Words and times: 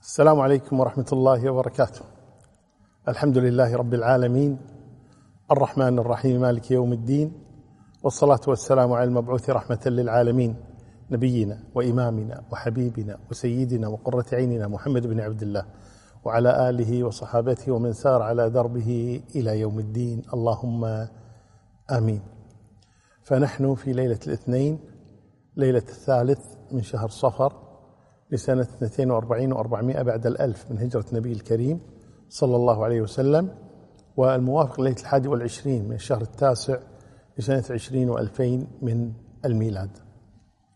السلام 0.00 0.40
عليكم 0.40 0.80
ورحمة 0.80 1.06
الله 1.12 1.50
وبركاته. 1.50 2.00
الحمد 3.08 3.38
لله 3.38 3.76
رب 3.76 3.94
العالمين 3.94 4.58
الرحمن 5.50 5.98
الرحيم 5.98 6.40
مالك 6.40 6.70
يوم 6.70 6.92
الدين 6.92 7.32
والصلاة 8.02 8.40
والسلام 8.48 8.92
على 8.92 9.04
المبعوث 9.04 9.50
رحمة 9.50 9.80
للعالمين 9.86 10.56
نبينا 11.10 11.58
وإمامنا 11.74 12.42
وحبيبنا 12.52 13.18
وسيدنا 13.30 13.88
وقرة 13.88 14.24
عيننا 14.32 14.68
محمد 14.68 15.06
بن 15.06 15.20
عبد 15.20 15.42
الله 15.42 15.64
وعلى 16.24 16.70
آله 16.70 17.04
وصحابته 17.04 17.72
ومن 17.72 17.92
سار 17.92 18.22
على 18.22 18.50
دربه 18.50 19.20
إلى 19.34 19.60
يوم 19.60 19.78
الدين 19.78 20.22
اللهم 20.34 21.06
آمين. 21.90 22.22
فنحن 23.22 23.74
في 23.74 23.92
ليلة 23.92 24.18
الاثنين 24.26 24.78
ليلة 25.56 25.84
الثالث 25.88 26.40
من 26.72 26.82
شهر 26.82 27.08
صفر 27.08 27.69
لسنة 28.32 28.66
42 28.82 29.54
و400 29.54 30.00
بعد 30.00 30.26
الألف 30.26 30.70
من 30.70 30.78
هجرة 30.78 31.04
النبي 31.12 31.32
الكريم 31.32 31.80
صلى 32.28 32.56
الله 32.56 32.84
عليه 32.84 33.00
وسلم 33.00 33.54
والموافق 34.16 34.80
ليلة 34.80 34.96
الحادي 35.00 35.28
والعشرين 35.28 35.88
من 35.88 35.94
الشهر 35.94 36.22
التاسع 36.22 36.78
لسنة 37.38 37.64
20 37.70 38.16
و2000 38.16 38.66
من 38.82 39.12
الميلاد. 39.44 39.90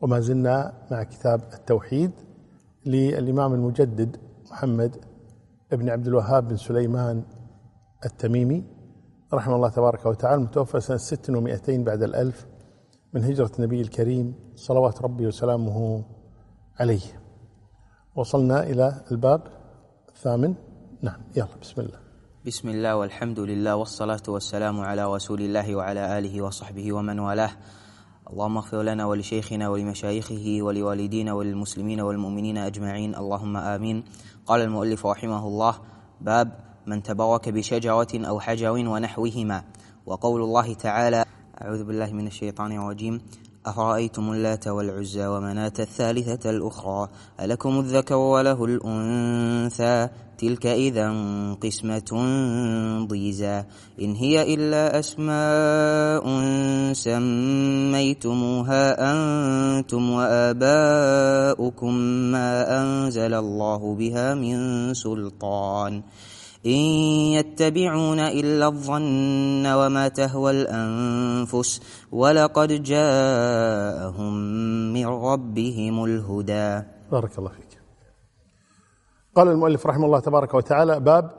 وما 0.00 0.20
زلنا 0.20 0.72
مع 0.90 1.02
كتاب 1.02 1.40
التوحيد 1.52 2.10
للإمام 2.86 3.54
المجدد 3.54 4.16
محمد 4.50 4.96
بن 5.72 5.88
عبد 5.88 6.06
الوهاب 6.06 6.48
بن 6.48 6.56
سليمان 6.56 7.22
التميمي 8.04 8.64
رحمه 9.34 9.56
الله 9.56 9.68
تبارك 9.68 10.06
وتعالى 10.06 10.36
المتوفى 10.36 10.80
سنة 10.80 10.96
6 10.96 11.84
بعد 11.84 12.02
الألف 12.02 12.46
من 13.12 13.24
هجرة 13.24 13.50
النبي 13.58 13.80
الكريم 13.80 14.34
صلوات 14.54 15.02
ربي 15.02 15.26
وسلامه 15.26 16.04
عليه. 16.80 17.23
وصلنا 18.16 18.62
إلى 18.62 19.02
الباب 19.10 19.42
الثامن. 20.08 20.54
نعم 21.02 21.20
يلا 21.36 21.48
بسم 21.62 21.80
الله. 21.80 21.98
بسم 22.46 22.68
الله 22.68 22.96
والحمد 22.96 23.40
لله 23.40 23.76
والصلاة 23.76 24.22
والسلام 24.28 24.80
على 24.80 25.04
رسول 25.14 25.40
الله 25.40 25.76
وعلى 25.76 26.18
آله 26.18 26.42
وصحبه 26.42 26.92
ومن 26.92 27.18
والاه. 27.18 27.50
اللهم 28.30 28.56
اغفر 28.56 28.82
لنا 28.82 29.06
ولشيخنا 29.06 29.68
ولمشايخه 29.68 30.58
ولوالدينا 30.62 31.32
وللمسلمين 31.32 32.00
والمؤمنين 32.00 32.58
أجمعين. 32.58 33.14
اللهم 33.14 33.56
آمين. 33.56 34.04
قال 34.46 34.60
المؤلف 34.60 35.06
رحمه 35.06 35.48
الله 35.48 35.74
باب 36.20 36.48
من 36.86 37.02
تبرك 37.02 37.48
بشجرة 37.48 38.12
أو 38.14 38.40
حجر 38.40 38.70
ونحوهما. 38.70 39.64
وقول 40.06 40.42
الله 40.42 40.74
تعالى 40.74 41.24
أعوذ 41.62 41.84
بالله 41.84 42.12
من 42.12 42.26
الشيطان 42.26 42.72
الرجيم. 42.72 43.20
أفرأيتم 43.66 44.32
اللات 44.32 44.68
والعزى 44.68 45.26
ومناة 45.26 45.72
الثالثة 45.78 46.50
الأخرى 46.50 47.08
ألكم 47.40 47.78
الذكر 47.78 48.14
وله 48.14 48.64
الأنثى 48.64 50.08
تلك 50.38 50.66
إذا 50.66 51.12
قسمة 51.62 52.10
ضيزى 53.08 53.64
إن 54.02 54.14
هي 54.14 54.54
إلا 54.54 54.98
أسماء 54.98 56.24
سميتموها 56.92 58.84
أنتم 59.12 60.10
وآباؤكم 60.10 61.94
ما 62.34 62.80
أنزل 62.80 63.34
الله 63.34 63.94
بها 63.94 64.34
من 64.34 64.94
سلطان 64.94 66.02
إن 66.66 66.80
يتبعون 67.36 68.20
إلا 68.20 68.66
الظن 68.66 69.66
وما 69.66 70.08
تهوى 70.08 70.50
الأنفس 70.50 71.80
ولقد 72.12 72.82
جاءهم 72.82 74.34
من 74.92 75.06
ربهم 75.06 76.04
الهدى. 76.04 76.82
بارك 77.12 77.38
الله 77.38 77.50
فيك. 77.50 77.80
قال 79.36 79.48
المؤلف 79.48 79.86
رحمه 79.86 80.06
الله 80.06 80.20
تبارك 80.20 80.54
وتعالى 80.54 81.00
باب 81.00 81.30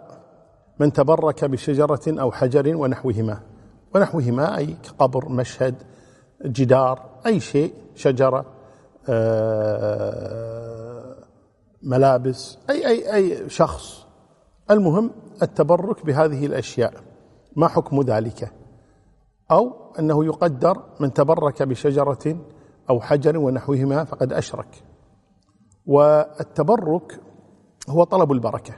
من 0.79 0.93
تبرك 0.93 1.45
بشجرة 1.45 2.01
أو 2.07 2.31
حجر 2.31 2.75
ونحوهما. 2.75 3.39
ونحوهما 3.95 4.57
أي 4.57 4.75
قبر 4.99 5.29
مشهد 5.29 5.75
جدار 6.45 7.09
أي 7.25 7.39
شيء 7.39 7.73
شجرة 7.95 8.45
آه، 9.09 10.35
ملابس 11.83 12.57
أي 12.69 12.87
أي 12.87 13.13
أي 13.15 13.49
شخص. 13.49 14.04
المهم 14.71 15.11
التبرك 15.41 16.05
بهذه 16.05 16.45
الأشياء. 16.45 16.93
ما 17.55 17.67
حكم 17.67 18.01
ذلك؟ 18.01 18.51
أو 19.51 19.71
أنه 19.99 20.25
يقدر 20.25 20.83
من 20.99 21.13
تبرك 21.13 21.63
بشجرة 21.63 22.37
أو 22.89 23.01
حجر 23.01 23.37
ونحوهما 23.37 24.03
فقد 24.03 24.33
أشرك. 24.33 24.83
والتبرك 25.85 27.19
هو 27.89 28.03
طلب 28.03 28.31
البركة. 28.31 28.73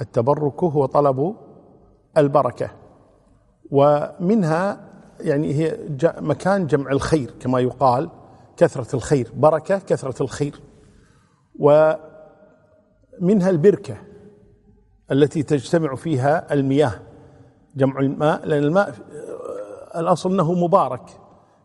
التبرك 0.00 0.64
هو 0.64 0.86
طلب 0.86 1.36
البركة. 2.16 2.70
ومنها 3.70 4.90
يعني 5.20 5.54
هي 5.54 5.78
مكان 6.04 6.66
جمع 6.66 6.90
الخير 6.90 7.30
كما 7.40 7.60
يقال 7.60 8.10
كثرة 8.56 8.96
الخير. 8.96 9.32
بركة 9.36 9.78
كثرة 9.78 10.22
الخير. 10.22 10.60
ومنها 11.58 12.00
البركة. 13.50 13.96
التي 15.12 15.42
تجتمع 15.42 15.94
فيها 15.94 16.52
المياه 16.54 16.92
جمع 17.76 18.00
الماء 18.00 18.46
لأن 18.46 18.62
الماء 18.62 18.94
الأصل 19.96 20.32
أنه 20.32 20.52
مبارك. 20.52 21.02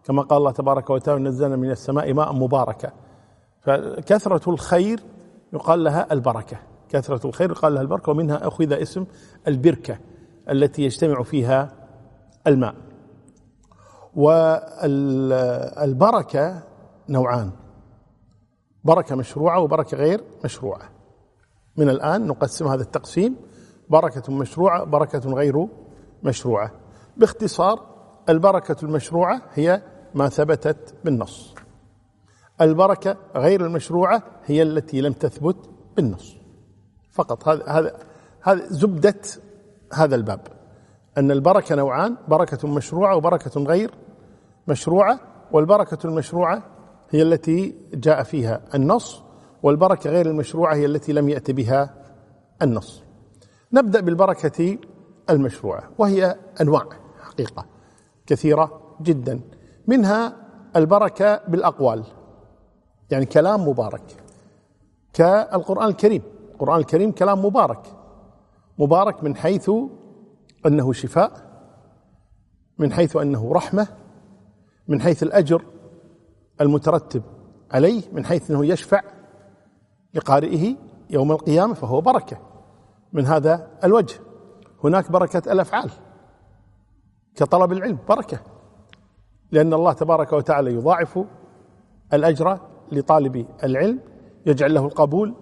كما 0.04 0.22
قال 0.22 0.38
الله 0.38 0.52
تبارك 0.52 0.90
وتعالى 0.90 1.24
نزلنا 1.24 1.56
من 1.56 1.72
السماء 1.72 2.14
ماء 2.14 2.34
مباركا 2.34 2.92
فكثرة 3.62 4.50
الخير 4.50 5.00
يقال 5.54 5.84
لها 5.84 6.14
البركة. 6.14 6.58
كثرة 6.90 7.28
الخير 7.28 7.52
يقال 7.52 7.74
لها 7.74 7.82
البركة 7.82 8.12
ومنها 8.12 8.48
أخذ 8.48 8.74
اسم 8.74 9.06
البركة 9.48 9.98
التي 10.50 10.84
يجتمع 10.84 11.24
فيها 11.24 11.72
الماء. 12.48 12.76
والبركة 15.76 16.64
نوعان 17.10 17.52
بركة 18.84 19.16
مشروعة 19.16 19.60
وبركة 19.60 19.98
غير 19.98 20.24
مشروعة. 20.44 20.90
من 21.78 21.90
الآن 21.90 22.28
نقسم 22.28 22.68
هذا 22.68 22.82
التقسيم. 22.82 23.36
بركة 23.90 24.34
مشروعة 24.34 24.84
بركة 24.84 25.34
غير 25.34 25.68
مشروعة. 26.24 26.72
باختصار 27.18 27.96
البركة 28.30 28.76
المشروعة 28.84 29.42
هي 29.54 29.82
ما 30.16 30.30
ثبتت 30.30 30.96
بالنص. 31.04 31.56
البركة 32.62 33.18
غير 33.36 33.66
المشروعة 33.66 34.24
هي 34.46 34.62
التي 34.62 35.02
لم 35.02 35.14
تثبت 35.14 35.70
بالنص. 35.96 36.36
فقط 37.12 37.48
هذا 37.48 37.64
هذا 37.68 37.98
هذا 38.42 38.66
زبدة 38.66 39.22
هذا 39.94 40.16
الباب. 40.16 40.42
أن 41.18 41.32
البركة 41.32 41.76
نوعان 41.76 42.18
بركة 42.28 42.68
مشروعة 42.68 43.16
وبركة 43.16 43.62
غير 43.64 43.92
مشروعة. 44.68 45.20
والبركة 45.52 46.08
المشروعة 46.08 46.64
هي 47.10 47.22
التي 47.22 47.76
جاء 47.94 48.24
فيها 48.24 48.62
النص 48.76 49.25
والبركة 49.66 50.10
غير 50.10 50.26
المشروعة 50.26 50.76
هي 50.76 50.86
التي 50.86 51.14
لم 51.14 51.30
يأتي 51.30 51.54
بها 51.54 51.94
النص. 52.62 53.04
نبدأ 53.74 54.02
بالبركة 54.02 54.78
المشروعة 55.30 55.90
وهي 55.98 56.36
أنواع 56.62 56.86
حقيقة 57.22 57.66
كثيرة 58.28 58.82
جدا. 59.02 59.40
منها 59.88 60.36
البركة 60.76 61.42
بالأقوال 61.48 62.04
يعني 63.10 63.26
كلام 63.26 63.68
مبارك 63.68 64.04
كالقرآن 65.14 65.88
الكريم. 65.88 66.22
القرآن 66.54 66.80
الكريم 66.80 67.12
كلام 67.12 67.46
مبارك 67.46 67.94
مبارك 68.80 69.24
من 69.24 69.36
حيث 69.36 69.72
أنه 70.66 70.94
شفاء 70.94 71.32
من 72.78 72.94
حيث 72.94 73.16
أنه 73.16 73.54
رحمة 73.54 73.88
من 74.88 75.02
حيث 75.02 75.24
الأجر 75.24 75.62
المترتب 76.62 77.24
عليه 77.72 78.02
من 78.14 78.26
حيث 78.26 78.52
أنه 78.52 78.66
يشفع 78.66 79.15
لقارئه 80.16 80.76
يوم 81.10 81.32
القيامة 81.32 81.74
فهو 81.74 82.02
بركة. 82.02 82.38
من 83.14 83.26
هذا 83.26 83.68
الوجه. 83.84 84.20
هناك 84.84 85.12
بركة 85.12 85.52
الأفعال. 85.52 85.92
كطلب 87.36 87.72
العلم 87.72 87.98
بركة. 88.10 88.40
لأن 89.52 89.74
الله 89.74 89.94
تبارك 89.94 90.34
وتعالى 90.34 90.74
يضاعف 90.74 91.20
الأجر 92.14 92.60
لطالب 92.92 93.46
العلم 93.64 94.00
يجعل 94.46 94.74
له 94.74 94.86
القبول 94.86 95.34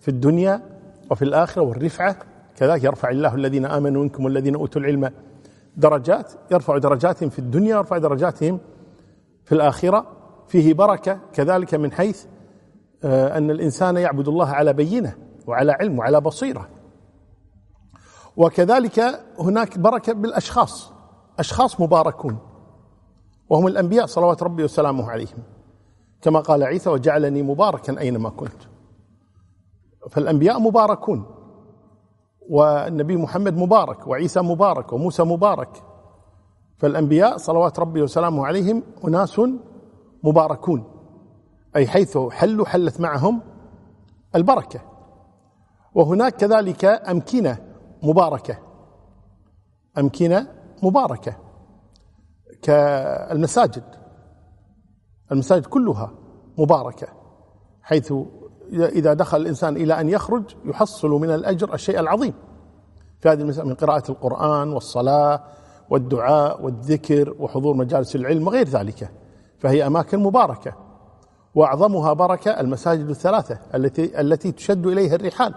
في 0.00 0.08
الدنيا 0.08 0.62
وفي 1.10 1.22
الآخرة 1.22 1.62
والرفعة. 1.62 2.16
كذلك 2.56 2.84
يرفع 2.84 3.10
الله 3.10 3.34
الذين 3.34 3.64
آمنوا 3.64 4.02
منكم 4.02 4.24
والذين 4.24 4.54
أوتوا 4.54 4.80
العلم 4.80 5.12
درجات 5.76 6.32
يرفع 6.50 6.78
درجاتهم 6.78 7.28
في 7.28 7.38
الدنيا 7.38 7.76
ويرفع 7.76 7.98
درجاتهم 7.98 8.60
في 9.44 9.52
الآخرة. 9.52 10.06
فيه 10.48 10.74
بركة 10.74 11.20
كذلك 11.32 11.74
من 11.74 11.92
حيث 11.92 12.26
أن 13.04 13.50
الإنسان 13.50 13.96
يعبد 13.96 14.28
الله 14.28 14.48
على 14.48 14.72
بينة 14.72 15.14
وعلى 15.46 15.72
علم 15.72 15.98
وعلى 15.98 16.20
بصيرة. 16.20 16.68
وكذلك 18.36 19.00
هناك 19.38 19.78
بركة 19.78 20.12
بالأشخاص. 20.12 20.92
أشخاص 21.38 21.80
مباركون. 21.80 22.38
وهم 23.48 23.66
الأنبياء 23.66 24.06
صلوات 24.06 24.42
ربي 24.42 24.64
وسلامه 24.64 25.10
عليهم. 25.10 25.38
كما 26.22 26.40
قال 26.40 26.62
عيسى 26.62 26.90
وجعلني 26.90 27.42
مباركا 27.42 28.00
أينما 28.00 28.30
كنت. 28.30 28.62
فالأنبياء 30.10 30.60
مباركون. 30.60 31.24
والنبي 32.48 33.16
محمد 33.16 33.56
مبارك 33.56 34.06
وعيسى 34.06 34.40
مبارك 34.40 34.92
وموسى 34.92 35.22
مبارك. 35.22 35.82
فالأنبياء 36.78 37.36
صلوات 37.36 37.78
ربي 37.78 38.02
وسلامه 38.02 38.46
عليهم 38.46 38.82
أناس 39.04 39.40
مباركون. 40.22 40.84
أي 41.76 41.86
حيث 41.86 42.18
حلوا 42.18 42.66
حلت 42.66 43.00
معهم 43.00 43.40
البركة. 44.34 44.80
وهناك 45.94 46.36
كذلك 46.36 46.84
أمكنة 46.84 47.58
مباركة. 48.02 48.58
أمكنة 49.98 50.48
مباركة 50.82 51.36
كالمساجد. 52.62 53.84
المساجد 55.32 55.66
كلها 55.66 56.12
مباركة. 56.58 57.08
حيث 57.82 58.12
إذا 58.72 59.14
دخل 59.14 59.40
الإنسان 59.40 59.76
إلى 59.76 60.00
أن 60.00 60.08
يخرج 60.08 60.42
يحصل 60.64 61.10
من 61.10 61.30
الأجر 61.30 61.74
الشيء 61.74 62.00
العظيم. 62.00 62.34
في 63.20 63.28
هذه 63.28 63.40
المسألة 63.40 63.68
من 63.68 63.74
قراءة 63.74 64.10
القرآن 64.10 64.72
والصلاة 64.72 65.44
والدعاء 65.90 66.64
والذكر 66.64 67.34
وحضور 67.38 67.76
مجالس 67.76 68.16
العلم 68.16 68.46
وغير 68.46 68.68
ذلك. 68.68 69.12
فهي 69.58 69.86
أماكن 69.86 70.18
مباركة. 70.18 70.81
وأعظمها 71.54 72.12
بركة 72.12 72.60
المساجد 72.60 73.08
الثلاثة 73.08 73.58
التي 73.74 74.20
التي 74.20 74.52
تشد 74.52 74.86
إليها 74.86 75.14
الرحال. 75.14 75.54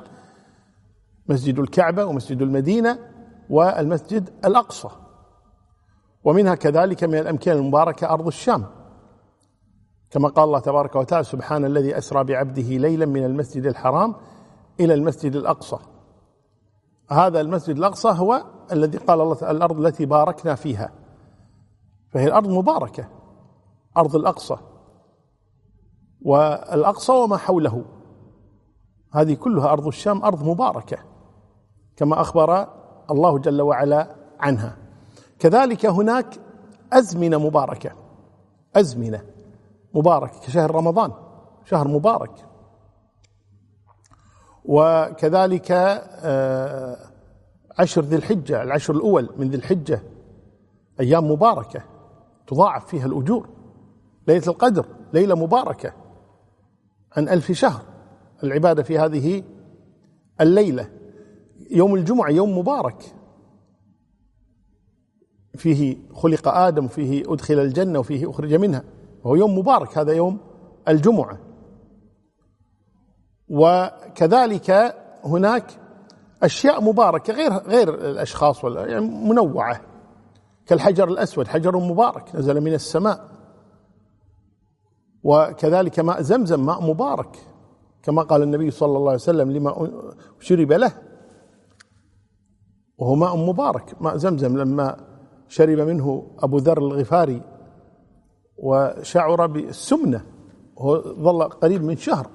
مسجد 1.28 1.60
الكعبة 1.60 2.06
ومسجد 2.06 2.42
المدينة 2.42 3.00
والمسجد 3.50 4.30
الأقصى. 4.46 4.90
ومنها 6.24 6.56
كذلك 6.56 7.04
من 7.04 7.16
الأمكنة 7.16 7.54
المباركة 7.54 8.10
أرض 8.10 8.28
الشام. 8.28 8.66
كما 10.12 10.30
قال 10.30 10.46
الله 10.46 10.60
تبارك 10.60 10.96
وتعالى 10.96 11.24
سبحان 11.24 11.66
الذي 11.66 11.98
أسرى 11.98 12.24
بعبده 12.24 12.62
ليلا 12.62 13.06
من 13.06 13.26
المسجد 13.26 13.66
الحرام 13.66 14.16
إلى 14.80 14.94
المسجد 14.94 15.36
الأقصى. 15.36 15.78
هذا 17.12 17.42
المسجد 17.42 17.78
الأقصى 17.78 18.10
هو 18.10 18.44
الذي 18.72 18.98
قال 18.98 19.22
الله 19.22 19.52
الأرض 19.52 19.86
التي 19.86 20.06
باركنا 20.06 20.56
فيها. 20.56 20.92
فهي 22.12 22.28
الأرض 22.28 22.50
مباركة. 22.50 23.10
أرض 23.98 24.16
الأقصى. 24.16 24.56
والأقصى 26.26 27.12
وما 27.12 27.38
حوله. 27.38 27.86
هذه 29.12 29.34
كلها 29.34 29.72
أرض 29.72 29.88
الشام 29.88 30.24
أرض 30.24 30.44
مباركة 30.44 30.98
كما 31.96 32.22
أخبر 32.22 32.68
الله 33.12 33.40
جل 33.40 33.62
وعلا 33.62 34.16
عنها. 34.40 34.78
كذلك 35.40 35.86
هناك 35.86 36.40
أزمنة 36.94 37.38
مباركة 37.38 37.92
أزمنة 38.76 39.22
مباركة 39.94 40.40
كشهر 40.40 40.76
رمضان 40.76 41.12
شهر 41.66 41.88
مبارك. 41.88 42.46
وكذلك 44.66 45.72
آه، 45.72 46.98
عشر 47.80 48.02
ذي 48.02 48.16
الحجة 48.16 48.64
العشر 48.64 48.94
الأول 48.94 49.30
من 49.38 49.50
ذي 49.50 49.58
الحجة 49.58 50.04
أيام 51.00 51.32
مباركة 51.32 51.84
تضاعف 52.48 52.86
فيها 52.86 53.06
الأجور. 53.06 53.50
ليلة 54.28 54.48
القدر 54.48 54.86
ليلة 55.14 55.36
مباركة. 55.36 56.05
عن 57.18 57.30
ألف 57.30 57.52
شهر. 57.52 57.82
العبادة 58.44 58.84
في 58.84 59.00
هذه 59.00 59.44
الليلة. 60.42 60.90
يوم 61.72 61.96
الجمعة 61.96 62.30
يوم 62.30 62.58
مبارك. 62.58 63.16
فيه 65.56 65.98
خلق 66.14 66.48
آدم 66.48 66.86
وفيه 66.86 67.34
أدخل 67.34 67.60
الجنة 67.60 68.00
وفيه 68.00 68.30
أخرج 68.30 68.54
منها. 68.54 68.84
وهو 69.24 69.36
يوم 69.36 69.58
مبارك 69.58 69.98
هذا 69.98 70.14
يوم 70.14 70.40
الجمعة. 70.88 71.38
وكذلك 73.50 74.96
هناك 75.24 75.66
أشياء 76.44 76.82
مباركة 76.82 77.34
غير 77.34 77.54
غير 77.54 77.94
الأشخاص 77.94 78.64
ولا 78.64 78.86
يعني 78.86 79.06
منوعة. 79.06 79.82
كالحجر 80.66 81.08
الأسود 81.08 81.48
حجر 81.48 81.78
مبارك 81.78 82.36
نزل 82.36 82.62
من 82.62 82.74
السماء. 82.74 83.35
وكذلك 85.30 86.00
ماء 86.00 86.22
زمزم 86.22 86.66
ماء 86.66 86.80
مبارك 86.82 87.34
كما 88.04 88.22
قال 88.30 88.42
النبي 88.42 88.72
صلى 88.72 88.98
الله 88.98 89.12
عليه 89.14 89.28
وسلم 89.30 89.52
لما 89.52 89.72
شرب 90.40 90.72
له 90.72 90.94
وهو 92.98 93.16
ماء 93.16 93.34
مبارك 93.38 94.02
ماء 94.02 94.18
زمزم. 94.18 94.58
لما 94.58 94.88
شرب 95.48 95.80
منه 95.80 96.08
أبو 96.40 96.58
ذر 96.58 96.78
الغفاري 96.78 97.42
وشعر 98.58 99.46
بالسمنة 99.46 100.22
وهو 100.76 100.94
ظل 101.02 101.44
قريب 101.44 101.84
من 101.84 101.98
شهر 101.98 102.28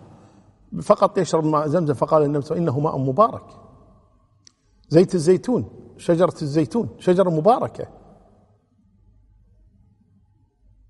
فقط 0.82 1.18
يشرب 1.18 1.44
ماء 1.44 1.68
زمزم 1.68 1.94
فقال 1.94 2.22
النبي 2.22 2.42
صلى 2.44 2.58
الله 2.58 2.70
عليه 2.70 2.72
وسلم 2.72 2.82
إنه 2.82 2.98
ماء 2.98 3.10
مبارك. 3.10 3.46
زيت 4.88 5.14
الزيتون 5.14 5.62
شجرة 5.96 6.34
الزيتون 6.42 6.88
شجرة 6.98 7.30
مباركة. 7.30 7.86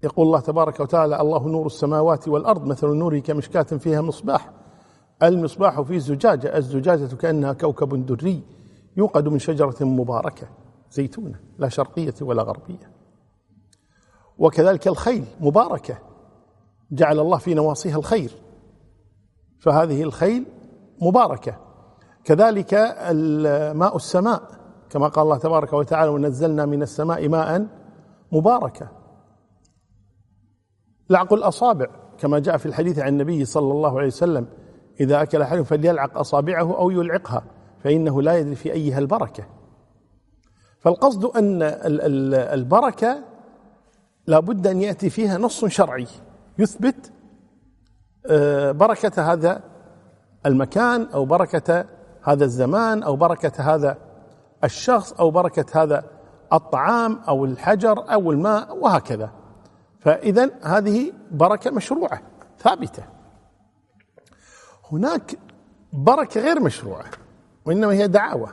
يقول 0.03 0.27
الله 0.27 0.41
تبارك 0.41 0.81
وتعالى 0.81 1.21
الله 1.21 1.49
نور 1.49 1.67
السماوات 1.67 2.29
والأرض 2.29 2.67
مثل 2.67 2.87
نوره 2.87 3.19
كمشكاة 3.19 3.63
فيها 3.63 4.01
مصباح. 4.01 4.51
المصباح 5.23 5.81
في 5.81 5.99
زجاجة 5.99 6.57
الزجاجة 6.57 7.15
كأنها 7.15 7.53
كوكب 7.53 8.07
دري 8.07 8.43
يوقد 8.97 9.29
من 9.29 9.39
شجرة 9.39 9.85
مباركة 9.85 10.49
زيتونة 10.91 11.41
لا 11.59 11.69
شرقية 11.69 12.15
ولا 12.21 12.43
غربية. 12.43 12.91
وكذلك 14.39 14.89
الخيل 14.89 15.25
مباركة 15.41 15.99
جعل 16.93 17.21
الله 17.21 17.39
في 17.39 17.55
نواصيها 17.55 17.97
الخير 17.97 18.33
فهذه 19.59 20.03
الخيل 20.03 20.47
مباركة. 21.03 21.57
كذلك 22.25 22.75
ماء 23.75 23.97
السماء 23.97 24.43
كما 24.91 25.09
قال 25.09 25.25
الله 25.25 25.39
تبارك 25.39 25.73
وتعالى 25.73 26.11
ونزلنا 26.11 26.67
من 26.67 26.83
السماء 26.83 27.29
ماء 27.29 27.67
مباركة. 28.33 29.00
لعق 31.11 31.33
الأصابع 31.33 31.87
كما 32.19 32.39
جاء 32.39 32.57
في 32.57 32.67
الحديث 32.67 32.99
عن 32.99 33.09
النبي 33.09 33.45
صلى 33.45 33.73
الله 33.73 33.99
عليه 33.99 34.07
وسلم 34.07 34.47
إذا 35.01 35.23
أكل 35.23 35.43
أحد 35.43 35.63
فليلعق 35.63 36.19
أصابعه 36.19 36.79
أو 36.79 36.91
يلعقها 36.91 37.43
فإنه 37.85 38.23
لا 38.23 38.39
يدري 38.39 38.55
في 38.55 38.73
أيها 38.73 38.99
البركة. 38.99 39.45
فالقصد 40.81 41.25
أن 41.25 41.63
البركة 42.53 43.19
لا 44.27 44.41
بد 44.41 44.67
أن 44.67 44.83
يأتي 44.83 45.11
فيها 45.11 45.39
نص 45.39 45.65
شرعي 45.65 46.07
يثبت 46.59 47.13
آه، 48.27 48.73
بركة 48.73 49.33
هذا 49.33 49.63
المكان 50.47 51.07
أو 51.15 51.25
بركة 51.25 51.85
هذا 52.23 52.45
الزمان 52.45 53.03
أو 53.03 53.17
بركة 53.17 53.75
هذا 53.75 53.99
الشخص 54.65 55.13
أو 55.13 55.31
بركة 55.31 55.83
هذا 55.83 56.05
الطعام 56.53 57.21
أو 57.29 57.45
الحجر 57.45 58.13
أو 58.13 58.31
الماء 58.31 58.79
وهكذا. 58.79 59.40
فإذا 60.01 60.51
هذه 60.63 61.13
بركة 61.31 61.71
مشروعة 61.71 62.23
ثابتة. 62.59 63.03
هناك 64.93 65.39
بركة 65.93 66.41
غير 66.41 66.61
مشروعة 66.61 67.05
وإنما 67.67 67.93
هي 67.93 68.09
دعاوى 68.09 68.49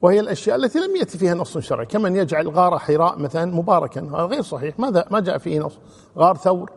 وهي 0.00 0.20
الأشياء 0.20 0.56
التي 0.56 0.78
لم 0.78 0.96
يأتي 0.96 1.18
فيها 1.18 1.34
نص 1.34 1.58
شرعي. 1.58 1.86
كمن 1.86 2.16
يجعل 2.16 2.48
غار 2.48 2.78
حراء 2.78 3.18
مثلا 3.18 3.54
مباركا 3.54 4.00
هذا 4.00 4.24
غير 4.24 4.42
صحيح 4.42 4.78
ماذا 4.78 5.04
ما 5.10 5.20
جاء 5.20 5.38
فيه 5.38 5.60
نص. 5.60 5.78
غار 6.18 6.36
ثور 6.36 6.72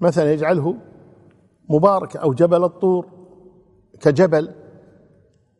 مثلا 0.00 0.32
يجعله 0.32 0.76
مباركا 1.68 2.18
أو 2.18 2.32
جبل 2.32 2.64
الطور 2.64 3.06
كجبل 4.00 4.54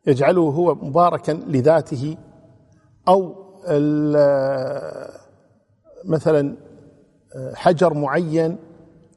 يجعله 0.07 0.43
هو 0.43 0.75
مباركا 0.75 1.33
لذاته 1.33 2.17
أو 3.09 3.47
مثلا 6.05 6.57
حجر 7.55 7.95
معين 7.95 8.57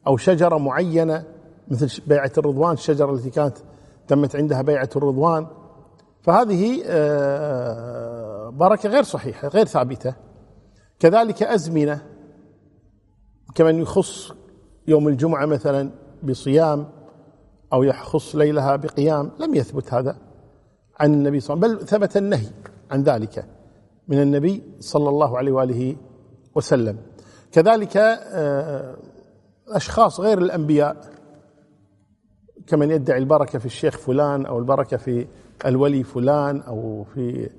أو 0.07 0.17
شجرة 0.17 0.57
معينة 0.57 1.23
مثل 1.67 2.01
بيعة 2.07 2.31
الرضوان 2.37 2.73
الشجرة 2.73 3.13
التي 3.13 3.29
كانت 3.29 3.57
تمت 4.07 4.35
عندها 4.35 4.61
بيعة 4.61 4.89
الرضوان. 4.95 5.47
فهذه 6.21 6.83
آه، 6.85 8.49
بركة 8.49 8.89
غير 8.89 9.03
صحيحة 9.03 9.47
غير 9.47 9.65
ثابتة. 9.65 10.15
كذلك 10.99 11.43
أزمنة 11.43 12.01
كمن 13.55 13.81
يخص 13.81 14.31
يوم 14.87 15.07
الجمعة 15.07 15.45
مثلا 15.45 15.89
بصيام 16.23 16.87
أو 17.73 17.83
يخص 17.83 18.35
ليلها 18.35 18.75
بقيام 18.75 19.31
لم 19.39 19.55
يثبت 19.55 19.93
هذا 19.93 20.17
عن 20.99 21.13
النبي 21.13 21.39
صلى 21.39 21.53
الله 21.53 21.67
عليه 21.67 21.75
وسلم 21.75 21.87
بل 21.87 21.87
ثبت 22.07 22.17
النهي 22.17 22.47
عن 22.91 23.03
ذلك 23.03 23.45
من 24.07 24.21
النبي 24.21 24.63
صلى 24.79 25.09
الله 25.09 25.37
عليه 25.37 25.51
وآله 25.51 25.95
وسلم. 26.55 26.97
كذلك 27.51 27.97
آه، 27.97 28.95
أشخاص 29.67 30.19
غير 30.19 30.37
الأنبياء 30.37 30.97
كمن 32.67 32.91
يدعي 32.91 33.17
البركة 33.17 33.59
في 33.59 33.65
الشيخ 33.65 33.97
فلان 33.97 34.45
أو 34.45 34.59
البركة 34.59 34.97
في 34.97 35.27
الولي 35.65 36.03
فلان 36.03 36.61
أو 36.61 37.03
في 37.03 37.49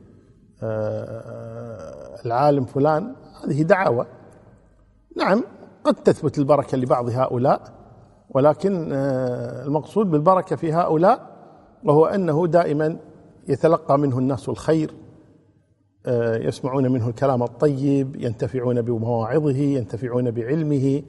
آه، 0.63 2.21
العالم 2.27 2.65
فلان 2.65 3.15
هذه 3.45 3.63
دعاوى. 3.63 4.07
نعم 5.17 5.45
قد 5.85 5.95
تثبت 5.95 6.39
البركة 6.39 6.79
لبعض 6.79 7.09
هؤلاء 7.09 7.63
ولكن 8.31 8.93
آه، 8.93 9.65
المقصود 9.65 10.11
بالبركة 10.11 10.57
في 10.57 10.73
هؤلاء 10.73 11.31
وهو 11.85 12.07
أنه 12.07 12.47
دائما 12.47 12.97
يتلقى 13.49 13.99
منه 13.99 14.19
الناس 14.19 14.49
الخير. 14.49 14.91
آه، 14.91 15.10
يسمعون 16.41 16.93
منه 16.93 17.09
الكلام 17.09 17.43
الطيب 17.43 18.17
ينتفعون 18.17 18.83
بمواعظه 18.83 19.59
ينتفعون 19.59 20.31
بعلمه 20.31 21.03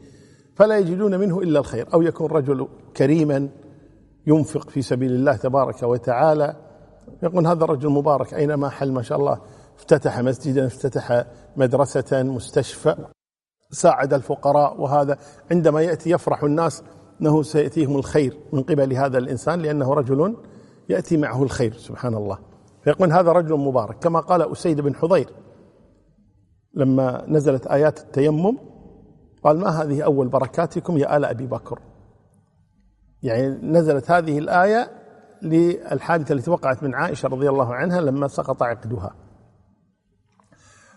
فلا 0.56 0.78
يجدون 0.78 1.20
منه 1.20 1.40
إلا 1.40 1.60
الخير. 1.60 1.88
أو 1.94 2.02
يكون 2.02 2.32
رجل 2.32 2.68
كريما 2.98 3.50
ينفق 4.28 4.70
في 4.70 4.82
سبيل 4.82 5.12
الله 5.12 5.36
تبارك 5.36 5.84
وتعالى 5.84 6.56
يقول 7.24 7.48
هذا 7.48 7.64
الرجل 7.64 7.90
مبارك 7.90 8.34
أينما 8.34 8.70
حل 8.70 8.92
ما 8.92 9.02
شاء 9.02 9.20
الله 9.20 9.42
افتتح 9.78 10.20
مسجدا 10.20 10.66
افتتح 10.66 11.26
مدرسة 11.58 12.24
مستشفى 12.24 12.96
ساعد 13.72 14.14
الفقراء 14.14 14.82
وهذا 14.82 15.18
عندما 15.52 15.82
يأتي 15.82 16.10
يفرح 16.10 16.44
الناس 16.44 16.84
إنه 17.22 17.44
سيأتيهم 17.44 17.96
الخير 17.96 18.38
من 18.54 18.64
قبل 18.64 18.94
هذا 18.94 19.18
الإنسان 19.18 19.60
لأنه 19.60 19.94
رجل 19.94 20.36
يأتي 20.90 21.18
معه 21.18 21.44
الخير 21.44 21.74
سبحان 21.74 22.14
الله. 22.14 22.51
فيقول 22.84 23.12
هذا 23.12 23.32
رجل 23.32 23.58
مبارك 23.58 24.00
كما 24.00 24.20
قال 24.20 24.52
أسيد 24.52 24.82
بن 24.82 24.96
حضير 24.96 25.30
لما 26.74 27.26
نزلت 27.28 27.68
آيات 27.68 28.00
التيمم 28.00 28.58
قال 29.44 29.60
ما 29.60 29.70
هذه 29.70 30.02
أول 30.02 30.28
بركاتكم 30.28 30.98
يا 30.98 31.18
آل 31.18 31.26
أبي 31.26 31.48
بكر؟ 31.48 31.80
يعني 33.24 33.48
نزلت 33.48 34.12
هذه 34.12 34.38
الآية 34.38 34.92
للحادثة 35.42 36.34
التي 36.34 36.52
وقعت 36.52 36.84
من 36.84 36.96
عائشة 36.96 37.30
رضي 37.30 37.50
الله 37.50 37.74
عنها 37.74 38.02
لما 38.02 38.28
سقط 38.28 38.64
عقدها. 38.64 39.16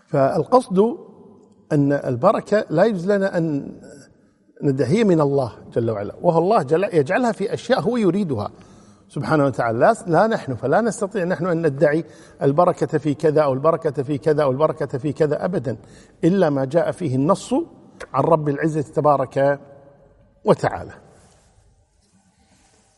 فالقصد 0.07 0.79
أن 1.71 1.93
البركة 1.93 2.65
لا 2.69 2.83
يجوز 2.83 3.11
لنا 3.11 3.37
أن 3.37 3.71
ندعي 4.63 5.03
من 5.03 5.21
الله 5.21 5.51
جل 5.73 5.91
وعلا 5.91 6.15
وهو 6.21 6.37
الله 6.39 6.63
جل 6.63 6.83
يجعلها 6.83 7.31
في 7.31 7.53
أشياء 7.53 7.79
هو 7.79 7.97
يريدها. 7.97 8.51
سبحانه 9.07 9.45
وتعالى. 9.45 9.95
لا, 10.07 10.27
نحن 10.27 10.55
فلا 10.55 10.81
نستطيع 10.81 11.23
نحن 11.23 11.47
أن 11.47 11.67
ندعي 11.67 12.05
البركة 12.41 12.97
في 12.97 13.13
كذا 13.13 13.41
أو 13.41 13.53
البركة 13.53 14.03
في 14.03 14.17
كذا 14.17 14.43
أو 14.43 14.51
البركة 14.51 14.97
في 14.97 15.13
كذا 15.13 15.45
أبدا 15.45 15.77
إلا 16.23 16.49
ما 16.49 16.65
جاء 16.65 16.91
فيه 16.91 17.15
النص 17.15 17.53
عن 18.13 18.23
رب 18.23 18.49
العزة 18.49 18.81
تبارك 18.81 19.59
وتعالى. 20.45 20.93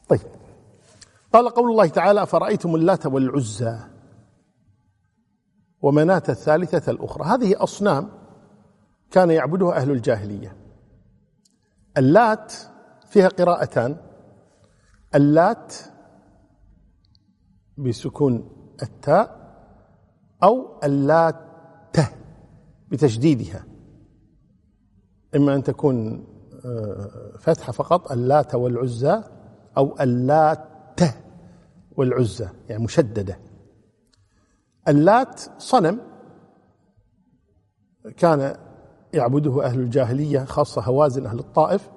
طيب. 0.09 0.19
قال 1.33 1.49
قول 1.49 1.71
الله 1.71 1.87
تعالى 1.87 2.23
أفرأيتم 2.23 2.75
اللات 2.75 3.05
والعزى 3.05 3.79
ومناة 5.81 6.23
الثالثة 6.29 6.91
الأخرى. 6.91 7.25
هذه 7.25 7.63
أصنام 7.63 8.09
كان 9.11 9.31
يعبدها 9.31 9.75
أهل 9.75 9.91
الجاهلية. 9.91 10.55
اللات 11.97 12.53
فيها 13.09 13.27
قراءتان. 13.27 13.97
اللات 15.15 15.73
بسكون 17.77 18.50
التاء 18.84 19.38
أو 20.43 20.79
اللاتة 20.84 22.10
بتشديدها. 22.91 23.65
إما 25.36 25.55
أن 25.55 25.63
تكون 25.63 26.27
آه، 26.65 27.38
فتحة 27.39 27.72
فقط 27.72 28.12
اللات 28.12 28.55
والعزى 28.55 29.24
أو 29.77 29.96
اللاته 30.01 31.13
والعزى 31.98 32.50
يعني 32.69 32.84
مشددة. 32.84 33.39
اللات 34.88 35.41
صنم. 35.57 36.00
كان 38.17 38.55
يعبده 39.13 39.65
أهل 39.65 39.79
الجاهلية 39.79 40.43
خاصة 40.43 40.81
هوازن 40.81 41.25
أهل 41.25 41.39
الطائف 41.39 41.89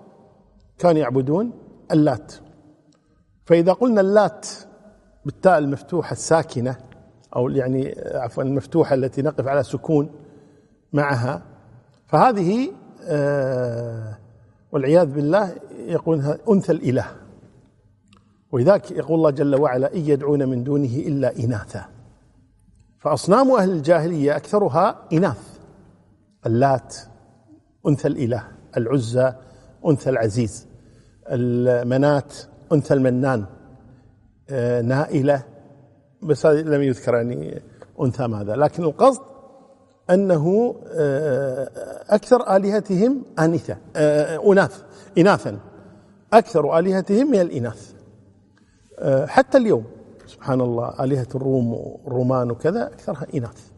كانوا 0.79 1.01
يعبدون 1.01 1.53
اللات. 1.91 2.35
فإذا 3.45 3.73
قلنا 3.73 4.01
اللات 4.01 4.47
بالتاء 5.25 5.59
المفتوحة 5.59 6.13
الساكنة 6.13 6.77
أو 7.37 7.49
يعني 7.49 7.95
عفوا 8.15 8.43
المفتوحة 8.43 8.95
التي 8.95 9.23
نقف 9.23 9.47
على 9.47 9.63
سكون 9.63 10.11
معها. 10.93 11.43
فهذه 12.07 12.73
آه 13.05 14.19
والعياذ 14.73 15.07
بالله 15.07 15.57
يقولها 15.87 16.39
أنثى 16.49 16.73
الإله. 16.73 17.07
ولذلك 18.53 18.91
يقول 18.91 19.19
الله 19.19 19.31
جل 19.31 19.61
وعلا 19.61 19.95
إن 19.95 20.01
يدعون 20.01 20.49
من 20.49 20.65
دونه 20.65 20.97
إلا 20.97 21.39
إناثا. 21.39 21.85
فأصنام 22.99 23.51
أهل 23.51 23.71
الجاهلية 23.71 24.37
أكثرها 24.37 24.97
إناث. 25.13 25.59
اللات 26.47 26.97
أنثى 27.89 28.09
الإله. 28.09 28.45
العزى 28.77 29.33
أنثى 29.87 30.11
العزيز. 30.11 30.67
المنات 31.27 32.35
أنثى 32.73 32.95
المنان. 32.95 33.47
نائلة 34.83 35.43
بس 36.23 36.47
لم 36.47 36.83
يذكر 36.83 37.15
يعني 37.15 37.63
أنثى 38.01 38.27
ماذا. 38.27 38.57
لكن 38.57 38.85
القصد 38.85 39.23
أنه 40.11 40.75
آه، 40.93 41.71
أكثر 42.09 42.57
آلهتهم 42.57 43.23
آنثة 43.39 43.77
آه، 43.97 44.53
أناث 44.53 44.83
إناثا. 45.19 45.59
أكثر 46.33 46.79
آلهتهم 46.79 47.31
من 47.31 47.41
الإناث. 47.41 47.93
حتى 49.27 49.59
اليوم 49.59 49.85
سبحان 50.27 50.61
الله 50.61 51.05
آلهة 51.05 51.27
الروم 51.35 51.73
والرومان 51.73 52.51
وكذا 52.51 52.87
أكثرها 52.87 53.27
إناث. 53.35 53.71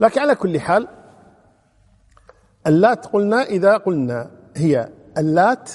لكن 0.00 0.20
على 0.20 0.34
كل 0.34 0.60
حال 0.60 0.88
اللات 2.66 3.06
قلنا 3.06 3.42
إذا 3.42 3.76
قلنا 3.76 4.30
هي 4.56 4.88
اللات 5.18 5.70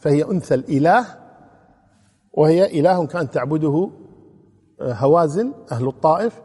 فهي 0.00 0.24
أنثى 0.24 0.54
الإله 0.54 1.06
وهي 2.32 2.80
إله 2.80 3.06
كانت 3.06 3.34
تعبده 3.34 3.90
آه، 4.80 4.92
هوازن 4.92 5.52
أهل 5.72 5.88
الطائف 5.88 6.40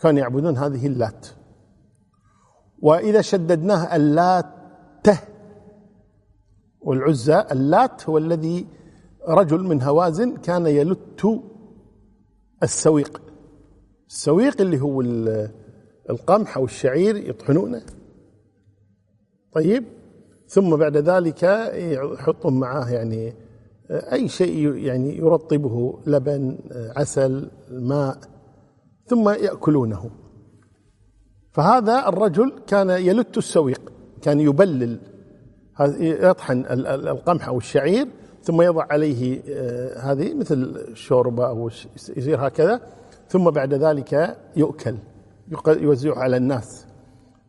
كانوا 0.00 0.20
يعبدون 0.20 0.56
هذه 0.56 0.86
اللات. 0.86 1.26
وإذا 2.82 3.20
شددناه 3.20 3.96
اللات 3.96 4.46
والعزى 6.80 7.44
اللات 7.52 8.08
هو 8.08 8.18
الذي 8.18 8.66
رجل 9.28 9.62
من 9.62 9.82
هوازن 9.82 10.36
كان 10.36 10.66
يلت 10.66 11.40
السويق. 12.62 13.22
السويق 14.08 14.60
اللي 14.60 14.80
هو 14.80 15.00
القمح 16.10 16.56
أو 16.56 16.64
الشعير 16.64 17.16
يطحنونه. 17.16 17.82
طيب 19.52 19.84
ثم 20.48 20.76
بعد 20.76 20.96
ذلك 20.96 21.42
يحطون 21.74 22.60
معاه 22.60 22.90
يعني 22.90 23.34
أي 23.92 24.28
شيء 24.28 24.74
يعني 24.74 25.16
يرطبه 25.16 25.98
لبن 26.06 26.58
عسل 26.96 27.50
ماء 27.70 28.18
ثم 29.06 29.28
يأكلونه. 29.28 30.10
فهذا 31.50 32.08
الرجل 32.08 32.52
كان 32.66 32.90
يلت 32.90 33.38
السويق 33.38 33.92
كان 34.22 34.40
يبلل. 34.40 34.98
يطحن 36.00 36.64
القمح 36.86 37.48
أو 37.48 37.58
الشعير 37.58 38.08
ثم 38.42 38.62
يضع 38.62 38.86
عليه 38.90 39.42
آه، 39.48 39.98
هذه 39.98 40.34
مثل 40.34 40.90
شوربة 40.94 41.48
أو 41.48 41.68
يصير 42.16 42.46
هكذا 42.46 42.80
ثم 43.28 43.50
بعد 43.50 43.74
ذلك 43.74 44.36
يؤكل 44.56 44.96
يوزعه 45.66 46.18
على 46.18 46.36
الناس. 46.36 46.86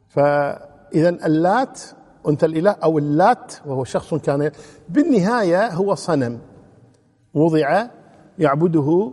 فإذا 0.08 1.10
اللات 1.26 1.82
أنثى 2.28 2.46
الإله 2.46 2.72
أو 2.72 2.98
اللات 2.98 3.54
وهو 3.66 3.84
شخص 3.84 4.14
كان 4.14 4.52
بالنهاية 4.90 5.74
هو 5.74 5.96
صنم. 5.96 6.40
وضع 7.34 7.88
يعبده 8.40 9.12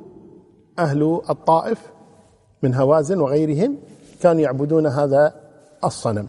أهل 0.78 1.20
الطائف 1.30 1.92
من 2.62 2.74
هوازن 2.74 3.20
وغيرهم 3.20 3.78
كانوا 4.22 4.40
يعبدون 4.40 4.86
هذا 4.86 5.34
الصنم. 5.84 6.28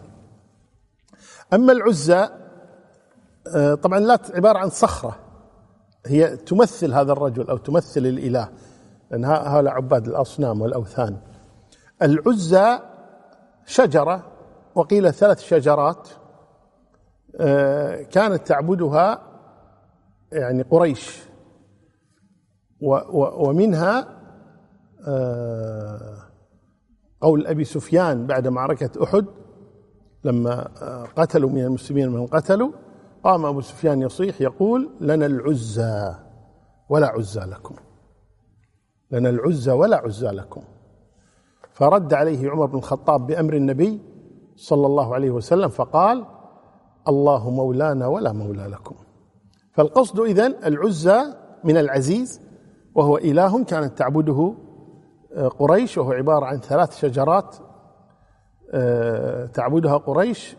أما 1.54 1.72
العزى 1.72 2.30
آه، 3.56 3.74
طبعا 3.74 3.98
اللات 3.98 4.36
عبارة 4.36 4.60
عن 4.60 4.70
صخرة. 4.70 5.16
هي 6.06 6.38
تمثل 6.38 6.94
هذا 6.94 7.12
الرجل 7.12 7.50
أو 7.50 7.58
تمثل 7.58 8.06
الإله 8.06 8.50
لأن 9.12 9.26
هؤلاء 9.26 9.74
عباد 9.74 10.08
الأصنام 10.08 10.62
والأوثان. 10.62 11.18
العزى 12.02 12.80
شجرة 13.66 14.24
وقيل 14.76 15.14
ثلاث 15.14 15.40
شجرات. 15.42 16.08
كانت 18.12 18.42
تعبدها 18.48 19.22
يعني 20.32 20.62
قريش. 20.62 21.24
ومنها 23.14 24.22
آه، 25.08 26.18
قول 27.22 27.48
أبي 27.48 27.64
سفيان 27.64 28.28
بعد 28.28 28.48
معركة 28.48 29.04
أحد 29.04 29.26
لما 30.24 30.70
آه، 30.82 31.06
قتلوا 31.16 31.50
من 31.50 31.62
المسلمين 31.64 32.10
من 32.10 32.28
قتلوا 32.28 32.72
قام 33.24 33.46
أبو 33.46 33.62
سفيان 33.62 34.02
يصيح 34.02 34.42
يقول 34.42 34.90
لنا 35.02 35.26
العزى 35.26 36.16
ولا 36.90 37.08
عزى 37.08 37.40
لكم. 37.40 37.76
لنا 39.12 39.30
العزى 39.30 39.72
ولا 39.72 39.98
عزى 39.98 40.28
لكم. 40.28 40.62
فرد 41.74 42.14
عليه 42.14 42.50
عمر 42.50 42.66
بن 42.66 42.78
الخطاب 42.78 43.28
بأمر 43.28 43.54
النبي 43.54 44.02
صلى 44.56 44.88
الله 44.88 45.14
عليه 45.16 45.32
وسلم 45.32 45.70
فقال 45.70 46.26
الله 47.08 47.50
مولانا 47.50 48.08
ولا 48.08 48.32
مولى 48.32 48.68
لكم. 48.68 48.96
فالقصد 49.74 50.20
إذن 50.20 50.56
العزى 50.66 51.22
من 51.64 51.78
العزيز 51.78 52.42
وهو 52.96 53.18
إله 53.18 53.64
كانت 53.64 53.98
تعبده 53.98 54.54
آه، 55.34 55.48
قريش 55.48 55.98
وهو 55.98 56.12
عبارة 56.12 56.46
عن 56.46 56.60
ثلاث 56.60 56.98
شجرات 56.98 57.56
آه، 58.74 59.46
تعبدها 59.46 59.98
قريش 59.98 60.58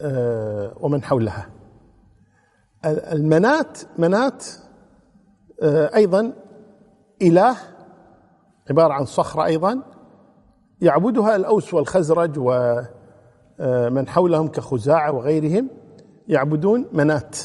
آه، 0.00 0.72
ومن 0.80 1.02
حولها. 1.02 1.48
المنات 2.84 3.78
منات 3.98 4.46
أيضا 5.94 6.32
إله 7.22 7.56
عبارة 8.70 8.92
عن 8.92 9.04
صخرة 9.04 9.44
أيضا 9.44 9.82
يعبدها 10.80 11.36
الأوس 11.36 11.74
والخزرج 11.74 12.38
ومن 13.58 14.08
حولهم 14.08 14.48
كخزاعة 14.48 15.12
وغيرهم 15.12 15.68
يعبدون 16.28 16.86
منات. 16.92 17.36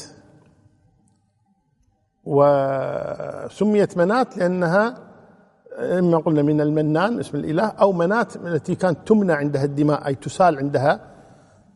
وسميت 2.24 3.98
منات 3.98 4.36
لأنها 4.36 4.98
إما 5.78 6.18
قلنا 6.18 6.42
من 6.42 6.60
المنان 6.60 7.20
اسم 7.20 7.38
الإله 7.38 7.66
أو 7.66 7.92
منات 7.92 8.36
التي 8.36 8.74
كانت 8.74 9.08
تمنى 9.08 9.32
عندها 9.32 9.64
الدماء 9.64 10.06
أي 10.06 10.14
تسال 10.14 10.58
عندها 10.58 11.00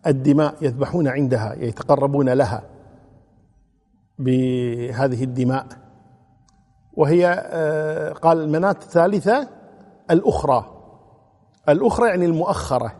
الدماء 0.07 0.55
يذبحون 0.63 1.09
عندها 1.09 1.55
يتقربون 1.55 2.29
لها 2.29 2.63
بهذه 4.19 5.25
الدماء. 5.25 5.67
وهي 6.93 7.27
آه، 7.47 8.13
قال 8.13 8.41
المنات 8.41 8.83
الثالثة 8.83 9.49
الأخرى. 10.11 10.65
الأخرى 11.69 12.09
يعني 12.09 12.25
المؤخرة. 12.25 12.93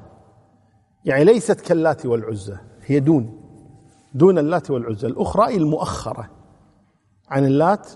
يعني 1.09 1.25
ليست 1.25 1.61
كاللات 1.61 2.07
والعزى 2.07 2.57
هي 2.83 3.01
دون 3.01 3.41
دون 4.15 4.39
اللات 4.39 4.71
والعزى. 4.71 5.07
الأخرى 5.07 5.57
المؤخرة 5.57 6.31
عن 7.29 7.45
اللات 7.45 7.89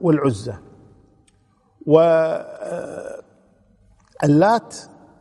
والعزى. 0.00 0.54
واللات 1.86 2.36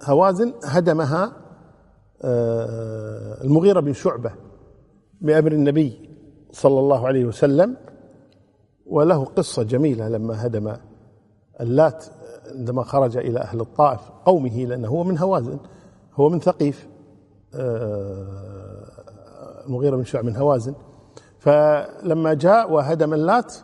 هوازن 0.03 0.53
هدمها 0.63 1.33
آه، 2.21 3.43
المغيرة 3.43 3.79
بن 3.79 3.93
شعبة 3.93 4.31
بأمر 5.21 5.51
النبي 5.51 6.09
صلى 6.51 6.79
الله 6.79 7.07
عليه 7.07 7.25
وسلم. 7.25 7.77
وله 8.85 9.25
قصة 9.25 9.63
جميلة 9.63 10.09
لما 10.09 10.45
هدم 10.45 10.75
اللات 11.61 12.05
عندما 12.55 12.83
خرج 12.83 13.17
إلى 13.17 13.39
أهل 13.39 13.61
الطائف 13.61 14.01
قومه 14.25 14.65
لأنه 14.65 14.87
هو 14.87 15.03
من 15.03 15.17
هوازن 15.17 15.59
هو 16.13 16.29
من 16.29 16.39
ثقيف. 16.39 16.87
آه، 16.87 16.98
المغيرة 19.65 19.95
بن 19.95 20.03
شعبة 20.03 20.27
من 20.27 20.35
هوازن. 20.35 20.75
فلما 21.39 22.33
جاء 22.33 22.71
وهدم 22.71 23.13
اللات 23.13 23.55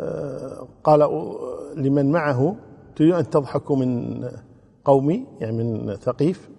آه، 0.00 0.68
قال 0.84 1.00
لمن 1.76 2.12
معه؟ 2.12 2.56
تريدون 2.96 3.18
أن 3.18 3.30
تضحكوا 3.30 3.76
من 3.76 4.22
قومي 4.84 5.26
يعني 5.40 5.64
من 5.64 5.96
ثقيف. 5.96 6.50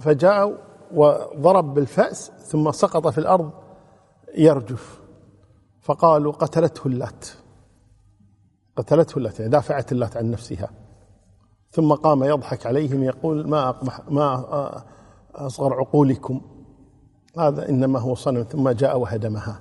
فجاء 0.00 0.58
وضرب 0.94 1.74
بالفأس 1.74 2.30
ثم 2.30 2.70
سقط 2.72 3.08
في 3.08 3.18
الأرض 3.18 3.50
يرجف. 4.36 5.00
فقالوا 5.80 6.32
قتلته 6.32 6.86
اللات. 6.86 7.26
قتلته 8.76 9.18
اللات 9.18 9.40
يعني 9.40 9.50
دافعت 9.52 9.92
اللات 9.92 10.16
عن 10.16 10.30
نفسها. 10.30 10.70
ثم 11.70 11.92
قام 11.92 12.24
يضحك 12.24 12.66
عليهم 12.66 13.02
يقول 13.02 13.48
ما 13.48 13.68
أقبح 13.68 14.00
ما 14.10 14.84
أصغر 15.36 15.74
عقولكم. 15.74 16.40
هذا 17.38 17.68
إنما 17.68 17.98
هو 17.98 18.14
صنم 18.14 18.42
ثم 18.42 18.70
جاء 18.70 18.98
وهدمها. 18.98 19.60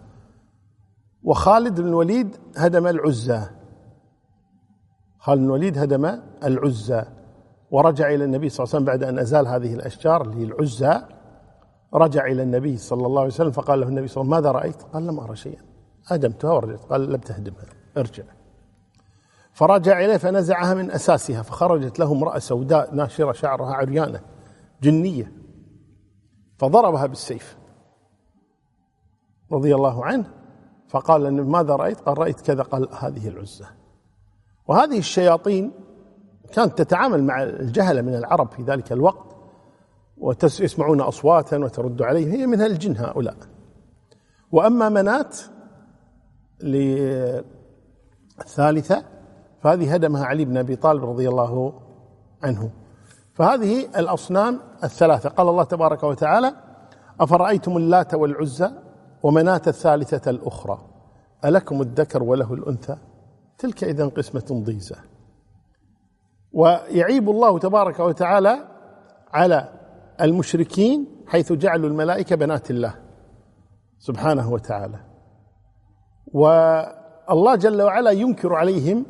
وخالد 1.24 1.82
بن 1.82 1.88
الوليد 1.88 2.38
هدم 2.58 2.88
العزى. 2.88 3.42
خالد 5.20 5.40
بن 5.40 5.46
الوليد 5.46 5.78
هدم 5.78 6.20
العزى. 6.44 7.04
ورجع 7.72 8.14
إلى 8.14 8.24
النبي 8.24 8.50
صلى 8.50 8.64
الله 8.64 8.76
عليه 8.76 8.84
وسلم 8.84 8.86
بعد 8.86 9.04
أن 9.04 9.20
أزال 9.20 9.48
هذه 9.48 9.74
الأشجار 9.74 10.22
اللي 10.22 10.42
هي 10.42 10.44
العزى 10.44 11.02
رجع 11.94 12.26
إلى 12.26 12.44
النبي 12.44 12.78
صلى 12.78 13.06
الله 13.06 13.22
عليه 13.22 13.34
وسلم 13.34 13.52
فقال 13.52 13.80
له 13.80 13.88
النبي 13.88 14.08
صلى 14.08 14.22
الله 14.22 14.36
عليه 14.36 14.48
وسلم 14.48 14.60
ماذا 14.62 14.76
رأيت؟ 14.76 14.84
قال 14.94 15.08
لم 15.08 15.20
أرى 15.20 15.36
شيئا. 15.36 15.62
هدمتها 16.08 16.52
ورجعت 16.52 16.80
قال 16.80 17.10
لم 17.14 17.18
تهدمها 17.18 17.66
ارجع. 17.98 18.24
فرجع 19.54 20.00
إليه 20.00 20.18
فنزعها 20.18 20.74
من 20.74 20.92
أساسها 20.92 21.42
فخرجت 21.42 22.00
له 22.00 22.12
امرأة 22.12 22.40
سوداء 22.40 22.96
ناشرة 22.96 23.32
شعرها 23.32 23.74
عريانة 23.74 24.20
جنية. 24.82 25.32
فضربها 26.64 27.06
بالسيف 27.06 27.58
رضي 29.52 29.76
الله 29.76 30.06
عنه 30.06 30.26
فقال 30.88 31.44
ماذا 31.50 31.76
رأيت؟ 31.76 32.00
قال 32.00 32.18
رأيت 32.18 32.42
كذا 32.42 32.64
قال 32.64 32.90
هذه 33.00 33.28
العزة. 33.28 33.66
وهذه 34.68 34.98
الشياطين 34.98 35.72
كانت 36.54 36.78
تتعامل 36.78 37.24
مع 37.24 37.44
الجهلة 37.44 38.02
من 38.02 38.16
العرب 38.16 38.52
في 38.52 38.64
ذلك 38.64 38.92
الوقت 38.92 39.36
ويسمعون 40.18 41.02
أصواتا 41.02 41.58
وترد 41.58 42.02
عليه 42.02 42.34
هي 42.34 42.48
من 42.48 42.62
الجن 42.62 42.98
هؤلاء. 42.98 43.38
وأما 44.52 44.90
منات 44.90 45.38
للثالثة 46.64 47.54
فهذه 49.62 49.94
هدمها 49.94 50.26
علي 50.26 50.46
بن 50.46 50.58
أبي 50.58 50.76
طالب 50.76 51.04
رضي 51.04 51.30
الله 51.30 51.82
عنه. 52.44 52.72
فهذه 53.34 53.86
الأصنام 54.00 54.60
الثلاثة. 54.84 55.30
قال 55.30 55.50
الله 55.50 55.64
تبارك 55.64 56.04
وتعالى 56.04 56.54
أفرأيتم 57.20 57.78
اللات 57.78 58.14
والعزى 58.14 58.72
ومناة 59.24 59.62
الثالثة 59.68 60.32
الأخرى؟ 60.32 60.78
ألكم 61.46 61.82
الذكر 61.82 62.24
وله 62.24 62.54
الأنثى؟ 62.54 62.98
تلك 63.58 63.84
إذا 63.84 64.08
قسمة 64.08 64.64
ضيزة 64.66 64.96
ويعيب 66.52 67.30
الله 67.30 67.60
تبارك 67.60 68.00
وتعالى 68.00 68.68
على 69.34 69.70
المشركين 70.22 71.24
حيث 71.28 71.54
جعلوا 71.54 71.90
الملائكة 71.90 72.36
بنات 72.36 72.72
الله 72.72 72.96
سبحانه 74.00 74.52
وتعالى. 74.52 75.00
والله 76.34 77.56
جل 77.56 77.82
وعلا 77.82 78.12
ينكر 78.12 78.54
عليهم 78.54 79.06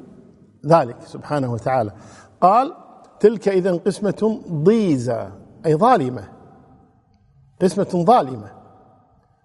ذلك 0.65 1.01
سبحانه 1.01 1.53
وتعالى. 1.53 1.91
قال 2.41 2.73
تلك 3.23 3.47
إذا 3.47 3.71
قسمة 3.71 4.41
ضيزة 4.51 5.31
أي 5.65 5.75
ظالمة. 5.75 6.29
قسمة 7.61 8.03
ظالمة. 8.05 8.51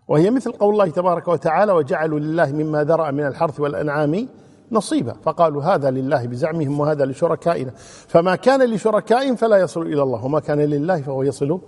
وهي 0.08 0.30
مثل 0.30 0.52
قول 0.52 0.72
الله 0.72 0.90
تبارك 0.90 1.28
وتعالى 1.28 1.72
وجعلوا 1.72 2.18
لله 2.18 2.52
مما 2.52 2.84
ذرأ 2.84 3.10
من 3.10 3.26
الحرث 3.26 3.60
والأنعام 3.60 4.28
نصيبا. 4.72 5.12
فقالوا 5.12 5.62
هذا 5.62 5.90
لله 5.90 6.26
بزعمهم 6.26 6.80
وهذا 6.80 7.04
لشركائنا. 7.04 7.70
فما 8.08 8.36
كان 8.36 8.70
لشركائهم 8.70 9.36
فلا 9.36 9.56
يصل 9.56 9.82
إلى 9.82 10.02
الله 10.02 10.24
وما 10.24 10.40
كان 10.40 10.58
لله 10.58 11.02
فهو 11.02 11.22
يصل 11.22 11.60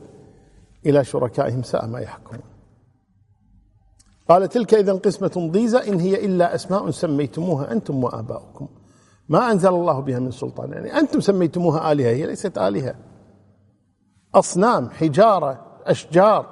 إلى 0.87 1.05
شركائهم 1.05 1.63
ساء 1.63 1.87
ما 1.87 2.01
يحكمون. 2.01 2.43
قال 4.29 4.49
تلك 4.49 4.75
إذا 4.75 4.93
قسمة 4.93 5.51
ضيزة 5.53 5.89
إن 5.89 6.01
هي 6.01 6.27
إلا 6.27 6.55
أسماء 6.55 6.91
سميتموها 6.91 7.73
أنتم 7.73 8.05
وآباؤكم. 8.05 8.69
ما 9.31 9.53
أنزل 9.53 9.69
الله 9.69 10.01
بها 10.01 10.19
من 10.19 10.31
سلطان. 10.31 10.73
يعني 10.73 10.99
أنتم 10.99 11.21
سميتموها 11.21 11.93
آلهة 11.93 12.11
هي 12.11 12.27
ليست 12.27 12.59
آلهة. 12.59 12.95
أصنام 14.35 14.91
حجارة 14.91 15.67
أشجار. 15.87 16.47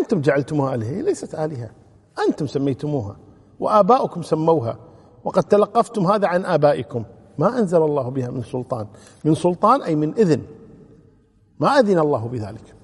أنتم 0.00 0.20
جعلتموها 0.20 0.74
آلهة 0.74 0.90
هي 0.90 1.02
ليست 1.02 1.34
آلهة. 1.34 1.70
أنتم 2.28 2.46
سميتموها 2.46 3.16
وآباؤكم 3.60 4.22
سموها. 4.22 4.78
وقد 5.24 5.42
تلقفتم 5.42 6.06
هذا 6.06 6.26
عن 6.26 6.44
آبائكم. 6.44 7.04
ما 7.38 7.58
أنزل 7.58 7.82
الله 7.82 8.08
بها 8.08 8.30
من 8.30 8.42
سلطان. 8.42 8.86
من 9.24 9.34
سلطان 9.34 9.82
أي 9.82 9.94
من 9.96 10.14
إذن. 10.14 10.42
ما 11.60 11.68
أذن 11.68 11.98
الله 11.98 12.28
بذلك. 12.28 12.74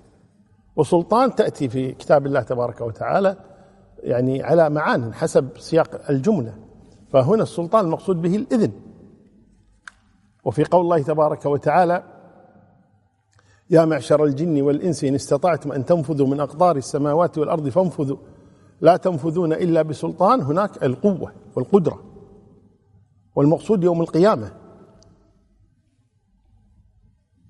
وسلطان 0.77 1.35
تأتي 1.35 1.68
في 1.68 1.92
كتاب 1.92 2.27
الله 2.27 2.40
تبارك 2.40 2.81
وتعالى 2.81 3.37
يعني 4.03 4.42
على 4.42 4.70
معان 4.70 5.14
حسب 5.14 5.49
سياق 5.59 6.11
الجملة. 6.11 6.65
فهنا 7.16 7.42
السلطان 7.42 7.85
المقصود 7.85 8.22
به 8.22 8.37
الإذن. 8.37 8.72
وفي 10.44 10.64
قول 10.64 10.81
الله 10.81 11.02
تبارك 11.02 11.46
وتعالى 11.46 12.02
يا 13.70 13.85
معشر 13.85 14.24
الجن 14.24 14.62
والإنس 14.62 15.05
إن 15.05 15.14
استطعتم 15.14 15.72
أن 15.72 15.85
تنفذوا 15.85 16.26
من 16.26 16.40
أقطار 16.40 16.76
السماوات 16.76 17.38
والأرض 17.38 17.68
فانفذوا. 17.68 18.16
لا 18.81 18.96
تنفذون 18.96 19.52
إلا 19.52 19.83
بسلطان. 19.83 20.40
هناك 20.40 20.85
القوة 20.85 21.33
والقدرة. 21.57 22.02
والمقصود 23.37 23.85
يوم 23.85 24.00
القيامة. 24.00 24.52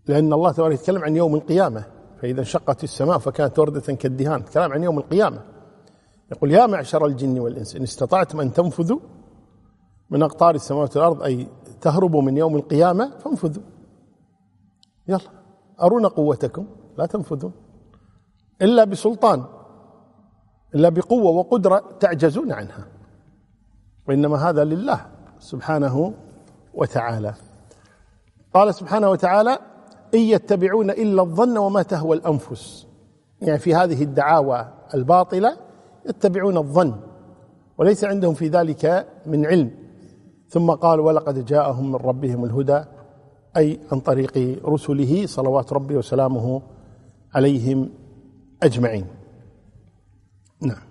لأن 0.07 0.33
الله 0.33 0.52
تعالى 0.52 0.74
يتكلم 0.74 1.05
عن 1.05 1.16
يوم 1.16 1.35
القيامة. 1.35 1.85
فإذا 2.22 2.40
انشقت 2.40 2.85
السماء 2.85 3.18
فكانت 3.18 3.59
وردة 3.59 3.94
كالدهان. 3.94 4.42
كلام 4.42 4.72
عن 4.72 4.83
يوم 4.83 4.98
القيامة. 4.98 5.42
يقول 6.33 6.52
يا 6.52 6.66
معشر 6.66 7.07
الجن 7.07 7.38
والإنس 7.38 7.76
إن 7.76 7.83
استطعتم 7.83 8.40
أن 8.40 8.52
تنفذوا 8.52 8.98
من 10.10 10.22
أقطار 10.22 10.54
السماوات 10.54 10.96
والأرض 10.96 11.22
أي 11.22 11.48
تهربوا 11.80 12.22
من 12.22 12.36
يوم 12.36 12.56
القيامة 12.56 13.18
فانفذوا. 13.18 13.62
يلا 15.08 15.20
أرونا 15.82 16.08
قوتكم 16.08 16.66
لا 16.98 17.06
تنفذون. 17.06 17.52
إلا 18.62 18.84
بسلطان 18.84 19.44
إلا 20.74 20.88
بقوة 20.88 21.30
وقدرة 21.30 21.84
تعجزون 22.00 22.52
عنها. 22.52 22.86
وإنما 24.08 24.36
هذا 24.36 24.64
لله 24.64 25.06
سبحانه 25.38 26.14
وتعالى. 26.74 27.34
قال 28.54 28.74
سبحانه 28.74 29.10
وتعالى 29.10 29.58
إن 30.14 30.20
يتبعون 30.20 30.90
إلا 30.90 31.22
الظن 31.22 31.58
وما 31.58 31.82
تهوى 31.82 32.16
الأنفس. 32.16 32.86
يعني 33.40 33.58
في 33.58 33.74
هذه 33.74 34.02
الدعاوى 34.02 34.72
الباطلة 34.94 35.56
يتبعون 36.08 36.56
الظن 36.56 37.00
وليس 37.78 38.04
عندهم 38.04 38.34
في 38.34 38.48
ذلك 38.48 39.08
من 39.26 39.46
علم. 39.46 39.86
ثم 40.48 40.70
قال 40.70 41.00
ولقد 41.00 41.44
جاءهم 41.44 41.88
من 41.88 41.96
ربهم 41.96 42.44
الهدى 42.44 42.85
أي 43.56 43.80
عن 43.92 44.00
طريق 44.00 44.61
رسله 44.64 45.26
صلوات 45.26 45.72
ربي 45.72 45.96
وسلامه 45.96 46.62
عليهم 47.35 47.90
أجمعين. 48.62 49.06
نعم. 50.61 50.82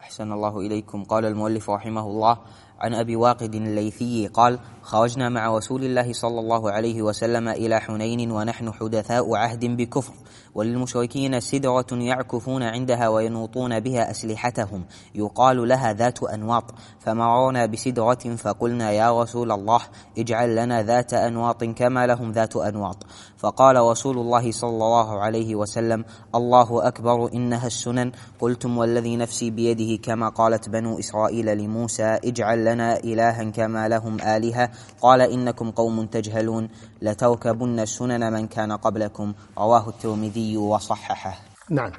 أحسن 0.00 0.32
الله 0.32 0.60
إليكم. 0.60 1.04
قال 1.04 1.24
المؤلف 1.24 1.70
رحمه 1.70 2.06
الله 2.06 2.38
عن 2.82 2.94
أبي 2.94 3.16
واقد 3.16 3.54
الليثي 3.54 4.26
قال 4.26 4.58
خرجنا 4.82 5.28
مع 5.28 5.56
رسول 5.56 5.84
الله 5.84 6.12
صلى 6.12 6.40
الله 6.40 6.70
عليه 6.70 7.02
وسلم 7.02 7.48
إلى 7.48 7.80
حنين 7.80 8.30
ونحن 8.30 8.72
حدثاء 8.72 9.34
عهد 9.34 9.64
بكفر 9.64 10.12
وللمشركين 10.54 11.40
سدرة 11.40 11.86
يعكفون 11.92 12.62
عندها 12.62 13.08
وينوطون 13.08 13.80
بها 13.80 14.10
أسلحتهم. 14.10 14.84
يقال 15.14 15.68
لها 15.68 15.92
ذات 15.92 16.22
أنواط. 16.22 16.64
فمررنا 17.00 17.66
بسدرة 17.66 18.36
فقلنا 18.36 18.90
يا 18.90 19.22
رسول 19.22 19.52
الله 19.52 19.80
اجعل 20.18 20.56
لنا 20.56 20.82
ذات 20.82 21.14
أنواط 21.14 21.64
كما 21.64 22.06
لهم 22.06 22.32
ذات 22.32 22.56
أنواط. 22.56 23.06
فقال 23.36 23.76
رسول 23.76 24.18
الله 24.18 24.52
صلى 24.52 24.70
الله 24.70 25.20
عليه 25.20 25.54
وسلم 25.54 26.04
الله 26.34 26.88
أكبر 26.88 27.32
إنها 27.34 27.66
السنن. 27.66 28.12
قلتم 28.40 28.78
والذي 28.78 29.16
نفسي 29.16 29.50
بيده 29.50 30.02
كما 30.02 30.28
قالت 30.28 30.68
بنو 30.68 30.98
إسرائيل 30.98 31.58
لموسى 31.58 32.18
اجعل 32.24 32.64
لنا 32.64 32.96
إلها 32.96 33.44
كما 33.50 33.88
لهم 33.88 34.20
آلهة. 34.20 34.70
قال 35.00 35.20
إنكم 35.20 35.70
قوم 35.70 36.06
تجهلون 36.06 36.68
لتركبن 37.02 37.86
سنن 37.86 38.32
من 38.32 38.46
كان 38.46 38.72
قبلكم. 38.72 39.32
رواه 39.58 39.88
الترمذي. 39.88 40.41
وصححه. 40.56 41.34
نعم. 41.70 41.92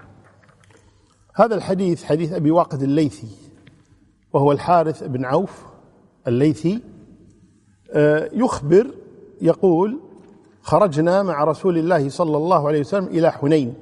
هذا 1.35 1.55
الحديث 1.55 2.03
حديث 2.03 2.33
أبي 2.33 2.51
واقد 2.51 2.83
الليثي 2.83 3.27
وهو 4.33 4.51
الحارث 4.51 5.03
بن 5.03 5.25
عوف 5.25 5.63
الليثي. 6.27 6.81
آه، 7.91 8.29
يخبر 8.33 8.87
يقول 9.41 9.99
خرجنا 10.61 11.23
مع 11.23 11.43
رسول 11.43 11.77
الله 11.77 12.09
صلى 12.09 12.37
الله 12.37 12.67
عليه 12.67 12.79
وسلم 12.79 13.05
إلى 13.05 13.31
حنين 13.31 13.73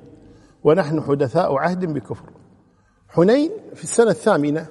ونحن 0.64 1.02
حدثاء 1.02 1.56
عهد 1.56 1.86
بكفر. 1.94 2.30
حنين 3.10 3.52
في 3.76 3.84
السنة 3.84 4.10
الثامنة 4.10 4.68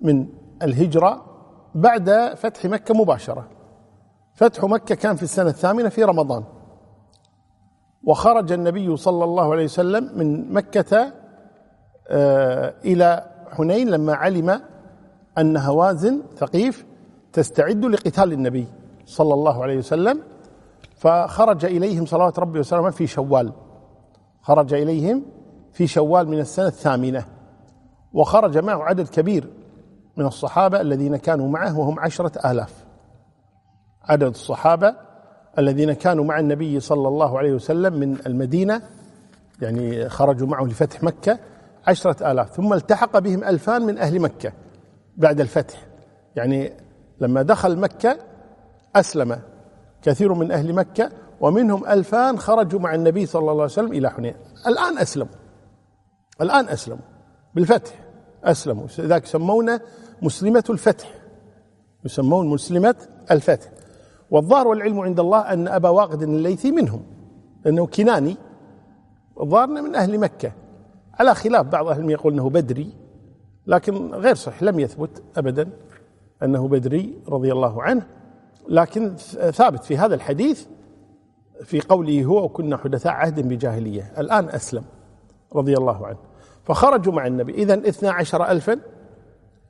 من 0.00 0.26
الهجرة 0.62 1.24
بعد 1.74 2.34
فتح 2.36 2.64
مكة 2.64 2.94
مباشرة. 2.94 3.48
فتح 4.34 4.64
مكة 4.64 4.94
كان 4.94 5.16
في 5.16 5.22
السنة 5.22 5.50
الثامنة 5.50 5.88
في 5.88 6.04
رمضان. 6.04 6.44
وخرج 8.04 8.52
النبي 8.52 8.96
صلى 8.96 9.24
الله 9.24 9.52
عليه 9.52 9.64
وسلم 9.64 10.18
من 10.18 10.52
مكة 10.52 11.12
آه، 12.08 12.74
إلى 12.84 13.26
حنين 13.50 13.88
لما 13.88 14.14
علم 14.14 14.60
أن 15.38 15.56
هوازن 15.56 16.22
ثقيف 16.36 16.86
تستعد 17.32 17.84
لقتال 17.84 18.32
النبي 18.32 18.66
صلى 19.06 19.34
الله 19.34 19.62
عليه 19.62 19.78
وسلم. 19.78 20.22
فخرج 20.96 21.64
إليهم 21.64 22.06
صلوات 22.06 22.38
ربي 22.38 22.58
وسلامه 22.58 22.90
في 22.90 23.06
شوال. 23.06 23.52
خرج 24.42 24.74
إليهم 24.74 25.22
في 25.72 25.86
شوال 25.86 26.28
من 26.28 26.38
السنة 26.38 26.66
الثامنة. 26.66 27.24
وخرج 28.12 28.58
معه 28.58 28.82
عدد 28.82 29.08
كبير 29.08 29.50
من 30.16 30.26
الصحابة 30.26 30.80
الذين 30.80 31.16
كانوا 31.16 31.48
معه 31.48 31.78
وهم 31.78 32.00
عشرة 32.00 32.50
آلاف. 32.50 32.84
عدد 34.02 34.22
الصحابة 34.22 35.09
الذين 35.60 35.92
كانوا 35.92 36.24
مع 36.24 36.38
النبي 36.38 36.80
صلى 36.80 37.08
الله 37.08 37.38
عليه 37.38 37.52
وسلم 37.52 37.94
من 37.94 38.16
المدينة 38.26 38.82
يعني 39.62 40.08
خرجوا 40.08 40.48
معه 40.48 40.64
لفتح 40.64 41.02
مكة 41.02 41.38
عشرة 41.86 42.32
آلاف 42.32 42.56
ثم 42.56 42.72
التحق 42.72 43.18
بهم 43.18 43.44
ألفان 43.44 43.82
من 43.82 43.98
أهل 43.98 44.20
مكة 44.20 44.52
بعد 45.16 45.40
الفتح. 45.40 45.86
يعني 46.36 46.72
لما 47.20 47.42
دخل 47.42 47.78
مكة 47.78 48.18
أسلم 48.96 49.38
كثير 50.02 50.34
من 50.34 50.52
أهل 50.52 50.72
مكة 50.72 51.10
ومنهم 51.40 51.86
ألفان 51.86 52.38
خرجوا 52.38 52.80
مع 52.80 52.94
النبي 52.94 53.26
صلى 53.26 53.40
الله 53.40 53.52
عليه 53.52 53.62
وسلم 53.64 53.92
إلى 53.92 54.10
حنين. 54.10 54.34
الآن 54.66 54.98
أسلموا. 54.98 55.32
الآن 56.40 56.68
أسلموا. 56.68 57.04
بالفتح 57.54 57.92
أسلموا. 58.44 58.86
ذاك 59.00 59.24
يسمونه 59.24 59.80
مسلمة 60.22 60.64
الفتح. 60.70 61.14
يسمون 62.04 62.48
مسلمة 62.48 62.94
الفتح. 63.30 63.68
والظاهر 64.30 64.68
والعلم 64.68 65.00
عند 65.00 65.20
الله 65.20 65.40
أن 65.40 65.68
أبا 65.68 65.88
واقد 65.88 66.22
الليثي 66.22 66.70
منهم 66.70 67.02
لأنه 67.64 67.86
كناني 67.86 68.36
الظاهر 69.40 69.66
من 69.66 69.94
أهل 69.94 70.18
مكة. 70.18 70.52
على 71.14 71.34
خلاف 71.34 71.66
بعض 71.66 71.88
أهل 71.88 72.10
يقول 72.10 72.32
أنه 72.32 72.50
بدري 72.50 72.92
لكن 73.66 74.14
غير 74.14 74.34
صحيح 74.34 74.62
لم 74.62 74.80
يثبت 74.80 75.22
أبدا 75.36 75.68
أنه 76.42 76.68
بدري 76.68 77.18
رضي 77.28 77.52
الله 77.52 77.82
عنه. 77.82 78.06
لكن 78.68 79.16
ثابت 79.50 79.84
في 79.84 79.98
هذا 79.98 80.14
الحديث 80.14 80.66
في 81.64 81.80
قوله 81.80 82.24
هو 82.24 82.44
وكنا 82.44 82.76
حدثاء 82.76 83.12
عهد 83.12 83.48
بجاهلية. 83.48 84.12
الآن 84.18 84.48
أسلم 84.48 84.84
رضي 85.54 85.74
الله 85.74 86.06
عنه. 86.06 86.18
فخرجوا 86.64 87.12
مع 87.12 87.26
النبي. 87.26 87.52
إذا 87.54 87.74
اثنا 87.74 88.10
عشر 88.10 88.50
ألفا 88.50 88.80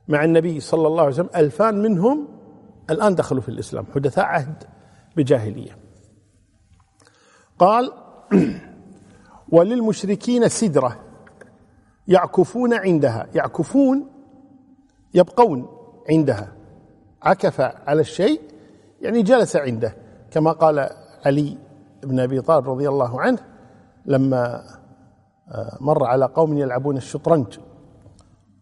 مع 0.07 0.23
النبي 0.23 0.59
صلى 0.59 0.87
الله 0.87 1.01
عليه 1.01 1.13
وسلم 1.13 1.29
ألفان 1.35 1.81
منهم 1.81 2.40
الآن 2.89 3.15
دخلوا 3.15 3.41
في 3.41 3.49
الإسلام 3.49 3.85
حدثاء 3.95 4.25
عهد 4.25 4.63
بجاهلية. 5.17 5.77
قال 7.59 7.91
وللمشركين 9.53 10.49
سدرة 10.49 10.99
يعكفون 12.07 12.73
عندها 12.73 13.27
يعكفون 13.35 14.09
يبقون 15.13 15.67
عندها. 16.09 16.53
عكف 17.21 17.61
على 17.61 18.01
الشيء 18.01 18.41
يعني 19.01 19.21
جلس 19.21 19.55
عنده. 19.55 19.95
كما 20.31 20.51
قال 20.51 20.89
علي 21.25 21.57
بن 22.03 22.19
أبي 22.19 22.41
طالب 22.41 22.69
رضي 22.69 22.89
الله 22.89 23.21
عنه 23.21 23.39
لما 24.05 24.63
آه، 25.51 25.77
مر 25.81 26.05
على 26.05 26.25
قوم 26.25 26.57
يلعبون 26.57 26.97
الشطرنج 26.97 27.59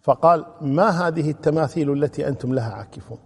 فقال 0.01 0.45
ما 0.61 0.89
هذه 0.89 1.29
التماثيل 1.31 1.93
التي 1.93 2.27
أنتم 2.27 2.53
لها 2.53 2.73
عاكفون؟ 2.73 3.17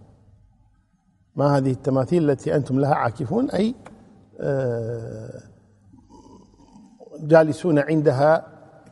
ما 1.36 1.56
هذه 1.56 1.70
التماثيل 1.70 2.30
التي 2.30 2.56
أنتم 2.56 2.80
لها 2.80 2.94
عاكفون 2.94 3.50
أي 3.50 3.74
آه، 4.40 5.40
جالسون 7.20 7.78
عندها 7.78 8.46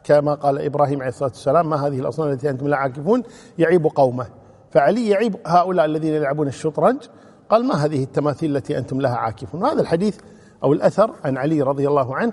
كما 0.04 0.34
قال 0.34 0.58
إبراهيم 0.58 1.00
عليه 1.00 1.08
الصلاة 1.08 1.28
والسلام 1.28 1.70
ما 1.70 1.86
هذه 1.86 2.00
الأصنام 2.00 2.28
التي 2.28 2.50
أنتم 2.50 2.68
لها 2.68 2.78
عاكفون؟ 2.78 3.22
يعيب 3.58 3.86
قومه. 3.86 4.26
فعلي 4.70 5.08
يعيب 5.08 5.36
هؤلاء 5.46 5.86
الذين 5.86 6.14
يلعبون 6.14 6.48
الشطرنج. 6.48 7.02
قال 7.48 7.64
ما 7.64 7.74
هذه 7.74 8.02
التماثيل 8.02 8.56
التي 8.56 8.78
أنتم 8.78 9.00
لها 9.00 9.16
عاكفون؟ 9.16 9.62
وهذا 9.62 9.80
الحديث 9.80 10.18
أو 10.64 10.72
الأثر 10.72 11.10
عن 11.24 11.36
علي 11.36 11.62
رضي 11.62 11.88
الله 11.88 12.16
عنه 12.16 12.32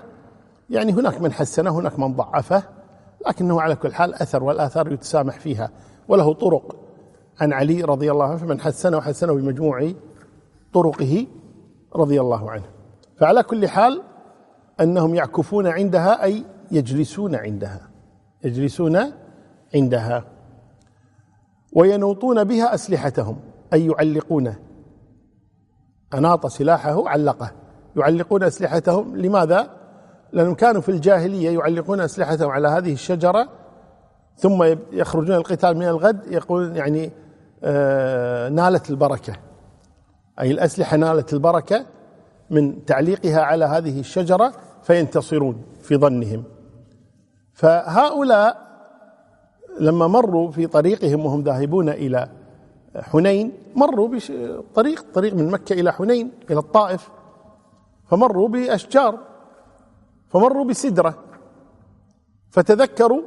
يعني 0.70 0.92
هناك 0.92 1.20
من 1.20 1.32
حسنه 1.32 1.70
هناك 1.70 1.98
من 1.98 2.14
ضعفه 2.14 2.62
لكنه 3.26 3.60
على 3.60 3.76
كل 3.76 3.94
حال 3.94 4.14
أثر 4.14 4.44
والآثار 4.44 4.92
يتسامح 4.92 5.40
فيها 5.40 5.70
وله 6.08 6.32
طرق. 6.32 6.76
عن 7.40 7.52
علي 7.52 7.82
رضي 7.82 8.10
الله 8.10 8.24
عنه 8.24 8.36
فمن 8.36 8.60
حسنه 8.60 8.96
وحسنه 8.96 9.34
بمجموع 9.34 9.92
طرقه 10.72 11.26
رضي 11.96 12.20
الله 12.20 12.50
عنه 12.50 12.64
فعلى 13.16 13.42
كل 13.42 13.68
حال 13.68 14.02
أنهم 14.80 15.14
يعكفون 15.14 15.66
عندها 15.66 16.24
أي 16.24 16.44
يجلسون 16.70 17.34
عندها 17.34 17.90
يجلسون 18.44 19.12
عندها 19.74 20.24
وينوطون 21.72 22.44
بها 22.44 22.74
أسلحتهم 22.74 23.36
أي 23.72 23.86
يعلقون 23.86 24.54
أناط 26.14 26.46
سلاحه 26.46 27.08
علقه 27.08 27.52
يعلقون 27.96 28.42
أسلحتهم 28.42 29.16
لماذا؟ 29.16 29.70
لأنهم 30.32 30.54
كانوا 30.54 30.80
في 30.80 30.88
الجاهلية 30.88 31.50
يعلقون 31.50 32.00
أسلحتهم 32.00 32.50
على 32.50 32.68
هذه 32.68 32.92
الشجرة 32.92 33.48
ثم 34.36 34.74
يخرجون 34.92 35.36
القتال 35.36 35.76
من 35.76 35.88
الغد 35.88 36.32
يقول 36.32 36.76
يعني 36.76 37.12
نالت 38.52 38.90
البركة. 38.90 39.36
أي 40.40 40.50
الأسلحة 40.50 40.96
نالت 40.96 41.32
البركة 41.32 41.86
من 42.50 42.84
تعليقها 42.84 43.40
على 43.40 43.64
هذه 43.64 44.00
الشجرة 44.00 44.52
فينتصرون 44.82 45.64
في 45.82 45.96
ظنهم. 45.96 46.44
فهؤلاء 47.52 48.70
لما 49.80 50.06
مروا 50.06 50.50
في 50.50 50.66
طريقهم 50.66 51.26
وهم 51.26 51.42
ذاهبون 51.42 51.88
إلى 51.88 52.28
حنين 52.96 53.52
مروا 53.74 54.08
بطريق 54.08 55.04
طريق 55.14 55.34
من 55.34 55.50
مكة 55.50 55.72
إلى 55.72 55.92
حنين 55.92 56.30
إلى 56.50 56.58
الطائف. 56.58 57.10
فمروا 58.06 58.48
بأشجار. 58.48 59.18
فمروا 60.28 60.64
بسدرة. 60.64 61.14
فتذكروا 62.50 63.22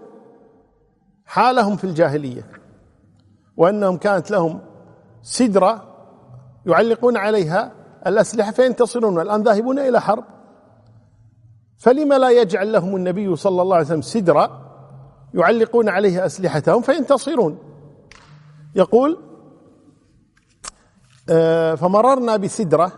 حالهم 1.26 1.76
في 1.76 1.84
الجاهلية. 1.84 2.63
وأنهم 3.58 3.98
كانت 3.98 4.32
لهم 4.32 4.60
سدرة 5.22 5.84
يعلقون 6.66 7.18
عليها 7.18 7.72
الأسلحة 8.08 8.52
فينتصرون 8.52 9.18
والآن 9.18 9.44
ذاهبون 9.44 9.80
إلى 9.80 10.02
حرب. 10.02 10.24
فلما 11.78 12.16
لا 12.16 12.30
يجعل 12.30 12.72
لهم 12.72 12.96
النبي 12.96 13.36
صلى 13.36 13.62
الله 13.62 13.76
عليه 13.76 13.86
وسلم 13.86 14.02
سدرا 14.02 14.64
يعلقون 15.34 15.90
عليه 15.90 16.26
أسلحتهم 16.26 16.82
فينتصرون. 16.82 17.58
يقول 18.76 19.18
آه، 21.30 21.76
فمررنا 21.76 22.38
بسدرة 22.38 22.92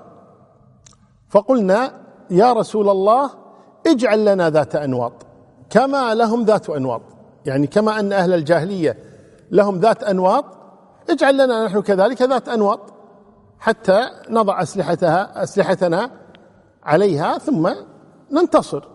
فقلنا 1.30 2.02
يا 2.30 2.54
رسول 2.54 2.90
الله 2.90 3.32
اجعل 3.88 4.26
لنا 4.26 4.50
ذات 4.50 4.76
أنواط. 4.76 5.14
كما 5.70 6.16
لهم 6.16 6.44
ذات 6.46 6.70
أنواط 6.70 7.02
يعني 7.46 7.68
كما 7.68 8.00
أن 8.00 8.14
أهل 8.14 8.34
الجاهلية 8.34 8.98
لهم 9.52 9.80
ذات 9.80 10.04
أنواط 10.04 10.46
اجعل 11.10 11.34
لنا 11.34 11.66
نحن 11.66 11.82
كذلك 11.82 12.22
ذات 12.22 12.50
أنواط 12.50 12.80
حتى 13.60 14.02
نضع 14.30 14.62
أسلحتها 14.62 15.44
أسلحتنا 15.44 16.12
عليها 16.84 17.38
ثم 17.38 17.70
ننتصر. 18.32 18.88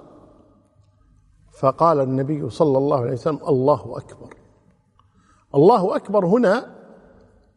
فقال 1.60 2.00
النبي 2.00 2.50
صلى 2.50 2.78
الله 2.78 3.00
عليه 3.00 3.12
وسلم 3.12 3.40
الله 3.48 3.96
أكبر. 3.96 4.34
الله 5.54 5.96
أكبر 5.96 6.26
هنا 6.26 6.66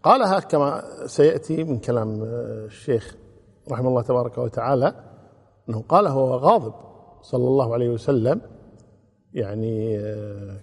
قالها 0.04 0.40
كما 0.40 0.84
سيأتي 1.06 1.64
من 1.64 1.80
كلام 1.80 2.24
الشيخ 2.24 3.16
رحمه 3.72 3.90
الله 3.90 4.02
تبارك 4.02 4.38
وتعالى 4.38 4.94
أنه 5.70 5.84
قال 5.90 6.08
هو 6.08 6.36
غاضب. 6.36 6.74
صلى 7.22 7.48
الله 7.48 7.74
عليه 7.74 7.90
وسلم 7.90 8.42
يعني 9.34 10.02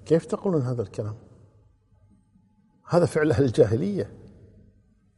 كيف 0.07 0.27
تقولون 0.27 0.63
هذا 0.63 0.83
الكلام؟ 0.83 1.15
هذا 2.91 3.07
فعل 3.07 3.31
أهل 3.31 3.45
الجاهلية. 3.45 4.11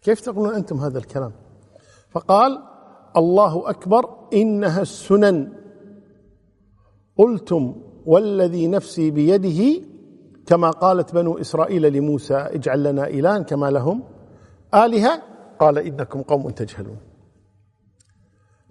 كيف 0.03 0.21
تقولون 0.21 0.55
أنتم 0.55 0.77
هذا 0.77 0.99
الكلام؟ 0.99 1.33
فقال 2.11 2.63
الله 3.17 3.71
أكبر 3.71 4.29
إنها 4.33 4.83
السنن. 4.83 5.53
قلتم 7.17 7.83
والذي 8.07 8.69
نفسي 8.69 9.11
بيده 9.11 9.87
كما 10.47 10.71
قالت 10.71 11.15
بنو 11.15 11.39
إسرائيل 11.39 11.93
لموسى 11.93 12.35
اجعل 12.35 12.83
لنا 12.83 13.07
إلها 13.07 13.39
كما 13.39 13.71
لهم. 13.71 14.03
آلهة؟ 14.75 15.23
قال 15.59 15.79
إنكم 15.79 16.23
قوم 16.23 16.51
تجهلون. 16.51 16.99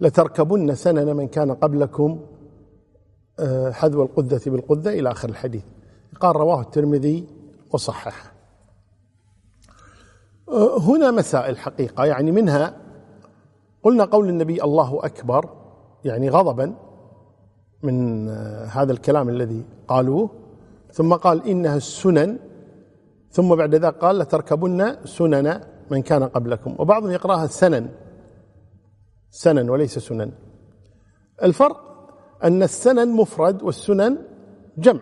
لتركبن 0.02 0.76
سنن 0.76 1.16
من 1.16 1.28
كان 1.28 1.52
قبلكم 1.52 2.26
آه، 3.40 3.72
حذو 3.72 4.04
القذة 4.04 4.42
بالقذة 4.46 4.90
إلى 4.90 5.12
آخر 5.12 5.30
الحديث. 5.30 5.64
قال 6.20 6.36
رواه 6.36 6.62
الترمذي 6.62 7.28
وصححه. 7.72 8.31
هنا 10.60 11.12
مسائل 11.12 11.58
حقيقة 11.58 12.06
يعني 12.06 12.32
منها 12.32 12.78
قلنا 13.84 14.06
قول 14.06 14.30
النبي 14.30 14.64
الله 14.64 15.00
أكبر 15.06 15.50
يعني 16.06 16.30
غضبا 16.30 16.76
من 17.84 18.30
آه، 18.30 18.66
هذا 18.66 18.92
الكلام 18.92 19.30
الذي 19.30 19.66
قالوه 19.88 20.30
ثم 20.92 21.14
قال 21.14 21.48
إنها 21.48 21.78
السنن 21.78 22.38
ثم 23.32 23.56
بعد 23.56 23.76
ذلك 23.76 23.96
قال 23.96 24.20
لتركبن 24.20 24.96
سنن 25.06 25.62
من 25.92 26.02
كان 26.02 26.24
قبلكم 26.24 26.76
وبعضهم 26.80 27.12
يقرأها 27.12 27.48
سنن 27.48 27.90
سنن 29.30 29.70
وليس 29.70 30.00
سنن. 30.00 30.32
الفرق 31.44 31.78
أن 32.44 32.64
السنن 32.64 33.10
مفرد 33.10 33.64
والسنن 33.64 34.18
جمع 34.78 35.02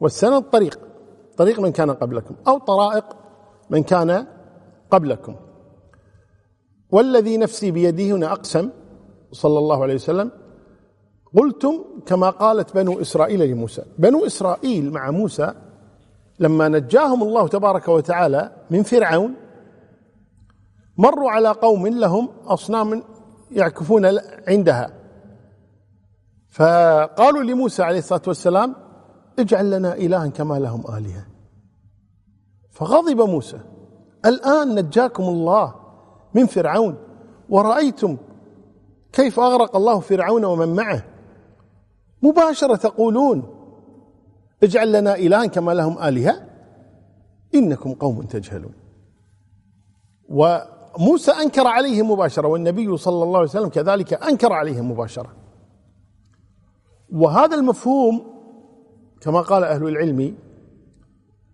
والسنن 0.00 0.40
طريق 0.40 0.78
طريق 1.36 1.60
من 1.60 1.72
كان 1.72 1.90
قبلكم 1.90 2.34
أو 2.48 2.58
طرائق 2.58 3.04
من 3.70 3.82
كان 3.82 4.26
قبلكم. 4.90 5.36
والذي 6.90 7.36
نفسي 7.36 7.70
بيده 7.70 8.16
هنا 8.16 8.32
أقسم 8.32 8.70
صلى 9.32 9.58
الله 9.58 9.82
عليه 9.82 9.94
وسلم 9.94 10.30
قلتم 11.36 11.84
كما 12.06 12.30
قالت 12.30 12.74
بنو 12.74 13.00
إسرائيل 13.00 13.50
لموسى. 13.50 13.82
بنو 13.98 14.26
إسرائيل 14.26 14.90
مع 14.90 15.10
موسى 15.10 15.54
لما 16.38 16.68
نجاهم 16.68 17.22
الله 17.22 17.48
تبارك 17.48 17.88
وتعالى 17.88 18.52
من 18.70 18.82
فرعون 18.82 19.34
مروا 20.98 21.30
على 21.30 21.48
قوم 21.48 21.86
لهم 21.86 22.28
أصنام 22.46 23.02
يعكفون 23.50 24.18
عندها. 24.48 24.90
فقالوا 26.50 27.42
لموسى 27.42 27.82
عليه 27.82 27.98
الصلاة 27.98 28.22
والسلام 28.26 28.74
اجعل 29.38 29.70
لنا 29.70 29.94
إلها 29.94 30.26
كما 30.26 30.58
لهم 30.58 30.84
آلهة. 30.96 31.35
فغضب 32.76 33.20
موسى. 33.20 33.60
الآن 34.26 34.74
نجاكم 34.74 35.22
الله 35.22 35.74
من 36.34 36.46
فرعون 36.46 36.96
ورأيتم 37.48 38.16
كيف 39.12 39.40
أغرق 39.40 39.76
الله 39.76 40.00
فرعون 40.00 40.44
ومن 40.44 40.74
معه؟ 40.74 41.04
مباشرة 42.22 42.76
تقولون 42.76 43.42
اجعل 44.62 44.92
لنا 44.92 45.14
إلها 45.14 45.46
كما 45.46 45.72
لهم 45.72 45.98
آلهة 45.98 46.46
إنكم 47.54 47.94
قوم 47.94 48.22
تجهلون. 48.22 48.74
وموسى 50.28 51.32
أنكر 51.32 51.66
عليهم 51.66 52.10
مباشرة 52.10 52.48
والنبي 52.48 52.96
صلى 52.96 53.22
الله 53.24 53.38
عليه 53.38 53.48
وسلم 53.48 53.68
كذلك 53.68 54.14
أنكر 54.14 54.52
عليهم 54.52 54.90
مباشرة. 54.90 55.32
وهذا 57.12 57.54
المفهوم 57.54 58.24
كما 59.20 59.40
قال 59.40 59.64
أهل 59.64 59.88
العلم 59.88 60.45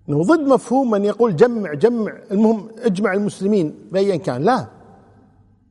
إنه 0.08 0.22
ضد 0.22 0.40
مفهوم 0.40 0.90
من 0.90 1.04
يقول 1.04 1.36
جمع 1.36 1.74
جمع 1.74 2.12
المهم 2.30 2.68
اجمع 2.78 3.12
المسلمين 3.12 3.88
بايا 3.92 4.16
كان. 4.16 4.42
لا. 4.42 4.66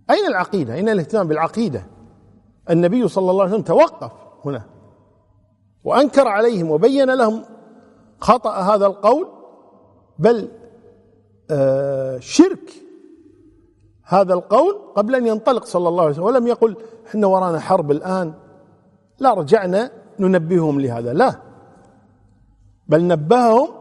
أين 0.10 0.26
العقيدة؟ 0.28 0.74
أين 0.74 0.90
الاهتمام 0.90 1.28
بالعقيدة؟ 1.28 1.86
النبي 2.70 3.08
صلى 3.08 3.32
الله 3.32 3.44
عليه 3.44 3.54
وسلم 3.54 3.64
توقف 3.64 4.12
هنا 4.46 4.64
وأنكر 5.84 6.28
عليهم 6.28 6.72
وبين 6.72 7.10
لهم 7.10 7.44
خطأ 8.20 8.56
هذا 8.56 8.86
القول 8.86 9.28
بل 10.20 10.50
آه 11.52 12.20
شرك 12.20 12.72
هذا 14.04 14.34
القول 14.34 14.80
قبل 14.96 15.16
أن 15.16 15.28
ينطلق 15.28 15.66
صلى 15.66 15.90
الله 15.90 16.04
عليه 16.04 16.12
وسلم. 16.12 16.26
ولم 16.26 16.48
يقل 16.48 16.76
إحنا 17.08 17.28
ورانا 17.28 17.60
حرب 17.60 17.92
الآن. 17.92 18.34
لا 19.20 19.34
رجعنا 19.34 19.92
ننبههم 20.20 20.80
لهذا. 20.80 21.14
لا. 21.14 21.36
بل 22.88 23.08
نبههم 23.08 23.81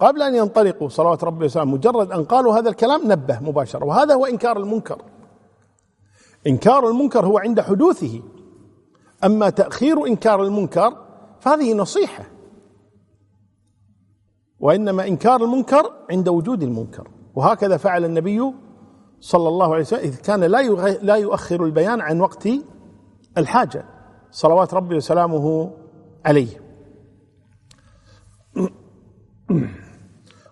قبل 0.00 0.22
أن 0.22 0.34
ينطلقوا 0.34 0.88
صلوات 0.88 1.24
ربي 1.24 1.44
وسلامه 1.44 1.72
مجرد 1.72 2.12
أن 2.12 2.24
قالوا 2.24 2.58
هذا 2.58 2.68
الكلام 2.68 3.12
نبه 3.12 3.40
مباشرة 3.40 3.84
وهذا 3.84 4.14
هو 4.14 4.26
إنكار 4.26 4.56
المنكر. 4.56 5.02
إنكار 6.46 6.88
المنكر 6.88 7.26
هو 7.26 7.38
عند 7.38 7.60
حدوثه. 7.60 8.22
أما 9.24 9.50
تأخير 9.50 10.06
إنكار 10.06 10.42
المنكر 10.42 10.96
فهذه 11.40 11.74
نصيحة. 11.74 12.24
وإنما 14.60 15.06
إنكار 15.08 15.44
المنكر 15.44 15.92
عند 16.10 16.28
وجود 16.28 16.62
المنكر. 16.62 17.08
وهكذا 17.34 17.76
فعل 17.76 18.04
النبي 18.04 18.52
صلى 19.20 19.48
الله 19.48 19.72
عليه 19.72 19.82
وسلم 19.82 20.00
إذ 20.00 20.16
كان 20.16 20.40
لا 20.40 20.62
لا 21.02 21.14
يؤخر 21.14 21.64
البيان 21.64 22.00
عن 22.00 22.20
وقت 22.20 22.48
الحاجة. 23.38 23.84
صلوات 24.30 24.74
ربي 24.74 24.96
وسلامه 24.96 25.70
عليه. 26.24 26.66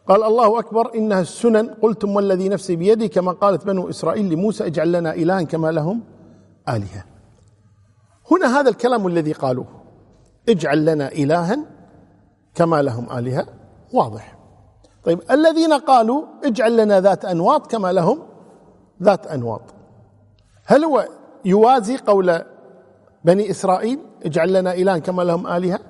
قال 0.09 0.23
الله 0.23 0.59
أكبر 0.59 0.95
إنها 0.95 1.21
السنن. 1.21 1.69
قلتم 1.69 2.17
والذي 2.17 2.49
نفسي 2.49 2.77
بيدي؟ 2.77 3.09
كما 3.09 3.33
قالت 3.33 3.67
بنو 3.67 3.88
إسرائيل 3.88 4.31
لموسى 4.31 4.67
اجعل 4.67 4.93
لنا 4.93 5.14
إلها 5.14 5.43
كما 5.43 5.71
لهم 5.73 6.03
آلهة. 6.69 7.05
هنا 8.31 8.61
هذا 8.61 8.71
الكلام 8.71 9.07
الذي 9.07 9.33
قالوه. 9.33 9.67
اجعل 10.49 10.85
لنا 10.85 11.12
إلها 11.12 11.59
كما 12.55 12.83
لهم 12.83 13.19
آلهة. 13.19 13.47
واضح. 13.93 14.38
طيب 15.05 15.21
الذين 15.31 15.73
قالوا 15.73 16.25
اجعل 16.45 16.77
لنا 16.77 17.01
ذات 17.01 17.25
أنواط 17.25 17.71
كما 17.71 17.93
لهم 17.93 18.19
ذات 19.03 19.27
أنواط. 19.27 19.62
هل 20.67 20.85
هو 20.85 21.09
يوازي 21.45 21.97
قول 21.97 22.43
بني 23.25 23.51
إسرائيل 23.51 23.99
اجعل 24.25 24.53
لنا 24.53 24.75
إلها 24.75 24.99
كما 24.99 25.23
لهم 25.23 25.47
آلهة 25.47 25.81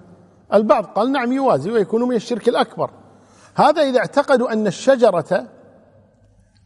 البعض 0.55 0.85
قال 0.85 1.12
نعم 1.12 1.33
يوازي 1.33 1.70
ويكون 1.70 2.03
من 2.03 2.16
الشرك 2.16 2.48
الأكبر. 2.48 2.90
هذا 3.54 3.82
إذا 3.82 3.98
اعتقدوا 3.98 4.52
أن 4.52 4.66
الشجرة 4.66 5.48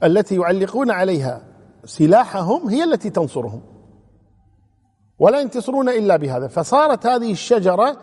التي 0.03 0.37
يعلقون 0.37 0.91
عليها 0.91 1.43
سلاحهم 1.85 2.69
هي 2.69 2.85
التي 2.85 3.11
تنصرهم. 3.11 3.63
ولا 5.19 5.41
ينتصرون 5.41 5.89
إلا 5.89 6.17
بهذا. 6.17 6.49
فصارت 6.49 7.07
هذه 7.07 7.33
الشجرة 7.33 7.97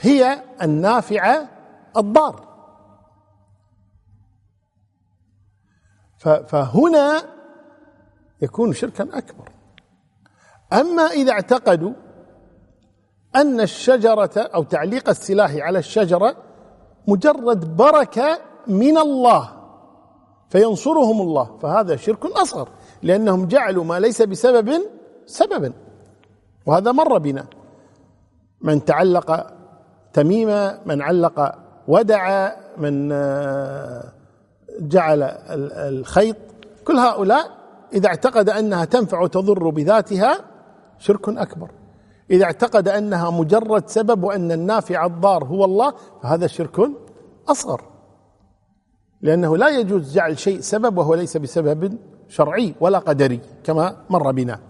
هي 0.00 0.42
النافعة 0.62 1.48
الضار. 1.96 2.52
فهنا 6.46 7.22
يكون 8.42 8.72
شركا 8.72 9.18
أكبر. 9.18 9.48
أما 10.72 11.02
إذا 11.02 11.32
اعتقدوا 11.32 11.92
أن 13.36 13.60
الشجرة 13.60 14.30
أو 14.36 14.62
تعليق 14.62 15.08
السلاح 15.08 15.54
على 15.54 15.78
الشجرة 15.78 16.51
مجرد 17.08 17.76
بركة 17.76 18.38
من 18.66 18.98
الله 18.98 19.48
فينصرهم 20.48 21.20
الله 21.20 21.58
فهذا 21.62 21.96
شرك 21.96 22.26
أصغر 22.26 22.68
لأنهم 23.02 23.46
جعلوا 23.46 23.84
ما 23.84 24.00
ليس 24.00 24.22
بسبب 24.22 24.72
سببا 25.26 25.72
وهذا 26.66 26.92
مر 26.92 27.18
بنا. 27.18 27.46
من 28.60 28.84
تعلق 28.84 29.46
تميمه 30.12 30.78
من 30.86 31.02
علق 31.02 31.54
ودع 31.88 32.52
من 32.78 33.12
آه، 33.12 34.12
جعل 34.80 35.22
الخيط 35.88 36.36
كل 36.84 36.96
هؤلاء 36.96 37.50
إذا 37.92 38.08
اعتقد 38.08 38.48
أنها 38.48 38.84
تنفع 38.84 39.20
وتضر 39.20 39.70
بذاتها 39.70 40.38
شرك 40.98 41.28
أكبر. 41.28 41.70
إذا 42.30 42.44
اعتقد 42.44 42.88
أنها 42.88 43.30
مجرد 43.30 43.88
سبب 43.88 44.24
وأن 44.24 44.52
النافع 44.52 45.06
الضار 45.06 45.44
هو 45.44 45.64
الله 45.64 45.94
فهذا 46.22 46.46
شرك 46.46 46.90
أصغر. 47.48 47.84
لأنه 49.20 49.56
لا 49.56 49.68
يجوز 49.68 50.14
جعل 50.14 50.38
شيء 50.38 50.60
سبب 50.60 50.98
وهو 50.98 51.14
ليس 51.14 51.36
بسبب 51.36 51.98
شرعي 52.28 52.74
ولا 52.80 52.98
قدري 52.98 53.40
كما 53.64 53.96
مر 54.10 54.32
بنا. 54.32 54.60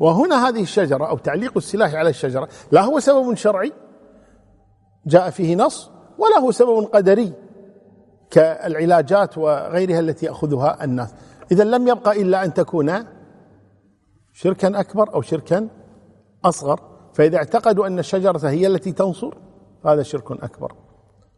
وهنا 0.00 0.48
هذه 0.48 0.62
الشجرة 0.62 1.04
أو 1.04 1.18
تعليق 1.18 1.52
السلاح 1.56 1.94
على 1.94 2.10
الشجرة 2.10 2.48
لا 2.72 2.82
هو 2.82 3.00
سبب 3.00 3.34
شرعي 3.34 3.72
جاء 5.06 5.30
فيه 5.30 5.56
نص 5.56 5.90
ولا 6.18 6.38
هو 6.38 6.50
سبب 6.50 6.84
قدري 6.84 7.32
كالعلاجات 8.30 9.38
وغيرها 9.38 10.00
التي 10.00 10.26
يأخذها 10.26 10.84
الناس. 10.84 11.14
اذا 11.52 11.64
لم 11.64 11.88
يبقى 11.88 12.22
إلا 12.22 12.44
أن 12.44 12.54
تكون 12.54 13.04
شركا 14.32 14.80
أكبر 14.80 15.14
أو 15.14 15.22
شركا 15.22 15.68
أصغر 16.44 16.80
فإذا 17.14 17.36
اعتقدوا 17.36 17.86
أن 17.86 17.98
الشجرة 17.98 18.48
هي 18.48 18.66
التي 18.66 18.92
تنصر 18.92 19.34
فهذا 19.84 20.02
شرك 20.02 20.30
أكبر. 20.30 20.72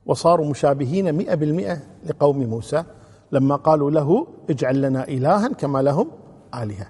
وصاروا 0.07 0.47
مشابهين 0.47 1.13
مئة 1.13 1.35
بالمئة 1.35 1.79
لقوم 2.05 2.39
موسى 2.39 2.85
لما 3.33 3.57
قالوا 3.57 3.91
له 3.91 4.27
اجعل 4.51 4.83
لنا 4.83 5.09
إلها 5.09 5.49
كما 5.49 5.83
لهم 5.83 6.11
آلهة. 6.55 6.87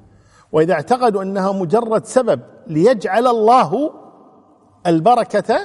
وإذا 0.52 0.74
اعتقدوا 0.74 1.22
أنها 1.22 1.52
مجرد 1.52 2.04
سبب 2.04 2.40
ليجعل 2.66 3.26
الله 3.26 3.90
البركة 4.86 5.58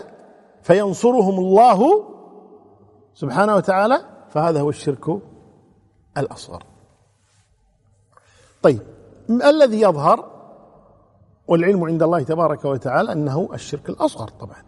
فينصرهم 0.61 1.39
الله 1.39 2.05
سبحانه 3.13 3.55
وتعالى 3.55 4.01
فهذا 4.29 4.61
هو 4.61 4.69
الشرك 4.69 5.21
الأصغر. 6.17 6.63
طيب 8.61 8.81
الذي 9.29 9.81
يظهر 9.81 10.38
والعلم 11.49 11.83
عند 11.83 12.03
الله 12.03 12.23
تبارك 12.23 12.65
وتعالى 12.65 13.11
أنه 13.11 13.49
الشرك 13.53 13.89
الأصغر 13.89 14.27
طبعا. 14.27 14.63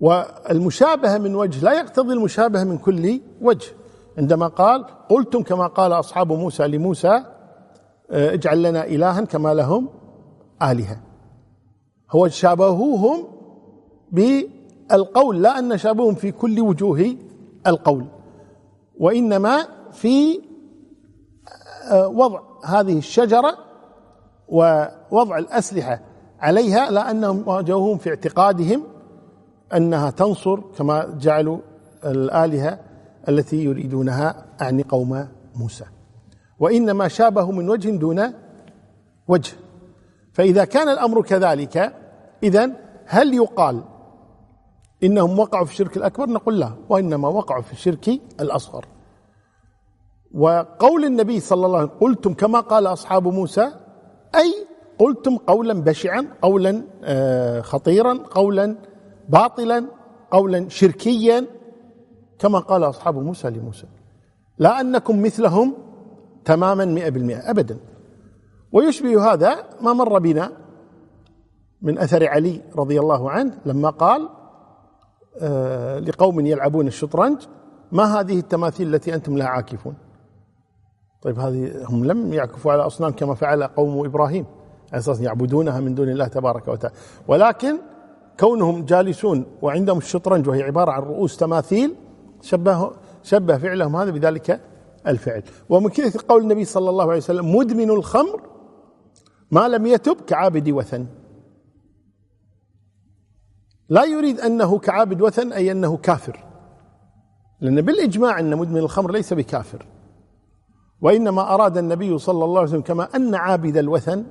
والمشابهة 0.00 1.18
من 1.18 1.34
وجه 1.34 1.64
لا 1.64 1.72
يقتضي 1.72 2.12
المشابهة 2.12 2.64
من 2.64 2.78
كل 2.78 3.20
وجه. 3.42 3.72
عندما 4.18 4.46
قال 4.46 4.84
قلتم 5.08 5.42
كما 5.42 5.66
قال 5.66 5.92
أصحاب 5.92 6.32
موسى 6.32 6.66
لموسى 6.66 7.24
آه، 8.10 8.34
اجعل 8.34 8.62
لنا 8.62 8.84
إلها 8.86 9.20
كما 9.20 9.54
لهم 9.54 9.88
آلهة. 10.62 11.00
هو 12.10 12.28
شابهوهم 12.28 13.28
بالقول 14.12 15.42
لا 15.42 15.58
أن 15.58 15.78
شابههم 15.78 16.14
في 16.14 16.32
كل 16.32 16.60
وجوه 16.60 17.16
القول. 17.66 18.06
وإنما 18.98 19.66
في 19.92 20.40
آه، 21.90 22.08
وضع 22.08 22.40
هذه 22.64 22.98
الشجرة 22.98 23.69
ووضع 24.50 25.38
الأسلحة 25.38 26.00
عليها 26.40 26.90
لا 26.90 27.10
أنهم 27.10 27.48
واجهوهم 27.48 27.98
في 27.98 28.10
اعتقادهم 28.10 28.82
أنها 29.76 30.10
تنصر 30.10 30.60
كما 30.60 31.18
جعلوا 31.20 31.58
الآلهة 32.04 32.78
التي 33.28 33.64
يريدونها 33.64 34.44
أعني 34.62 34.82
قوم 34.82 35.28
موسى. 35.54 35.84
وإنما 36.58 37.08
شابهوا 37.08 37.52
من 37.52 37.70
وجه 37.70 37.90
دون 37.90 38.32
وجه. 39.28 39.52
فإذا 40.32 40.64
كان 40.64 40.88
الأمر 40.88 41.22
كذلك 41.22 41.92
اذا 42.42 42.70
هل 43.06 43.34
يقال 43.34 43.82
إنهم 45.02 45.38
وقعوا 45.38 45.64
في 45.64 45.72
الشرك 45.72 45.96
الأكبر؟ 45.96 46.30
نقول 46.30 46.60
لا 46.60 46.72
وإنما 46.88 47.28
وقعوا 47.28 47.62
في 47.62 47.72
الشرك 47.72 48.08
الأصغر. 48.40 48.84
وقول 50.34 51.04
النبي 51.04 51.40
صلى 51.40 51.66
الله 51.66 51.78
عليه 51.78 51.88
وسلم 51.88 52.00
قلتم 52.00 52.34
كما 52.34 52.60
قال 52.60 52.86
أصحاب 52.86 53.28
موسى 53.28 53.72
أي 54.34 54.66
قلتم 54.98 55.36
قولا 55.36 55.74
بشعا 55.74 56.26
قولا 56.42 56.82
آه، 57.04 57.60
خطيرا 57.60 58.14
قولا 58.30 58.76
باطلا 59.28 59.86
قولا 60.30 60.68
شركيا. 60.68 61.46
كما 62.38 62.58
قال 62.58 62.84
أصحاب 62.84 63.18
موسى 63.18 63.50
لموسى 63.50 63.86
لا 64.58 64.80
أنكم 64.80 65.22
مثلهم 65.22 65.74
تماما 66.44 66.84
مئة 66.84 67.10
بالمئة 67.10 67.50
أبدا. 67.50 67.78
ويشبه 68.72 69.32
هذا 69.32 69.64
ما 69.80 69.92
مر 69.92 70.18
بنا 70.18 70.52
من 71.82 71.98
أثر 71.98 72.28
علي 72.28 72.60
رضي 72.76 73.00
الله 73.00 73.30
عنه 73.30 73.58
لما 73.66 73.90
قال 73.90 74.28
آه 75.40 75.98
لقوم 75.98 76.46
يلعبون 76.46 76.86
الشطرنج 76.86 77.42
ما 77.92 78.20
هذه 78.20 78.38
التماثيل 78.38 78.94
التي 78.94 79.14
أنتم 79.14 79.38
لها 79.38 79.46
عاكفون؟ 79.46 79.94
طيب 81.22 81.38
هذه 81.38 81.84
هم 81.88 82.04
لم 82.04 82.32
يعكفوا 82.32 82.72
على 82.72 82.82
أصنام 82.82 83.12
كما 83.12 83.34
فعل 83.34 83.62
قوم 83.62 84.04
إبراهيم 84.04 84.46
على 84.92 84.98
أساس 84.98 85.20
يعبدونها 85.20 85.80
من 85.80 85.94
دون 85.94 86.08
الله 86.08 86.26
تبارك 86.26 86.68
وتعالى. 86.68 86.94
ولكن 87.28 87.78
كونهم 88.40 88.84
جالسون 88.84 89.46
وعندهم 89.62 89.98
الشطرنج 89.98 90.48
وهي 90.48 90.62
عبارة 90.62 90.90
عن 90.90 91.02
رؤوس 91.02 91.36
تماثيل 91.36 91.94
شبه 92.42 92.90
شبه 93.22 93.58
فعلهم 93.58 93.96
هذا 93.96 94.10
بذلك 94.10 94.60
الفعل. 95.06 95.42
ومن 95.68 95.88
كذا 95.88 96.20
قول 96.28 96.42
النبي 96.42 96.64
صلى 96.64 96.90
الله 96.90 97.04
عليه 97.04 97.16
وسلم 97.16 97.56
مدمن 97.56 97.90
الخمر 97.90 98.42
ما 99.50 99.68
لم 99.68 99.86
يتب 99.86 100.16
كعابد 100.20 100.70
وثن. 100.70 101.06
لا 103.88 104.04
يريد 104.04 104.40
أنه 104.40 104.78
كعابد 104.78 105.22
وثن 105.22 105.52
أي 105.52 105.72
أنه 105.72 105.96
كافر. 105.96 106.44
لأن 107.60 107.80
بالإجماع 107.80 108.40
أن 108.40 108.56
مدمن 108.56 108.78
الخمر 108.78 109.12
ليس 109.12 109.32
بكافر. 109.32 109.86
وإنما 111.02 111.54
أراد 111.54 111.78
النبي 111.78 112.18
صلى 112.18 112.44
الله 112.44 112.58
عليه 112.58 112.68
وسلم 112.68 112.82
كما 112.82 113.16
أن 113.16 113.34
عابد 113.34 113.76
الوثن 113.76 114.24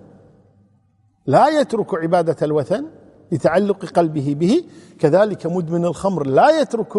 لا 1.25 1.47
يترك 1.47 1.95
عبادة 1.95 2.36
الوثن 2.41 2.86
لتعلق 3.32 3.86
قلبه 3.86 4.36
به 4.39 4.63
كذلك 4.99 5.45
مدمن 5.45 5.86
الخمر 5.86 6.27
لا 6.27 6.62
يترك 6.62 6.93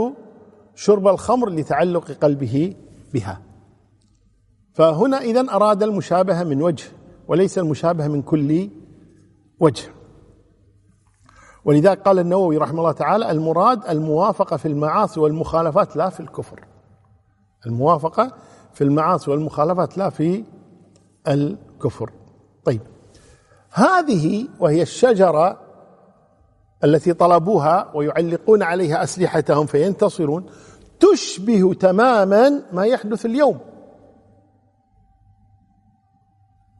شرب 0.74 1.09
الخمر 1.09 1.48
لتعلق 1.48 2.11
قلبه 2.11 2.76
بها. 3.14 3.40
فهنا 4.72 5.18
اذا 5.18 5.40
أراد 5.50 5.83
المشابهة 5.83 6.44
من 6.44 6.62
وجه 6.62 6.85
وليس 7.28 7.59
المشابهة 7.59 8.09
من 8.09 8.22
كل 8.22 8.70
وجه. 9.61 9.88
ولذلك 11.64 12.02
قال 12.02 12.18
النووي 12.18 12.56
رحمه 12.56 12.78
الله 12.78 12.92
تعالى 12.92 13.30
المراد 13.30 13.87
الموافقة 13.88 14.56
في 14.56 14.68
المعاصي 14.68 15.20
والمخالفات 15.20 15.96
لا 15.96 16.09
في 16.09 16.20
الكفر. 16.20 16.64
الموافقة 17.66 18.33
في 18.74 18.85
المعاصي 18.85 19.30
والمخالفات 19.30 19.98
لا 19.98 20.11
في 20.11 20.44
الكفر. 21.28 22.12
طيب 22.64 22.80
هذه 23.72 24.48
وهي 24.61 24.83
الشجرة 24.83 25.61
التي 26.85 27.12
طلبوها 27.14 27.90
ويعلقون 27.94 28.62
عليها 28.62 29.02
أسلحتهم 29.02 29.66
فينتصرون 29.66 30.46
تشبه 31.00 31.74
تماما 31.74 32.62
ما 32.72 32.87
يحدث 32.87 33.26
اليوم. 33.26 33.59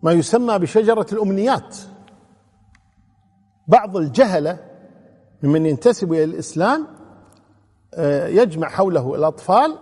ما 0.03 0.13
يسمى 0.13 0.59
بشجرة 0.59 1.07
الأمنيات. 1.13 1.77
بعض 3.69 3.97
الجهلة 3.97 4.59
ممن 5.43 5.67
ينتسب 5.67 6.13
إلى 6.13 6.25
الإسلام 6.25 6.87
آه، 7.95 8.27
يجمع 8.27 8.69
حوله 8.69 9.15
الأطفال 9.15 9.79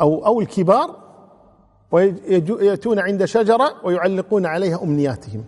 أو 0.00 0.26
أو 0.26 0.40
الكبار 0.40 1.04
وياتون 1.90 2.98
عند 2.98 3.24
شجرة 3.24 3.74
ويعلقون 3.84 4.46
عليها 4.46 4.82
أمنياتهم. 4.82 5.44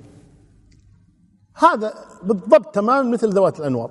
هذا 1.57 1.95
بالضبط 2.23 2.75
تمام 2.75 3.11
مثل 3.11 3.29
ذوات 3.29 3.61
الأنواط. 3.61 3.91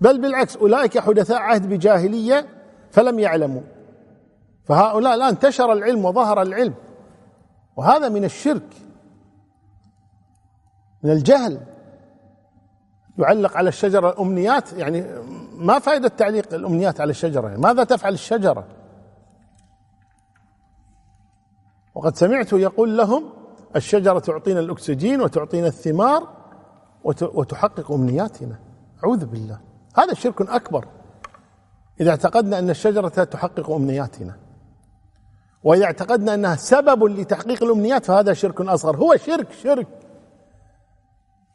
بل 0.00 0.20
بالعكس 0.20 0.56
أولئك 0.56 0.98
حدثاء 0.98 1.38
عهد 1.38 1.68
بجاهلية 1.68 2.46
فلم 2.90 3.18
يعلموا. 3.18 3.62
فهؤلاء 4.64 5.14
الآن 5.14 5.28
انتشر 5.28 5.72
العلم 5.72 6.04
وظهر 6.04 6.42
العلم. 6.42 6.74
وهذا 7.76 8.08
من 8.08 8.24
الشرك 8.24 8.74
من 11.02 11.10
الجهل. 11.10 11.60
يعلق 13.18 13.56
على 13.56 13.68
الشجرة 13.68 14.10
الأمنيات 14.10 14.72
يعني 14.72 15.04
ما 15.54 15.78
فائدة 15.78 16.08
تعليق 16.08 16.54
الأمنيات 16.54 17.00
على 17.00 17.10
الشجرة؟ 17.10 17.56
ماذا 17.56 17.84
تفعل 17.84 18.12
الشجرة؟ 18.12 18.64
وقد 21.98 22.16
سمعت 22.16 22.52
يقول 22.52 22.96
لهم 22.96 23.24
الشجرة 23.76 24.18
تعطينا 24.18 24.60
الأكسجين 24.60 25.20
وتعطينا 25.20 25.66
الثمار 25.66 26.28
وتحقق 27.04 27.92
أمنياتنا. 27.92 28.58
أعوذ 29.04 29.26
بالله. 29.26 29.60
هذا 29.96 30.14
شرك 30.14 30.50
أكبر. 30.50 30.88
إذا 32.00 32.10
اعتقدنا 32.10 32.58
أن 32.58 32.70
الشجرة 32.70 33.08
تحقق 33.08 33.70
أمنياتنا 33.70 34.36
وإذا 35.62 35.84
اعتقدنا 35.84 36.34
أنها 36.34 36.56
سبب 36.56 37.04
لتحقيق 37.04 37.62
الأمنيات 37.62 38.04
فهذا 38.04 38.32
شرك 38.32 38.60
أصغر. 38.60 38.96
هو 38.96 39.16
شرك 39.16 39.52
شرك. 39.52 39.88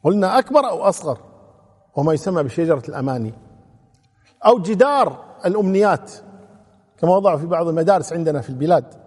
قلنا 0.02 0.38
أكبر 0.38 0.68
أو 0.68 0.82
أصغر؟ 0.82 1.18
وما 1.96 2.12
يسمى 2.12 2.42
بشجرة 2.42 2.82
الأماني. 2.88 3.34
أو 4.46 4.58
جدار 4.58 5.24
الأمنيات 5.44 6.12
كما 6.98 7.16
وضعوا 7.16 7.38
في 7.38 7.46
بعض 7.46 7.68
المدارس 7.68 8.12
عندنا 8.12 8.40
في 8.40 8.50
البلاد. 8.50 9.03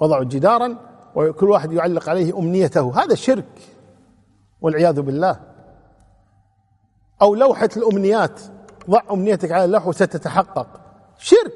وضعوا 0.00 0.24
جدارا 0.24 0.76
وكل 1.14 1.50
واحد 1.50 1.72
يعلق 1.72 2.08
عليه 2.08 2.38
أمنيته. 2.38 3.02
هذا 3.04 3.14
شرك 3.14 3.60
والعياذ 4.60 5.00
بالله. 5.00 5.40
أو 7.22 7.34
لوحة 7.34 7.68
الأمنيات 7.76 8.40
ضع 8.90 9.02
أمنيتك 9.10 9.52
على 9.52 9.64
اللوحة 9.64 9.88
وستتحقق. 9.88 10.80
شرك. 11.18 11.52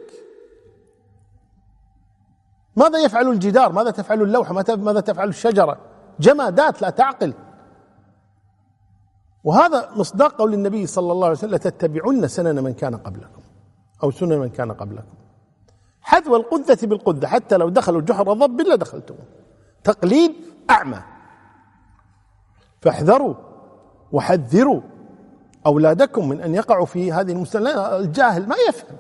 ماذا 2.77 2.99
يفعل 2.99 3.29
الجدار؟ 3.29 3.73
ماذا 3.73 3.91
تفعل 3.91 4.23
اللوحة؟ 4.23 4.55
ماذا 4.77 5.01
تفعل 5.01 5.29
الشجرة؟ 5.29 5.79
جمادات 6.21 6.83
لا 6.83 6.91
تعقل. 6.91 7.35
وهذا 9.45 9.91
مصداق 9.97 10.33
قول 10.33 10.55
النبي 10.55 10.87
صلى 10.87 11.13
الله 11.13 11.27
عليه 11.27 11.37
وسلم 11.37 11.55
لتتبعن 11.55 12.29
سنن 12.29 12.65
من 12.65 12.75
كان 12.75 12.97
قبلكم 12.97 13.43
أو 14.03 14.11
سنن 14.11 14.39
من 14.39 14.49
كان 14.49 14.73
قبلكم. 14.73 15.15
حذو 16.03 16.37
القذة 16.37 16.87
بالقذة 16.87 17.27
حتى 17.27 17.57
لو 17.57 17.69
دخلوا 17.69 18.01
جحر 18.01 18.33
ضب 18.33 18.61
لدخلتم 18.61 19.15
تقليد 19.85 20.33
أعمى. 20.71 21.03
فاحذروا 22.81 23.35
وحذروا 24.13 24.81
أولادكم 25.67 26.29
من 26.29 26.41
أن 26.41 26.55
يقعوا 26.55 26.87
في 26.87 27.13
هذه 27.13 27.33
المسألة 27.33 27.99
الجاهل 27.99 28.49
ما 28.49 28.57
يفهم. 28.69 28.97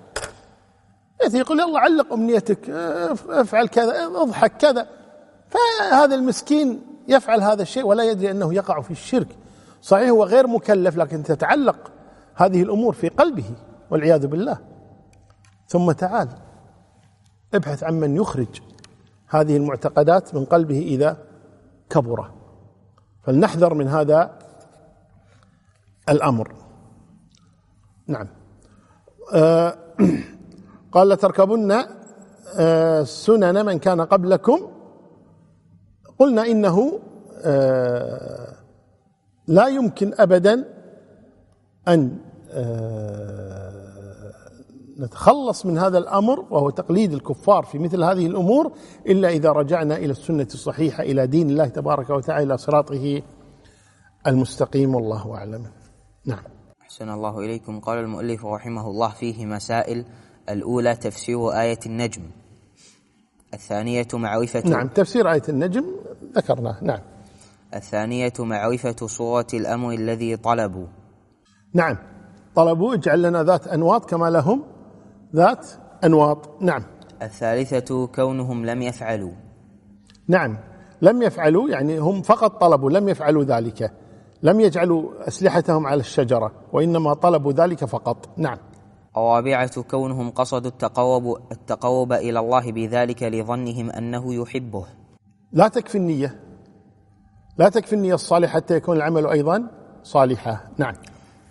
يقول 1.34 1.61
يلا 1.61 1.78
علق 1.78 2.12
أمنيتك 2.12 2.70
افعل 3.28 3.68
كذا 3.68 4.07
اضحك 4.07 4.57
كذا. 4.57 4.86
فهذا 5.48 6.14
المسكين 6.14 6.82
يفعل 7.09 7.40
هذا 7.40 7.62
الشيء 7.62 7.86
ولا 7.86 8.05
يدري 8.05 8.30
أنه 8.30 8.55
يقع 8.55 8.80
في 8.80 8.90
الشرك. 8.90 9.28
صحيح 9.82 10.09
هو 10.09 10.24
غير 10.24 10.46
مكلف 10.46 10.96
لكن 10.96 11.22
تتعلق 11.22 11.90
هذه 12.34 12.62
الأمور 12.62 12.92
في 12.92 13.09
قلبه 13.09 13.50
والعياذ 13.90 14.26
بالله. 14.26 14.59
ثم 15.68 15.92
تعال. 15.92 16.28
ابحث 17.55 17.84
عن 17.84 18.00
من 18.00 18.16
يخرج 18.16 18.61
هذه 19.28 19.57
المعتقدات 19.57 20.34
من 20.34 20.44
قلبه 20.44 20.78
إذا 20.78 21.16
كبر. 21.90 22.30
فلنحذر 23.22 23.74
من 23.74 23.88
هذا 23.88 24.38
الأمر. 26.09 26.55
نعم. 28.07 28.28
آه 29.34 29.78
قال 30.92 31.09
لتركبن 31.09 31.84
آه 32.59 33.03
سنن 33.03 33.66
من 33.66 33.78
كان 33.78 34.00
قبلكم. 34.00 34.70
قلنا 36.18 36.42
إنه 36.46 37.00
آه 37.44 38.57
لا 39.46 39.66
يمكن 39.68 40.14
أبدا 40.18 40.64
أن 41.88 42.18
آه 42.50 43.72
نتخلص 45.01 45.66
من 45.66 45.78
هذا 45.78 45.99
الأمر 45.99 46.45
وهو 46.51 46.70
تقليد 46.70 47.12
الكفار 47.12 47.64
في 47.64 47.78
مثل 47.78 48.05
هذه 48.05 48.26
الأمور 48.26 48.72
إلا 49.07 49.28
إذا 49.28 49.51
رجعنا 49.51 49.97
إلى 49.97 50.11
السنة 50.11 50.49
الصحيحة 50.55 51.03
إلى 51.03 51.26
دين 51.26 51.51
الله 51.51 51.66
تبارك 51.66 52.11
وتعالى 52.11 52.45
إلى 52.45 52.59
صراطه 52.59 53.22
المستقيم 54.26 54.95
والله 54.95 55.34
أعلم. 55.34 55.66
نعم. 56.26 56.45
أحسن 56.82 57.11
الله 57.11 57.38
إليكم. 57.38 57.80
قال 57.80 57.99
المؤلف 57.99 58.47
رحمه 58.47 58.86
الله 58.86 59.09
فيه 59.09 59.47
مسائل 59.47 60.05
الأولى 60.49 60.97
تفسير 60.97 61.51
آية 61.51 61.78
النجم. 61.86 62.22
الثانية 63.55 64.09
معرفة 64.14 64.62
نعم 64.68 64.88
تفسير 64.88 65.32
آية 65.32 65.43
النجم 65.49 65.84
ذكرناه. 66.34 66.78
نعم. 66.82 67.01
الثانية 67.74 68.32
معرفة 68.38 69.07
صورة 69.07 69.47
الأمر 69.55 69.93
الذي 69.93 70.36
طلبوا. 70.36 70.86
نعم. 71.74 71.99
طلبوا 72.55 72.95
اجعل 72.95 73.22
لنا 73.22 73.43
ذات 73.45 73.68
أنواط 73.68 74.11
كما 74.11 74.30
لهم. 74.30 74.72
ذات 75.35 75.66
أنواط. 76.05 76.62
نعم. 76.62 76.83
الثالثة 77.22 78.07
كونهم 78.07 78.66
لم 78.66 78.83
يفعلوا. 78.83 79.33
نعم. 80.28 80.59
لم 81.03 81.22
يفعلوا 81.22 81.68
يعني 81.68 81.99
هم 81.99 82.22
فقط 82.22 82.61
طلبوا 82.61 82.91
لم 82.91 83.09
يفعلوا 83.09 83.45
ذلك. 83.45 83.93
لم 84.43 84.61
يجعلوا 84.61 85.28
أسلحتهم 85.28 85.87
على 85.87 86.01
الشجرة 86.01 86.53
وإنما 86.72 87.14
طلبوا 87.14 87.53
ذلك 87.53 87.85
فقط. 87.85 88.28
نعم. 88.37 88.59
الرابعة 89.16 89.83
كونهم 89.83 90.30
قصدوا 90.30 90.70
التقرب 90.70 91.37
التقرب 91.53 92.12
إلى 92.12 92.39
الله 92.39 92.72
بذلك 92.72 93.22
لظنهم 93.22 93.91
أنه 93.91 94.35
يحبه. 94.35 94.87
لا 95.53 95.68
تكفي 95.68 95.99
النية. 95.99 96.41
لا 97.59 97.68
تكفي 97.68 97.93
النية 97.93 98.14
الصالحة 98.14 98.53
حتى 98.53 98.76
يكون 98.76 98.97
العمل 98.97 99.26
أيضا 99.26 99.68
صالحا. 100.03 100.61
نعم. 100.78 100.95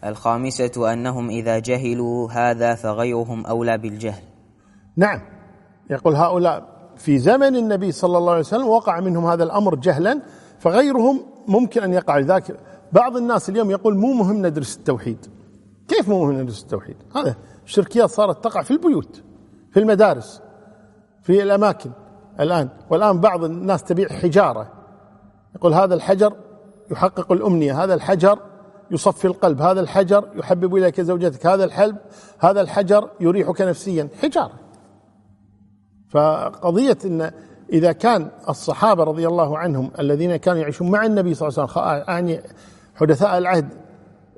الخامسة 0.06 0.94
أنهم 0.94 1.30
إذا 1.30 1.60
جهلوا 1.60 2.32
هذا 2.32 2.76
فغيرهم 2.76 3.46
أولى 3.46 3.78
بالجهل. 3.78 4.24
نعم. 4.96 5.22
يقول 5.90 6.16
هؤلاء 6.16 6.68
في 6.98 7.18
زمن 7.18 7.56
النبي 7.56 7.92
صلى 7.92 8.18
الله 8.18 8.32
عليه 8.32 8.42
وسلم 8.42 8.68
وقع 8.68 9.00
منهم 9.00 9.26
هذا 9.26 9.44
الأمر 9.44 9.76
جهلا 9.76 10.22
فغيرهم 10.60 11.22
ممكن 11.48 11.84
أن 11.84 11.94
يقع. 11.94 12.20
ذاك 12.20 12.58
بعض 12.92 13.18
الناس 13.18 13.50
اليوم 13.50 13.72
يقول 13.72 13.98
مو 13.98 14.14
مهم 14.14 14.46
ندرس 14.46 14.78
التوحيد. 14.78 15.26
كيف 15.88 16.10
مو 16.10 16.26
مهم 16.26 16.42
ندرس 16.42 16.64
التوحيد؟ 16.64 16.96
هذا 17.16 17.36
الشركيات 17.66 18.10
صارت 18.10 18.44
تقع 18.44 18.62
في 18.62 18.72
البيوت 18.72 19.24
في 19.72 19.80
المدارس 19.80 20.42
في 21.24 21.44
الأماكن. 21.44 21.92
الآن 22.40 22.70
والآن 22.90 23.20
بعض 23.20 23.44
الناس 23.44 23.84
تبيع 23.84 24.08
حجارة. 24.10 24.72
يقول 25.56 25.74
هذا 25.74 25.94
الحجر 25.94 26.34
يحقق 26.92 27.32
الأمنية 27.32 27.84
هذا 27.84 27.94
الحجر 27.94 28.40
يصفي 28.92 29.26
القلب. 29.26 29.62
هذا 29.62 29.82
الحجر 29.82 30.28
يحبب 30.36 30.76
إليك 30.76 31.02
زوجتك. 31.02 31.46
هذا 31.46 31.64
الحلب 31.64 31.98
هذا 32.40 32.62
الحجر 32.62 33.10
يريحك 33.20 33.62
نفسيا. 33.62 34.10
حجارة. 34.22 34.54
فقضية 36.10 36.98
أن 37.06 37.32
إذا 37.74 37.92
كان 37.92 38.32
الصحابة 38.50 39.04
رضي 39.04 39.28
الله 39.28 39.58
عنهم 39.58 39.92
الذين 40.00 40.36
كانوا 40.36 40.62
يعيشون 40.62 40.92
مع 40.92 41.06
النبي 41.06 41.34
صلى 41.34 41.50
الله 41.50 41.70
عليه 41.78 42.02
وسلم 42.02 42.08
يعني 42.08 42.42
حدثاء 42.96 43.38
العهد 43.38 43.70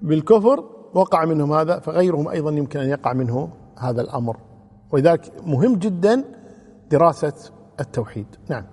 بالكفر 0.02 0.64
وقع 0.94 1.26
منهم 1.26 1.54
هذا 1.54 1.80
فغيرهم 1.80 2.28
أيضا 2.28 2.52
يمكن 2.52 2.80
أن 2.80 2.90
يقع 2.90 3.14
منه 3.14 3.50
هذا 3.78 4.02
الأمر. 4.02 4.38
ولذلك 4.92 5.32
مهم 5.46 5.76
جدا 5.76 6.24
دراسة 6.92 7.34
التوحيد. 7.80 8.28
نعم. 8.50 8.66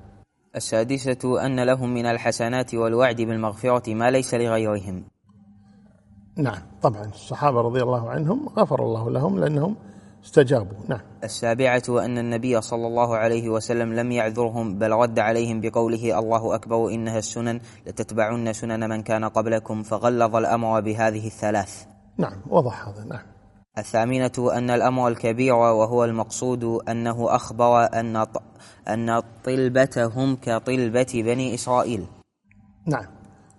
السادسة 0.56 1.46
أن 1.46 1.64
لهم 1.64 1.94
من 1.94 2.06
الحسنات 2.06 2.74
والوعد 2.74 3.16
بالمغفرة 3.16 3.94
ما 3.94 4.10
ليس 4.10 4.34
لغيرهم. 4.34 5.04
نعم 6.36 6.62
طبعا 6.82 7.04
الصحابة 7.04 7.60
رضي 7.60 7.82
الله 7.82 8.10
عنهم 8.10 8.48
غفر 8.48 8.82
الله 8.82 9.10
لهم 9.10 9.38
لأنهم 9.38 9.76
استجابوا. 10.24 10.76
نعم. 10.88 11.00
السابعة 11.24 11.82
أن 11.88 12.18
النبي 12.18 12.60
صلى 12.60 12.86
الله 12.86 13.16
عليه 13.16 13.48
وسلم 13.48 13.92
لم 13.94 14.12
يعذرهم 14.12 14.78
بل 14.78 14.90
رد 14.90 15.18
عليهم 15.18 15.60
بقوله 15.60 16.18
الله 16.18 16.54
أكبر 16.54 16.88
إنها 16.88 17.18
السنن 17.18 17.60
لتتبعن 17.86 18.52
سنن 18.52 18.88
من 18.88 19.02
كان 19.02 19.24
قبلكم 19.24 19.82
فغلظ 19.82 20.36
الأمر 20.36 20.80
بهذه 20.80 21.26
الثلاث. 21.26 21.84
نعم 22.18 22.40
وضح 22.50 22.88
هذا 22.88 23.04
نعم. 23.04 23.22
الثامنة 23.78 24.50
أن 24.52 24.70
الأمر 24.70 25.08
الكبير 25.08 25.54
وهو 25.54 26.04
المقصود 26.04 26.64
أنه 26.64 27.34
أخبر 27.34 27.84
أن 27.84 28.26
أن 28.88 29.22
طلبتهم 29.44 30.36
كطلبة 30.36 31.12
بني 31.14 31.54
إسرائيل. 31.54 32.06
نعم. 32.86 33.06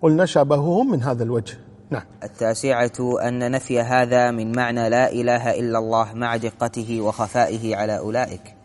قلنا 0.02 0.26
شبههم 0.26 0.90
من 0.90 1.02
هذا 1.02 1.22
الوجه. 1.22 1.58
نعم. 1.92 2.02
التاسعة 2.22 2.92
أن 3.28 3.50
نفي 3.50 3.80
هذا 3.80 4.30
من 4.30 4.56
معنى 4.56 4.88
لا 4.88 5.12
إله 5.12 5.50
إلا 5.60 5.78
الله 5.78 6.14
مع 6.14 6.36
دقته 6.36 7.00
وخفائه 7.00 7.76
على 7.76 7.98
أولئك. 7.98 8.56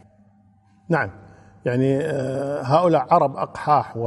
نعم. 0.90 1.10
يعني 1.66 2.00
هؤلاء 2.62 3.14
عرب 3.14 3.36
أقحاح 3.38 3.98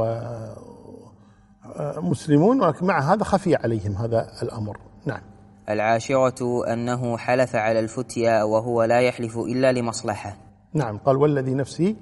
ومسلمون 1.97 2.61
ولكن 2.61 2.85
مع 2.85 3.13
هذا 3.13 3.23
خفي 3.23 3.55
عليهم 3.55 3.95
هذا 3.95 4.27
الأمر. 4.43 4.77
نعم. 5.05 5.21
العاشرة 5.69 6.73
أنه 6.73 7.17
حلف 7.17 7.55
على 7.55 7.79
الفتيا 7.79 8.43
وهو 8.43 8.83
لا 8.83 8.99
يحلف 8.99 9.37
إلا 9.37 9.71
لمصلحة. 9.71 10.37
نعم. 10.73 10.97
قال 10.97 11.17
والذي 11.17 11.53
نفسي 11.53 11.95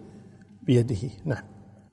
بيده. 0.63 1.09
نعم. 1.25 1.43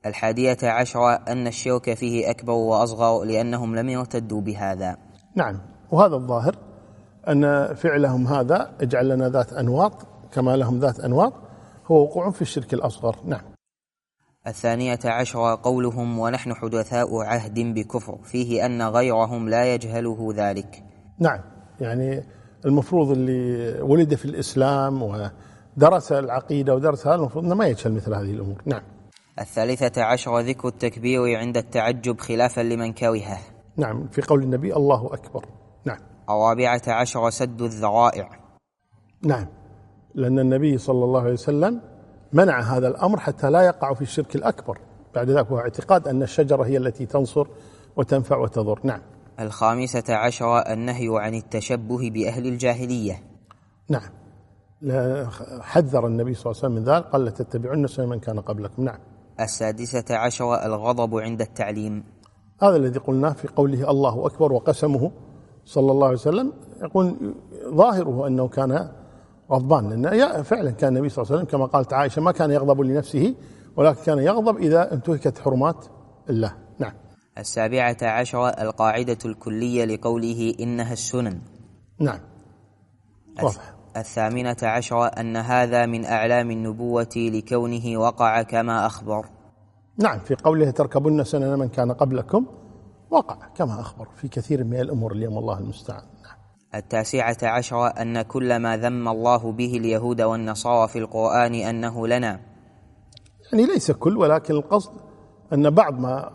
الحادية 0.06 0.58
عشرة 0.62 1.14
أن 1.14 1.46
الشرك 1.46 1.94
فيه 1.94 2.30
أكبر 2.30 2.52
وأصغر 2.52 3.24
لأنهم 3.24 3.76
لم 3.76 3.88
يرتدوا 3.88 4.40
بهذا. 4.40 5.05
نعم. 5.36 5.60
وهذا 5.90 6.14
الظاهر 6.14 6.56
أن 7.28 7.74
فعلهم 7.74 8.26
هذا 8.26 8.70
اجعل 8.80 9.08
لنا 9.08 9.28
ذات 9.28 9.52
أنواط 9.52 10.06
كما 10.32 10.56
لهم 10.56 10.78
ذات 10.78 11.00
أنواط 11.00 11.32
هو 11.86 12.02
وقوع 12.02 12.30
في 12.30 12.42
الشرك 12.42 12.74
الأصغر. 12.74 13.16
نعم. 13.24 13.42
الثانية 14.46 14.98
عشرة 15.04 15.60
قولهم 15.62 16.18
ونحن 16.18 16.54
حدثاء 16.54 17.16
عهد 17.16 17.58
بكفر 17.58 18.18
فيه 18.24 18.66
أن 18.66 18.82
غيرهم 18.82 19.48
لا 19.48 19.74
يجهله 19.74 20.34
ذلك. 20.36 20.82
نعم. 21.18 21.40
يعني 21.80 22.22
المفروض 22.66 23.10
اللي 23.10 23.80
ولد 23.80 24.14
في 24.14 24.24
الإسلام 24.24 25.30
درس 25.76 26.12
العقيدة 26.12 26.74
ودرس 26.74 27.06
هذا 27.06 27.16
المفروض 27.16 27.44
أنه 27.44 27.54
ما 27.54 27.66
يجهل 27.66 27.92
مثل 27.92 28.14
هذه 28.14 28.30
الأمور. 28.30 28.62
نعم. 28.66 28.82
الثالثة 29.40 30.02
عشر 30.02 30.40
ذكر 30.40 30.68
التكبير 30.68 31.36
عند 31.36 31.56
التعجب 31.56 32.20
خلافا 32.20 32.60
لمن 32.60 32.92
كرهه. 32.92 33.38
نعم 33.76 34.08
في 34.08 34.22
قول 34.22 34.42
النبي 34.42 34.76
الله 34.76 35.06
أكبر. 35.12 35.44
نعم. 35.84 35.98
الرابعة 36.30 36.82
عشر 36.88 37.30
سد 37.30 37.62
الذرائع. 37.62 38.30
نعم. 39.22 39.46
لأن 40.14 40.38
النبي 40.38 40.78
صلى 40.78 41.04
الله 41.04 41.20
عليه 41.20 41.32
وسلم 41.32 41.80
منع 42.32 42.60
هذا 42.60 42.88
الأمر 42.88 43.20
حتى 43.20 43.50
لا 43.50 43.62
يقع 43.62 43.94
في 43.94 44.02
الشرك 44.02 44.36
الأكبر. 44.36 44.78
بعد 45.14 45.30
ذلك 45.30 45.46
هو 45.46 45.58
اعتقاد 45.58 46.08
أن 46.08 46.22
الشجرة 46.22 46.64
هي 46.64 46.76
التي 46.76 47.06
تنصر 47.06 47.46
وتنفع 47.96 48.36
وتضر. 48.36 48.80
نعم. 48.84 49.00
الخامسة 49.40 50.14
عشر 50.14 50.58
النهي 50.58 51.08
عن 51.10 51.34
التشبه 51.34 52.10
بأهل 52.10 52.46
الجاهلية. 52.46 53.22
نعم. 53.88 54.10
حذر 55.60 56.06
النبي 56.06 56.34
صلى 56.34 56.52
الله 56.52 56.62
عليه 56.62 56.74
وسلم 56.74 56.74
من 56.74 56.84
ذلك 56.84 57.04
قال 57.04 57.24
لتتبعن 57.24 57.86
سنن 57.86 58.08
من 58.08 58.20
كان 58.20 58.40
قبلكم. 58.40 58.84
نعم. 58.84 58.98
السادسة 59.40 60.16
عشر 60.16 60.64
الغضب 60.64 61.18
عند 61.18 61.40
التعليم. 61.40 62.04
هذا 62.62 62.76
الذي 62.76 62.98
قلناه 62.98 63.32
في 63.32 63.48
قوله 63.48 63.90
الله 63.90 64.26
أكبر 64.26 64.52
وقسمه 64.52 65.10
صلى 65.64 65.92
الله 65.92 66.06
عليه 66.06 66.16
وسلم 66.16 66.52
يقول 66.82 67.34
ظاهره 67.68 68.26
أنه 68.26 68.48
كان 68.48 68.88
غضبان 69.50 70.02
لأن 70.02 70.42
فعلا 70.42 70.70
كان 70.70 70.96
النبي 70.96 71.08
صلى 71.08 71.22
الله 71.22 71.32
عليه 71.32 71.42
وسلم 71.42 71.58
كما 71.58 71.66
قالت 71.66 71.92
عائشة 71.92 72.22
ما 72.22 72.32
كان 72.32 72.50
يغضب 72.50 72.80
لنفسه 72.80 73.34
ولكن 73.76 74.02
كان 74.02 74.18
يغضب 74.18 74.56
إذا 74.56 74.92
انتهكت 74.92 75.38
حرمات 75.38 75.86
الله. 76.30 76.52
نعم. 76.78 76.92
السابعة 77.38 77.96
عشر 78.02 78.48
القاعدة 78.48 79.18
الكلية 79.24 79.84
لقوله 79.84 80.54
إنها 80.60 80.92
السنن. 80.92 81.40
نعم. 81.98 82.20
واضح. 83.42 83.74
الثامنة 83.96 84.56
عشر 84.62 85.20
أن 85.20 85.36
هذا 85.36 85.86
من 85.86 86.04
أعلام 86.04 86.50
النبوة 86.50 87.08
لكونه 87.16 87.96
وقع 88.00 88.42
كما 88.42 88.86
أخبر. 88.86 89.26
نعم 89.98 90.18
في 90.18 90.34
قوله 90.34 90.70
تركبن 90.70 91.24
سنن 91.24 91.58
من 91.58 91.68
كان 91.68 91.92
قبلكم 91.92 92.46
وقع 93.10 93.36
كما 93.54 93.80
أخبر 93.80 94.08
في 94.16 94.28
كثير 94.28 94.64
من 94.64 94.80
الأمور 94.80 95.12
اليوم 95.12 95.38
الله 95.38 95.58
المستعان. 95.58 96.02
نعم. 96.24 96.36
التاسعة 96.74 97.36
عشر 97.42 97.86
أن 97.86 98.22
كل 98.22 98.56
ما 98.56 98.76
ذم 98.76 99.08
الله 99.08 99.52
به 99.52 99.76
اليهود 99.76 100.22
والنصارى 100.22 100.88
في 100.88 100.98
القرآن 100.98 101.54
أنه 101.54 102.06
لنا. 102.06 102.40
يعني 103.52 103.66
ليس 103.66 103.90
كل 103.90 104.16
ولكن 104.16 104.54
القصد 104.54 104.92
أن 105.52 105.70
بعض 105.70 106.00
ما 106.00 106.30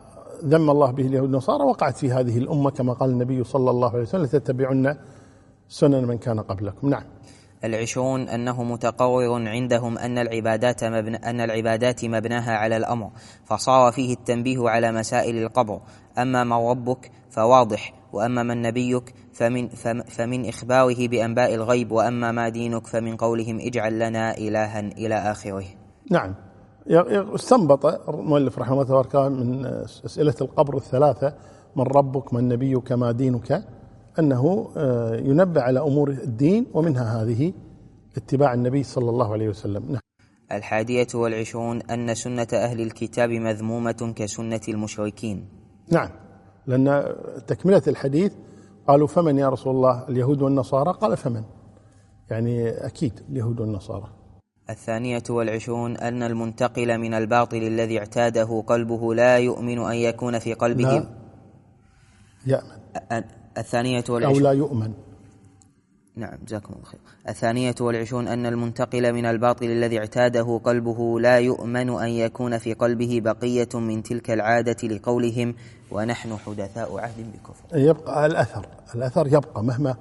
ذم 0.46 0.70
الله 0.70 0.92
به 0.92 1.06
اليهود 1.08 1.30
والنصارى 1.30 1.64
وقعت 1.64 1.98
في 1.98 2.12
هذه 2.12 2.38
الأمة 2.38 2.70
كما 2.70 2.94
قال 2.94 3.10
النبي 3.10 3.44
صلى 3.44 3.70
الله 3.70 3.90
عليه 3.90 4.02
وسلم 4.02 4.24
لتتبعن 4.24 4.98
سنن 5.68 6.08
من 6.08 6.18
كان 6.18 6.40
قبلكم. 6.40 6.90
نعم. 6.90 7.04
العشرون 7.64 8.30
أنه 8.30 8.64
متقرر 8.64 9.48
عندهم 9.48 9.98
أن 9.98 10.18
العبادات 10.18 10.84
مبن 10.84 11.16
أن 11.16 11.42
العبادات 11.42 12.06
مبناها 12.06 12.52
على 12.58 12.78
الأمر 12.78 13.10
فصار 13.46 13.92
فيه 13.92 14.14
التنبيه 14.14 14.70
على 14.70 14.92
مسائل 14.92 15.38
القبر. 15.44 15.82
أما 16.18 16.44
من 16.44 16.54
ربك 16.54 17.12
فواضح 17.30 17.94
وأما 18.14 18.44
من 18.44 18.62
نبيك 18.62 19.14
فمن, 19.34 19.68
فم- 19.70 20.02
فمن 20.04 20.48
إخباره 20.48 21.08
بأنباء 21.08 21.56
الغيب 21.56 21.92
وأما 21.92 22.32
ما 22.32 22.50
دينك 22.50 22.88
فمن 22.88 23.16
قولهم 23.16 23.60
اجعل 23.60 24.00
لنا 24.00 24.38
إلها 24.38 24.80
إلى 24.80 25.16
آخره. 25.16 25.66
نعم. 26.12 26.36
استنبط 27.36 27.86
المؤلف 28.10 28.60
رحمه 28.60 28.74
الله 28.74 28.84
تبارك 28.84 29.16
من 29.16 29.66
أسئلة 30.06 30.36
القبر 30.42 30.78
الثلاثة 30.78 31.34
من 31.76 31.84
ربك 31.84 32.34
من 32.34 32.48
نبيك 32.48 32.92
ما 32.92 33.12
دينك. 33.12 33.64
أنه 34.20 34.72
آه، 34.78 35.16
ينبه 35.16 35.62
على 35.62 35.80
أمور 35.80 36.10
الدين 36.10 36.66
ومنها 36.74 37.24
هذه 37.24 37.54
اتباع 38.18 38.54
النبي 38.54 38.84
صلى 38.84 39.10
الله 39.10 39.34
عليه 39.34 39.50
وسلم. 39.50 39.84
نعم. 39.90 40.02
الحادية 40.52 41.08
والعشرون 41.14 41.82
أن 41.82 42.16
سنة 42.16 42.48
أهل 42.54 42.82
الكتاب 42.82 43.30
مذمومة 43.30 44.14
كسنة 44.16 44.62
المشركين. 44.68 45.46
نعم. 45.92 46.10
لأن 46.68 47.16
تكملة 47.48 47.82
الحديث 47.88 48.34
قالوا 48.88 49.08
فمن 49.08 49.38
يا 49.38 49.50
رسول 49.50 49.76
الله 49.76 50.10
اليهود 50.10 50.42
والنصارى؟ 50.42 50.94
قال 51.02 51.18
فمن. 51.18 51.44
يعني 52.30 52.70
أكيد 52.70 53.14
اليهود 53.30 53.60
والنصارى. 53.60 54.08
الثانية 54.70 55.24
والعشرون 55.30 55.98
أن 55.98 56.24
المنتقل 56.24 56.98
من 56.98 57.14
الباطل 57.14 57.58
الذي 57.58 58.00
اعتاده 58.00 58.64
قلبه 58.68 59.16
لا 59.16 59.38
يؤمن 59.38 59.80
أن 59.80 59.96
يكون 59.96 60.40
في 60.40 60.54
قلبه 60.54 60.84
لا. 60.84 61.08
يأمن. 62.46 63.41
الثانية 63.58 64.04
أو 64.10 64.14
والعشرون. 64.14 64.44
لا 64.44 64.52
يؤمن. 64.52 64.94
نعم 66.16 66.38
جزاكم 66.48 66.74
الله 66.74 66.86
خير. 66.86 67.00
الثانية 67.30 67.76
والعشرون 67.82 68.28
أن 68.28 68.46
المنتقل 68.46 69.14
من 69.14 69.26
الباطل 69.26 69.66
الذي 69.66 70.00
اعتاده 70.00 70.62
قلبه 70.64 71.20
لا 71.20 71.40
يؤمن 71.40 71.90
أن 71.90 72.10
يكون 72.10 72.58
في 72.58 72.74
قلبه 72.74 73.22
بقية 73.24 73.70
من 73.74 74.04
تلك 74.04 74.32
العادة 74.32 74.88
لقولهم 74.88 75.56
ونحن 75.92 76.38
حدثاء 76.38 76.98
عهد 76.98 77.32
بكفر 77.34 77.78
يبقى 77.78 78.26
الأثر. 78.26 78.66
الأثر 78.96 79.28
يبقى 79.28 79.64
مهما 79.64 79.96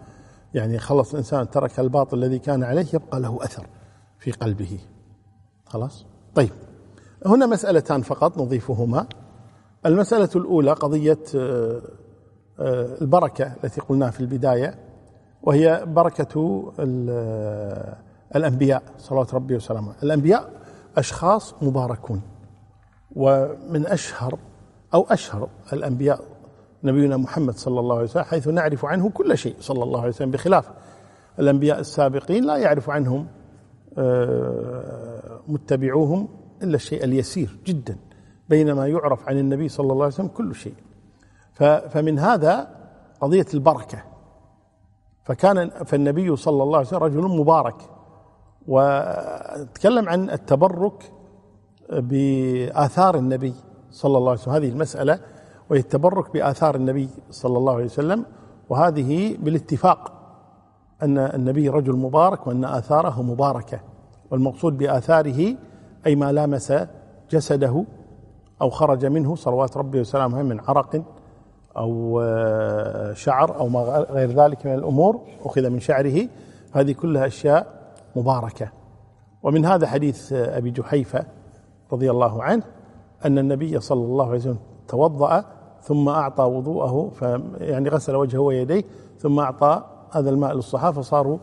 يعني 0.54 0.78
خلص 0.78 1.10
الإنسان 1.10 1.50
ترك 1.50 1.80
الباطل 1.80 2.18
الذي 2.18 2.38
كان 2.38 2.64
عليه 2.64 2.86
يبقى 2.94 3.20
له 3.20 3.38
أثر 3.44 3.66
في 4.18 4.30
قلبه. 4.30 4.78
خلاص؟ 5.66 6.06
طيب. 6.34 6.50
هنا 7.26 7.46
مسألتان 7.46 8.02
فقط 8.02 8.38
نضيفهما. 8.38 9.06
المسألة 9.86 10.28
الأولى 10.36 10.72
قضية 10.72 11.18
آه، 11.36 11.82
البركة 12.60 13.52
التي 13.64 13.80
قلناها 13.80 14.10
في 14.10 14.20
البداية 14.20 14.74
وهي 15.42 15.84
بركة 15.86 16.72
آه، 16.80 17.96
الأنبياء 18.36 18.82
صلوات 18.98 19.34
ربي 19.34 19.56
وسلامه. 19.56 19.92
الأنبياء 20.02 20.50
أشخاص 20.96 21.54
مباركون 21.62 22.22
ومن 23.16 23.86
أشهر 23.86 24.38
أو 24.94 25.06
أشهر 25.10 25.48
الأنبياء 25.72 26.20
نبينا 26.84 27.16
محمد 27.16 27.54
صلى 27.54 27.80
الله 27.80 27.94
عليه 27.94 28.04
وسلم 28.04 28.24
حيث 28.24 28.48
نعرف 28.48 28.84
عنه 28.84 29.10
كل 29.10 29.38
شيء 29.38 29.56
صلى 29.60 29.82
الله 29.82 29.98
عليه 30.00 30.08
وسلم 30.08 30.30
بخلاف 30.30 30.70
الأنبياء 31.38 31.80
السابقين 31.80 32.44
لا 32.44 32.56
يعرف 32.56 32.90
عنهم 32.90 33.26
آه، 33.98 35.40
متبعوهم 35.48 36.28
إلا 36.62 36.74
الشيء 36.74 37.04
اليسير 37.04 37.58
جدا 37.66 37.96
بينما 38.48 38.86
يعرف 38.86 39.28
عن 39.28 39.38
النبي 39.38 39.68
صلى 39.68 39.92
الله 39.92 40.04
عليه 40.04 40.14
وسلم 40.14 40.28
كل 40.28 40.54
شيء 40.54 40.74
فمن 41.64 42.18
هذا 42.18 42.68
قضية 43.20 43.46
البركة. 43.54 43.98
فكان 45.24 45.70
فالنبي 45.70 46.36
صلى 46.36 46.62
الله 46.62 46.78
عليه 46.78 46.88
وسلم 46.88 47.02
رجل 47.02 47.22
مبارك 47.22 47.76
وتكلم 48.68 50.08
عن 50.08 50.30
التبرك 50.30 51.12
بآثار 51.92 53.16
النبي 53.16 53.54
صلى 53.90 54.18
الله 54.18 54.30
عليه 54.30 54.40
وسلم 54.40 54.54
هذه 54.54 54.68
المسألة 54.68 55.20
وهي 55.70 55.80
التبرك 55.80 56.32
بآثار 56.32 56.74
النبي 56.74 57.08
صلى 57.30 57.58
الله 57.58 57.74
عليه 57.74 57.84
وسلم 57.84 58.24
وهذه 58.68 59.36
بالاتفاق 59.38 60.12
أن 61.02 61.18
النبي 61.18 61.68
رجل 61.68 61.96
مبارك 61.96 62.46
وأن 62.46 62.64
آثاره 62.64 63.22
مباركة 63.22 63.80
والمقصود 64.30 64.78
بآثاره 64.78 65.56
أي 66.06 66.16
ما 66.16 66.32
لامس 66.32 66.72
جسده 67.30 67.84
أو 68.62 68.70
خرج 68.70 69.06
منه 69.06 69.34
صلوات 69.34 69.76
ربي 69.76 70.00
وسلامه 70.00 70.42
من 70.42 70.60
عرق 70.68 71.02
أو 71.76 72.20
آه، 72.22 73.12
شعر 73.12 73.58
أو 73.58 73.68
ما 73.68 73.80
غير 74.10 74.30
ذلك 74.30 74.66
من 74.66 74.74
الأمور 74.74 75.20
أخذ 75.44 75.70
من 75.70 75.80
شعره 75.80 76.28
هذه 76.72 76.92
كلها 76.92 77.26
أشياء 77.26 77.92
مباركة. 78.16 78.70
ومن 79.42 79.64
هذا 79.66 79.86
حديث 79.86 80.32
آه، 80.32 80.58
أبي 80.58 80.70
جحيفة 80.70 81.24
رضي 81.92 82.10
الله 82.10 82.42
عنه 82.42 82.62
أن 83.24 83.38
النبي 83.38 83.80
صلى 83.80 84.04
الله 84.04 84.26
عليه 84.26 84.38
وسلم 84.38 84.58
توضأ 84.88 85.44
ثم 85.82 86.08
أعطى 86.08 86.44
وضوءه 86.44 87.10
يعني 87.60 87.88
غسل 87.88 88.16
وجهه 88.16 88.38
ويديه 88.38 88.84
ثم 89.18 89.38
أعطى 89.38 89.84
هذا 90.10 90.30
الماء 90.30 90.54
للصحابة 90.54 91.00
فصاروا 91.00 91.38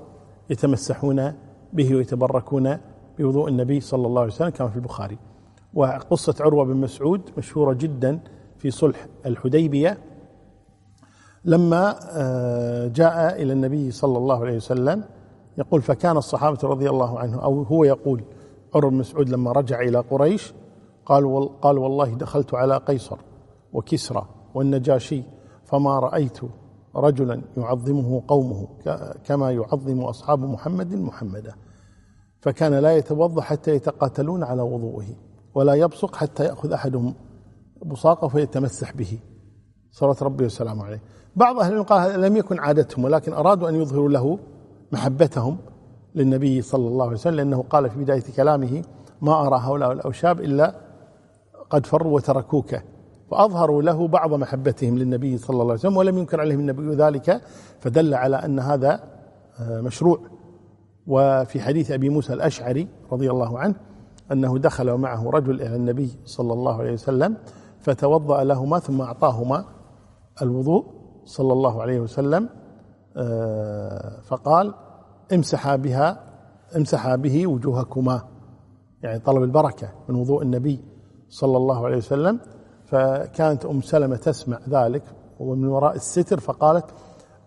يتمسحون 0.49 1.33
به 1.73 1.95
ويتبركون 1.95 2.77
بوضوء 3.19 3.49
النبي 3.49 3.79
صلى 3.79 4.07
الله 4.07 4.21
عليه 4.21 4.31
وسلم 4.31 4.49
كما 4.49 4.69
في 4.69 4.75
البخاري. 4.75 5.17
وقصة 5.73 6.35
عروة 6.39 6.65
بن 6.65 6.75
مسعود 6.75 7.21
مشهورة 7.37 7.73
جدا 7.73 8.19
في 8.57 8.71
صلح 8.71 9.07
الحديبية 9.25 9.97
لما 11.45 11.95
آه، 12.11 12.87
جاء 12.87 13.41
إلى 13.41 13.53
النبي 13.53 13.91
صلى 13.91 14.17
الله 14.17 14.41
عليه 14.41 14.55
وسلم 14.55 15.03
يقول 15.57 15.81
فكان 15.81 16.17
الصحابة 16.17 16.59
رضي 16.63 16.89
الله 16.89 17.19
عنه 17.19 17.43
أو 17.43 17.63
هو 17.63 17.83
يقول 17.83 18.23
عروة 18.75 18.91
بن 18.91 18.97
مسعود 18.97 19.29
لما 19.29 19.51
رجع 19.51 19.81
إلى 19.81 19.99
قريش 19.99 20.53
قال 21.05 21.49
قال 21.61 21.77
والله 21.77 22.15
دخلت 22.15 22.53
على 22.53 22.77
قيصر 22.77 23.17
وكسرى 23.73 24.27
والنجاشي 24.53 25.23
فما 25.65 25.99
رأيت 25.99 26.39
رجلا 26.95 27.41
يعظمه 27.57 28.23
قومه 28.27 28.67
كما 29.25 29.51
يعظم 29.51 29.99
أصحاب 30.01 30.39
محمد 30.39 30.93
محمدا. 30.93 31.55
فكان 32.41 32.73
لا 32.73 32.97
يتوضأ 32.97 33.41
حتى 33.41 33.71
يتقاتلون 33.71 34.43
على 34.43 34.61
وضوئه 34.61 35.15
ولا 35.55 35.73
يبصق 35.73 36.15
حتى 36.15 36.43
يأخذ 36.45 36.71
أحدهم 36.73 37.13
بصاقه 37.85 38.27
فيتمسح 38.27 38.93
به. 38.93 39.19
صلوات 39.91 40.23
ربي 40.23 40.45
وسلامه 40.45 40.85
عليه. 40.85 41.01
بعض 41.37 41.59
قال 41.83 42.01
هذا 42.01 42.17
لم 42.17 42.37
يكن 42.37 42.59
عادتهم 42.59 43.03
ولكن 43.03 43.33
أرادوا 43.33 43.69
أن 43.69 43.75
يظهروا 43.75 44.09
له 44.09 44.39
محبتهم 44.91 45.57
للنبي 46.15 46.61
صلى 46.61 46.87
الله 46.87 47.05
عليه 47.05 47.15
وسلم 47.15 47.35
لأنه 47.35 47.63
قال 47.69 47.89
في 47.89 47.99
بداية 47.99 48.23
كلامه 48.35 48.83
ما 49.21 49.47
أرى 49.47 49.59
هؤلاء 49.63 49.91
الأوشاب 49.91 50.41
إلا 50.41 50.75
قد 51.69 51.85
فروا 51.85 52.15
وتركوك. 52.15 52.75
فأظهروا 53.31 53.81
له 53.81 54.07
بعض 54.07 54.33
محبتهم 54.33 54.97
للنبي 54.97 55.37
صلى 55.37 55.53
الله 55.53 55.63
عليه 55.63 55.73
وسلم 55.73 55.97
ولم 55.97 56.17
ينكر 56.17 56.41
عليهم 56.41 56.59
النبي 56.59 56.95
ذلك 56.95 57.41
فدل 57.79 58.13
على 58.13 58.35
أن 58.35 58.59
هذا 58.59 59.03
آه، 59.59 59.81
مشروع. 59.81 60.19
وفي 61.07 61.61
حديث 61.61 61.91
أبي 61.91 62.09
موسى 62.09 62.33
الأشعري 62.33 62.87
رضي 63.11 63.31
الله 63.31 63.59
عنه 63.59 63.75
أنه 64.31 64.57
دخل 64.57 64.93
معه 64.93 65.29
رجل 65.29 65.61
إلى 65.61 65.75
النبي 65.75 66.19
صلى 66.25 66.53
الله 66.53 66.79
عليه 66.79 66.93
وسلم 66.93 67.37
فتوضأ 67.79 68.43
لهما 68.43 68.79
ثم 68.79 69.01
أعطاهما 69.01 69.65
الوضوء 70.41 70.96
صلى 71.27 71.53
الله 71.53 71.81
عليه 71.81 71.99
وسلم 71.99 72.49
آه، 73.17 74.21
فقال 74.21 74.73
امسحا 75.33 75.75
بها 75.75 76.23
امسحا 76.75 77.15
به 77.15 77.47
وجوهكما. 77.47 78.21
يعني 79.03 79.19
طلب 79.19 79.43
البركة 79.43 79.89
من 80.09 80.15
وضوء 80.15 80.41
النبي 80.41 80.79
صلى 81.29 81.57
الله 81.57 81.85
عليه 81.85 81.97
وسلم. 81.97 82.39
فكانت 82.85 83.65
أم 83.65 83.81
سلمة 83.81 84.15
تسمع 84.15 84.59
ذلك 84.69 85.03
ومن 85.39 85.67
وراء 85.67 85.95
الستر 85.95 86.39
فقالت 86.39 86.85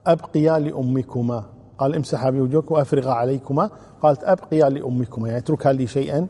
أبقيا 0.07 0.59
لأمكما. 0.59 1.45
قال 1.79 1.95
امسحا 1.95 2.31
بوجوهكم 2.31 2.75
وأفرغا 2.75 3.13
عليكما. 3.13 3.71
قالت 4.03 4.25
أبقيا 4.25 4.69
لأمكما. 4.69 5.29
يعني 5.29 5.41
اتركا 5.41 5.69
لي 5.69 5.87
شيئا 5.87 6.27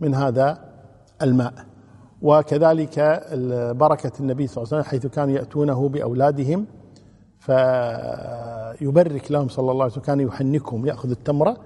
من 0.00 0.14
هذا 0.14 0.58
الماء. 1.22 1.54
وكذلك 2.22 2.98
بركة 3.76 4.12
النبي 4.20 4.46
صلى 4.46 4.62
الله 4.62 4.74
عليه 4.74 4.82
وسلم 4.82 4.82
حيث 4.82 5.06
كانوا 5.06 5.34
يأتونه 5.34 5.88
بأولادهم 5.88 6.66
فيبرك 7.40 9.32
لهم 9.32 9.48
صلى 9.48 9.72
الله 9.72 9.82
عليه 9.82 9.92
وسلم 9.92 10.04
كان 10.04 10.20
يحنكهم 10.20 10.86
يأخذ 10.86 11.10
التمرة 11.10 11.56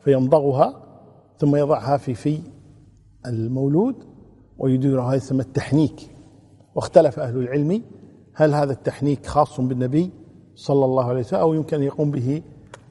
فيمضغها 0.00 0.82
ثم 1.38 1.56
يضعها 1.56 1.96
في 1.96 2.14
في 2.14 2.40
المولود 3.26 3.94
ويديرها 4.58 5.14
يسمى 5.14 5.40
التحنيك. 5.40 6.10
واختلف 6.74 7.18
أهل 7.18 7.36
العلم 7.38 7.82
هل 8.34 8.54
هذا 8.54 8.72
التحنيك 8.72 9.26
خاص 9.26 9.60
بالنبي 9.60 10.10
صلى 10.54 10.84
الله 10.84 11.04
عليه 11.04 11.20
وسلم 11.20 11.40
أو 11.40 11.54
يمكن 11.54 11.76
أن 11.76 11.82
يقوم 11.82 12.10
به 12.10 12.42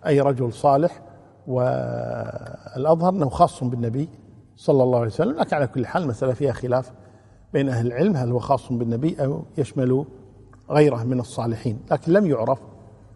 أي 0.06 0.22
رجل 0.22 0.54
صالح. 0.54 1.02
والأظهر 1.48 3.10
أنه 3.10 3.30
خاص 3.30 3.64
بالنبي 3.64 4.10
صلى 4.56 4.84
الله 4.84 4.98
عليه 4.98 5.08
وسلم 5.08 5.36
لكن 5.40 5.56
على 5.56 5.68
كل 5.68 5.86
حال 5.86 6.04
المسألة 6.04 6.34
فيها 6.34 6.52
خلاف 6.52 6.92
بين 7.54 7.70
أهل 7.70 7.88
العلم 7.88 8.16
هل 8.16 8.32
هو 8.32 8.40
خاص 8.40 8.74
بالنبي 8.74 9.24
أو 9.24 9.44
يشمل 9.58 10.06
غيره 10.70 11.04
من 11.04 11.20
الصالحين 11.20 11.80
لكن 11.92 12.12
لم 12.12 12.26
يعرف 12.26 12.60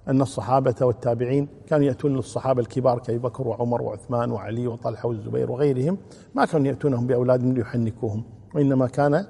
أن 0.08 0.22
الصحابة 0.22 0.76
والتابعين 0.82 1.48
كانوا 1.68 1.86
يأتون 1.86 2.16
للصحابة 2.16 2.62
الكبار 2.62 3.00
كأبي 3.00 3.20
بكر 3.20 3.48
وعمر 3.48 3.82
وعثمان 3.82 4.32
وعلي 4.32 4.68
وطلحة 4.68 5.08
والزبير 5.08 5.52
وغيرهم 5.52 5.98
ما 6.36 6.46
كانوا 6.46 6.68
يأتونهم 6.68 7.08
بأولادهم 7.08 7.54
ليحنكوهم 7.54 8.24
وإنما 8.56 8.88
كان 8.88 9.26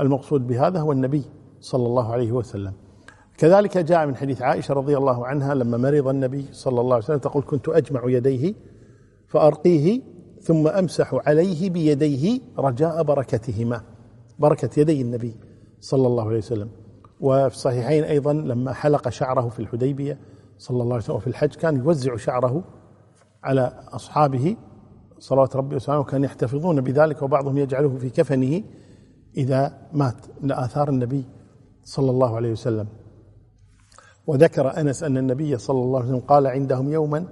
المقصود 0.00 0.46
بهذا 0.46 0.80
هو 0.80 0.92
النبي 0.92 1.24
صلى 1.60 1.86
الله 1.86 2.12
عليه 2.12 2.32
وسلم. 2.32 2.72
كذلك 3.38 3.78
جاء 3.78 4.06
من 4.06 4.16
حديث 4.16 4.42
عائشة 4.42 4.74
رضي 4.74 4.96
الله 4.96 5.26
عنها 5.26 5.54
لما 5.54 5.76
مرض 5.76 6.08
النبي 6.08 6.46
صلى 6.52 6.80
الله 6.80 6.94
عليه 6.94 7.04
وسلم 7.04 7.18
تقول 7.18 7.42
كنت 7.42 7.68
أجمع 7.68 8.02
يديه 8.06 8.54
فأرقيه 9.28 10.00
ثم 10.40 10.68
أمسح 10.68 11.14
عليه 11.26 11.70
بيديه 11.70 12.40
رجاء 12.58 13.02
بركتهما 13.02 13.80
بركة 14.38 14.80
يدي 14.80 15.02
النبي 15.02 15.36
صلى 15.80 16.06
الله 16.06 16.26
عليه 16.26 16.38
وسلم. 16.38 16.83
وفي 17.20 17.54
الصحيحين 17.54 18.04
أيضا 18.04 18.32
لما 18.32 18.72
حلق 18.72 19.08
شعره 19.08 19.48
في 19.48 19.60
الحديبية 19.60 20.18
صلى 20.58 20.82
الله 20.82 20.94
عليه 20.94 21.04
وسلم 21.04 21.16
وفي 21.16 21.26
الحج 21.26 21.54
كان 21.54 21.76
يوزع 21.76 22.16
شعره 22.16 22.64
على 23.44 23.72
أصحابه 23.88 24.56
صلوات 25.18 25.56
ربي 25.56 25.76
وسلامه 25.76 26.00
وكان 26.00 26.24
يحتفظون 26.24 26.80
بذلك 26.80 27.22
وبعضهم 27.22 27.58
يجعله 27.58 27.98
في 27.98 28.10
كفنه 28.10 28.62
إذا 29.36 29.78
مات 29.92 30.16
لآثار 30.42 30.88
النبي 30.88 31.24
صلى 31.84 32.10
الله 32.10 32.36
عليه 32.36 32.52
وسلم. 32.52 32.86
وذكر 34.26 34.80
أنس 34.80 35.02
أن 35.02 35.18
النبي 35.18 35.58
صلى 35.58 35.78
الله 35.78 35.98
عليه 35.98 36.08
وسلم 36.08 36.20
قال 36.20 36.46
عندهم 36.46 36.92
يوما 36.92 37.26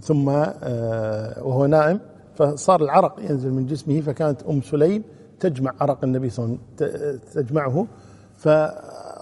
ثم 0.00 0.28
آه، 0.28 1.44
وهو 1.46 1.66
نائم 1.66 2.00
فصار 2.34 2.82
العرق 2.82 3.20
ينزل 3.20 3.50
من 3.50 3.66
جسمه 3.66 4.00
فكانت 4.00 4.42
أم 4.42 4.62
سليم 4.62 5.04
تجمع 5.40 5.72
عرق 5.80 6.04
النبي 6.04 6.30
صلى 6.30 6.44
الله 6.44 6.58
عليه 6.80 6.94
وسلم 6.94 7.42
تجمعه 7.42 7.86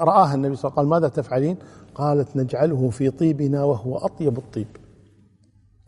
فرآها 0.00 0.34
النبي 0.34 0.56
صلى 0.56 0.70
الله 0.70 0.78
عليه 0.78 0.88
وسلم 0.88 0.90
قال 0.90 1.00
ماذا 1.00 1.08
تفعلين؟ 1.08 1.56
قالت 1.94 2.36
نجعله 2.36 2.90
في 2.90 3.10
طيبنا 3.10 3.64
وهو 3.64 3.96
أطيب 3.96 4.38
الطيب. 4.38 4.66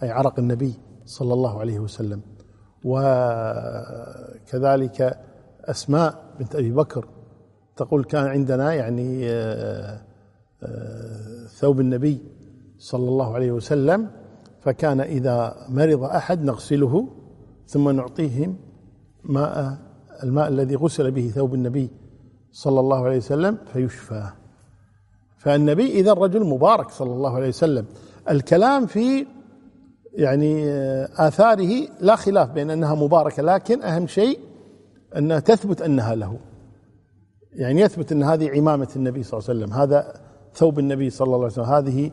أي 0.02 0.10
عرق 0.10 0.38
النبي 0.38 0.74
صلى 1.04 1.34
الله 1.34 1.60
عليه 1.60 1.78
وسلم. 1.78 2.20
وكذلك 2.84 3.92
أسماء 5.64 6.34
بنت 6.38 6.56
أبي 6.56 6.72
بكر 6.72 7.08
تقول 7.76 8.04
كان 8.04 8.26
عندنا 8.26 8.74
يعني 8.74 9.30
آه، 9.30 10.00
آه، 10.62 11.46
ثوب 11.46 11.80
النبي 11.80 12.18
صلى 12.78 13.08
الله 13.08 13.34
عليه 13.34 13.52
وسلم 13.52 14.10
فكان 14.60 15.00
إذا 15.00 15.66
مرض 15.68 16.04
أحد 16.04 16.44
نغسله 16.44 17.08
ثم 17.66 17.90
نعطيهم 17.90 18.56
ماء 19.24 19.78
الماء 20.22 20.48
الذي 20.48 20.76
غسل 20.76 21.10
به 21.10 21.28
ثوب 21.28 21.54
النبي 21.54 21.90
صلى 22.53 22.80
الله 22.80 23.05
عليه 23.05 23.16
وسلم 23.16 23.59
فيشفى. 23.72 24.30
فالنبي 25.38 25.86
إذا 25.86 26.12
رجل 26.12 26.44
مبارك 26.44 26.90
صلى 26.90 27.12
الله 27.12 27.36
عليه 27.36 27.48
وسلم 27.48 27.86
الكلام 28.30 28.86
في 28.86 29.26
يعني 30.12 30.70
آه، 30.70 31.09
آثاره 31.16 31.88
لا 32.00 32.16
خلاف 32.16 32.50
بين 32.50 32.70
أنها 32.70 32.94
مباركة 32.94 33.42
لكن 33.42 33.82
أهم 33.82 34.07
شيء 34.07 34.38
أنها 35.16 35.40
تثبت 35.40 35.82
أنها 35.82 36.14
له. 36.14 36.38
يعني 37.53 37.80
يثبت 37.80 38.12
أن 38.12 38.22
هذه 38.22 38.50
عمامة 38.50 38.88
النبي 38.96 39.22
صلى 39.22 39.38
الله 39.38 39.50
عليه 39.50 39.61
وسلم 39.61 39.72
هذا 39.78 40.14
ثوب 40.55 40.78
النبي 40.78 41.11
صلى 41.11 41.26
الله 41.26 41.36
عليه 41.36 41.46
وسلم 41.46 41.64
هذه 41.64 42.11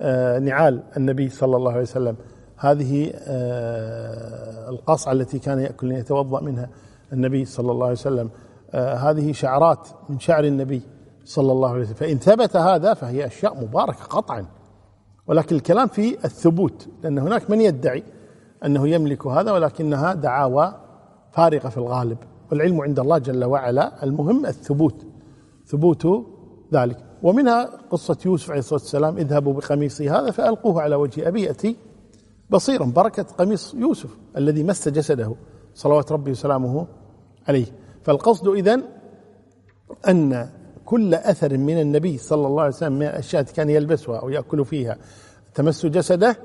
آه، 0.00 0.38
نعال 0.38 0.82
النبي 0.96 1.28
صلى 1.28 1.56
الله 1.56 1.72
عليه 1.72 1.82
وسلم 1.82 2.16
هذه 2.56 3.12
آه، 3.14 4.68
القصعة 4.70 5.12
التي 5.12 5.38
كان 5.38 5.58
يأكل 5.60 5.92
يتوضأ 5.92 6.40
منها 6.40 6.68
النبي 7.12 7.44
صلى 7.44 7.72
الله 7.72 7.84
عليه 7.84 7.96
وسلم. 7.96 8.30
هذه 8.74 9.32
شعرات 9.32 9.88
من 10.08 10.18
شعر 10.18 10.44
النبي 10.44 10.82
صلى 11.24 11.52
الله 11.52 11.70
عليه 11.70 11.80
وسلم. 11.80 11.94
فإن 11.94 12.18
ثبت 12.18 12.56
هذا 12.56 12.94
فهي 12.94 13.26
أشياء 13.26 13.64
مباركة 13.64 14.04
قطعا. 14.04 14.46
ولكن 15.26 15.56
الكلام 15.56 15.88
في 15.88 16.24
الثبوت 16.24 16.88
لأن 17.02 17.18
هناك 17.18 17.50
من 17.50 17.60
يدعي 17.60 18.04
أنه 18.64 18.88
يملك 18.88 19.26
هذا 19.26 19.52
ولكنها 19.52 20.14
دعاوى 20.14 20.74
فارغة 21.32 21.68
في 21.68 21.76
الغالب. 21.78 22.18
والعلم 22.50 22.80
عند 22.80 22.98
الله 23.00 23.18
جل 23.18 23.44
وعلا. 23.44 24.04
المهم 24.04 24.46
الثبوت 24.46 25.06
ثبوت 25.66 26.06
ذلك. 26.72 26.96
ومنها 27.22 27.70
قصة 27.90 28.16
يوسف 28.26 28.50
عليه 28.50 28.60
الصلاة 28.60 28.80
والسلام 28.80 29.16
اذهبوا 29.16 29.52
بقميصي 29.52 30.10
هذا 30.10 30.30
فألقوه 30.30 30.82
على 30.82 30.94
وجه 30.96 31.28
أبي 31.28 31.42
يأتي 31.42 31.76
بصيرا. 32.50 32.84
بركة 32.84 33.22
قميص 33.38 33.74
يوسف 33.74 34.16
الذي 34.36 34.64
مس 34.64 34.88
جسده. 34.88 35.34
صلوات 35.74 36.12
ربي 36.12 36.30
وسلامه 36.30 36.86
عليه. 37.48 37.66
فالقصد 38.02 38.48
إذن 38.48 38.82
أن 40.08 40.48
كل 40.84 41.14
أثر 41.14 41.58
من 41.58 41.80
النبي 41.80 42.18
صلى 42.18 42.46
الله 42.46 42.62
عليه 42.62 42.74
وسلم 42.74 42.92
من 42.92 43.06
الأشياء 43.06 43.42
كان 43.42 43.70
يلبسها 43.70 44.18
أو 44.18 44.28
يأكل 44.28 44.64
فيها 44.64 44.98
تمس 45.54 45.86
جسده 45.86 46.36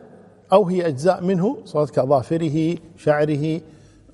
أو 0.53 0.67
هي 0.67 0.87
أجزاء 0.87 1.23
منه 1.23 1.57
صارت 1.65 1.89
كأظافره 1.89 2.77
شعره 2.97 3.61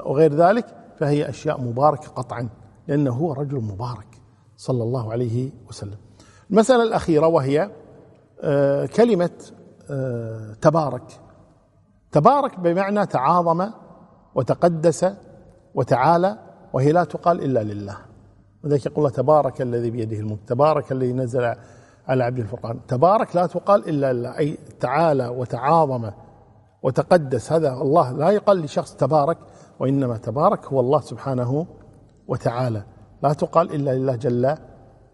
وغير 0.05 0.33
ذلك 0.33 0.65
فهي 0.99 1.29
أشياء 1.29 1.61
مباركة 1.61 2.07
قطعا 2.07 2.49
لأنه 2.87 3.11
هو 3.11 3.33
رجل 3.33 3.61
مبارك 3.61 4.07
صلى 4.57 4.83
الله 4.83 5.11
عليه 5.11 5.51
وسلم. 5.69 5.97
المسألة 6.51 6.83
الأخيرة 6.83 7.27
وهي 7.27 7.71
آه، 8.41 8.85
كلمة 8.85 9.29
آه، 9.89 10.53
تبارك. 10.61 11.03
تبارك 12.11 12.59
بمعنى 12.59 13.05
تعاظم 13.05 13.69
وتقدس 14.35 15.05
وتعالى 15.75 16.37
وهي 16.74 16.91
لا 16.91 17.03
تقال 17.03 17.43
إلا 17.43 17.63
لله. 17.63 17.97
وذلك 18.63 18.86
يقول 18.86 18.97
الله 18.97 19.09
تبارك 19.09 19.61
الذي 19.61 19.91
بيده 19.91 20.17
الملك 20.19 20.39
تبارك 20.47 20.91
الذي 20.91 21.13
نزل 21.13 21.55
على 22.07 22.24
عبد 22.24 22.39
الفرقان. 22.39 22.80
تبارك 22.88 23.36
لا 23.36 23.45
تقال 23.45 23.89
إلا 23.89 24.13
لله 24.13 24.38
أي 24.38 24.57
تعالى 24.80 25.28
وتعاظم 25.28 26.11
وتقدس. 26.84 27.51
هذا 27.51 27.74
الله 27.74 28.11
لا 28.11 28.30
يقال 28.30 28.57
لشخص 28.57 28.95
تبارك 28.95 29.38
وإنما 29.80 30.17
تبارك 30.17 30.65
هو 30.65 30.80
الله 30.80 31.01
سبحانه 31.01 31.65
وتعالى. 32.28 32.84
لا 33.24 33.34
تقال 33.34 33.76
إلا 33.76 33.95
لله 33.95 34.15
جل 34.15 34.55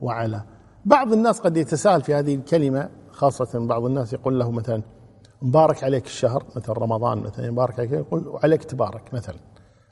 وعلا. 0.02 0.42
بعض 0.86 1.14
الناس 1.14 1.40
قد 1.40 1.58
يتساءل 1.58 2.02
في 2.02 2.14
هذه 2.14 2.36
الكلمة 2.36 2.90
خاصة 3.12 3.68
بعض 3.68 3.86
الناس 3.86 4.14
يقول 4.14 4.40
له 4.40 4.52
مثلا 4.52 4.82
مبارك 5.42 5.84
عليك 5.84 6.06
الشهر 6.06 6.44
مثل 6.56 6.74
رمضان 6.74 7.18
مثلا 7.18 7.52
مبارك 7.52 7.80
عليك 7.80 7.92
يقول 7.92 8.40
عليك 8.44 8.64
تبارك 8.64 9.14
مثلا. 9.14 9.36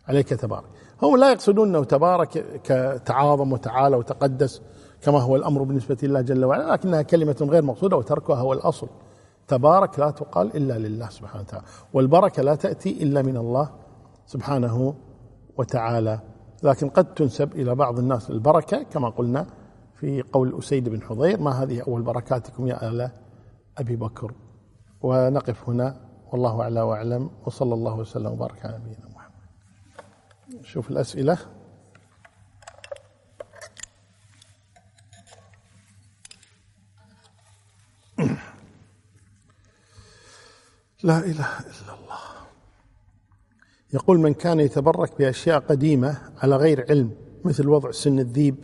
عليك 0.08 0.30
تبارك. 0.30 0.66
هم 1.02 1.18
لا 1.18 1.32
يقصدون 1.32 1.70
أنه 1.70 1.84
تبارك 1.84 2.62
كتعاظم 2.64 3.54
وتعالى 3.54 3.96
وتقدس 3.96 4.62
كما 5.02 5.20
هو 5.20 5.36
الأمر 5.36 5.64
بالنسبة 5.64 5.98
لله 6.04 6.22
جل 6.22 6.46
وعلا 6.46 6.74
لكنها 6.74 7.02
كلمة 7.02 7.38
غير 7.42 7.64
مقصودة 7.64 7.98
وتركها 7.98 8.36
هو 8.36 8.54
الأصل. 8.54 8.88
تبارك 9.48 10.00
لا 10.00 10.12
تقال 10.12 10.58
إلا 10.58 10.78
لله 10.78 11.10
سبحانه 11.10 11.42
وتعالى 11.42 11.66
والبركة 11.94 12.44
لا 12.44 12.56
تأتي 12.56 13.04
إلا 13.04 13.22
من 13.22 13.38
الله 13.38 13.70
سبحانه 14.26 14.96
وتعالى. 15.58 16.20
لكن 16.64 16.90
قد 16.90 17.14
تنسب 17.14 17.54
إلى 17.54 17.76
بعض 17.76 18.00
الناس 18.00 18.30
البركة 18.30 18.84
كما 18.84 19.10
قلنا 19.10 19.46
في 20.00 20.22
قول 20.22 20.58
أسيد 20.60 20.90
بن 20.90 21.02
حضير 21.02 21.42
ما 21.42 21.52
هذه 21.52 21.82
أول 21.82 22.02
بركاتكم 22.02 22.68
يا 22.68 22.90
آل 22.90 23.10
أبي 23.78 23.96
بكر؟ 23.96 24.34
ونقف 25.02 25.70
هنا 25.70 25.96
والله 26.32 26.62
أعلى 26.62 26.82
وأعلم 26.82 27.30
وصلى 27.46 27.74
الله 27.74 28.00
وسلم 28.00 28.32
وبارك 28.32 28.66
على 28.66 28.78
نبينا 28.78 29.00
محمد 29.00 29.15
شوف 30.64 30.92
الأسئلة. 30.92 31.38
لا 41.04 41.18
إله 41.20 41.60
إلا 41.60 41.94
الله. 41.94 42.20
يقول 43.94 44.20
من 44.20 44.34
كان 44.34 44.60
يتبرك 44.60 45.18
بأشياء 45.20 45.60
قديمة 45.60 46.18
على 46.38 46.56
غير 46.56 46.86
علم 46.90 47.12
مثل 47.46 47.68
وضع 47.68 47.92
سن 47.92 48.20
الذيب 48.20 48.56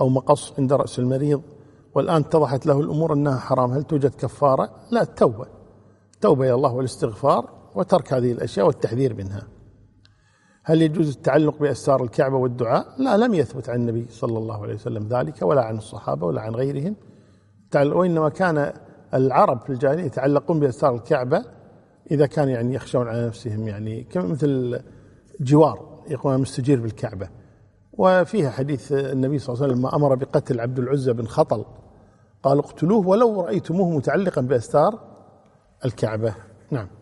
أو 0.00 0.08
مقص 0.08 0.52
عند 0.58 0.72
رأس 0.72 0.98
المريض 0.98 1.42
والآن 1.94 2.20
اتضحت 2.20 2.66
له 2.66 2.80
الأمور 2.80 3.12
أنها 3.12 3.38
حرام 3.38 3.72
هل 3.72 3.82
توجد 3.82 4.14
كفارة؟ 4.14 4.70
لا 4.90 5.02
التوبة 5.02 5.46
التوبة 6.14 6.44
إلى 6.44 6.54
الله 6.54 6.72
والاستغفار 6.72 7.50
وترك 7.74 8.12
هذه 8.12 8.32
الأشياء 8.32 8.66
والتحذير 8.66 9.14
منها. 9.14 9.57
هل 10.68 10.82
يجوز 10.82 11.16
التعلق 11.16 11.58
بأسرار 11.58 12.04
الكعبة 12.04 12.36
والدعاء؟ 12.36 12.86
لا 12.98 13.16
لم 13.16 13.34
يثبت 13.34 13.68
عن 13.68 13.80
النبي 13.80 14.06
صلى 14.10 14.38
الله 14.38 14.62
عليه 14.62 14.74
وسلم 14.74 15.08
ذلك 15.08 15.42
ولا 15.42 15.64
عن 15.64 15.76
الصحابة 15.78 16.26
ولا 16.26 16.40
عن 16.40 16.54
غيرهم. 16.54 16.96
وإنما 17.74 18.28
كان 18.28 18.72
العرب 19.14 19.60
في 19.60 19.70
الجاهلية 19.70 20.04
يتعلقون 20.04 20.60
بأسرار 20.60 20.94
الكعبة 20.94 21.44
إذا 22.10 22.26
كان 22.26 22.48
يعني 22.48 22.74
يخشون 22.74 23.08
على 23.08 23.26
نفسهم 23.26 23.68
يعني 23.68 24.06
مثل 24.14 24.80
جوار 25.40 26.04
يقول 26.08 26.38
مستجير 26.38 26.80
بالكعبة. 26.80 27.28
وفيها 27.92 28.50
حديث 28.50 28.92
النبي 28.92 29.38
صلى 29.38 29.54
الله 29.54 29.64
عليه 29.64 29.72
وسلم 29.72 29.86
لما 29.86 29.96
أمر 29.96 30.14
بقتل 30.14 30.60
عبد 30.60 30.78
العزى 30.78 31.12
بن 31.12 31.26
خطل. 31.26 31.64
قال 32.42 32.58
اقتلوه 32.58 33.08
ولو 33.08 33.40
رأيتموه 33.40 33.96
متعلقا 33.96 34.40
بأستار 34.40 34.98
الكعبة. 35.84 36.34
نعم. 36.70 36.97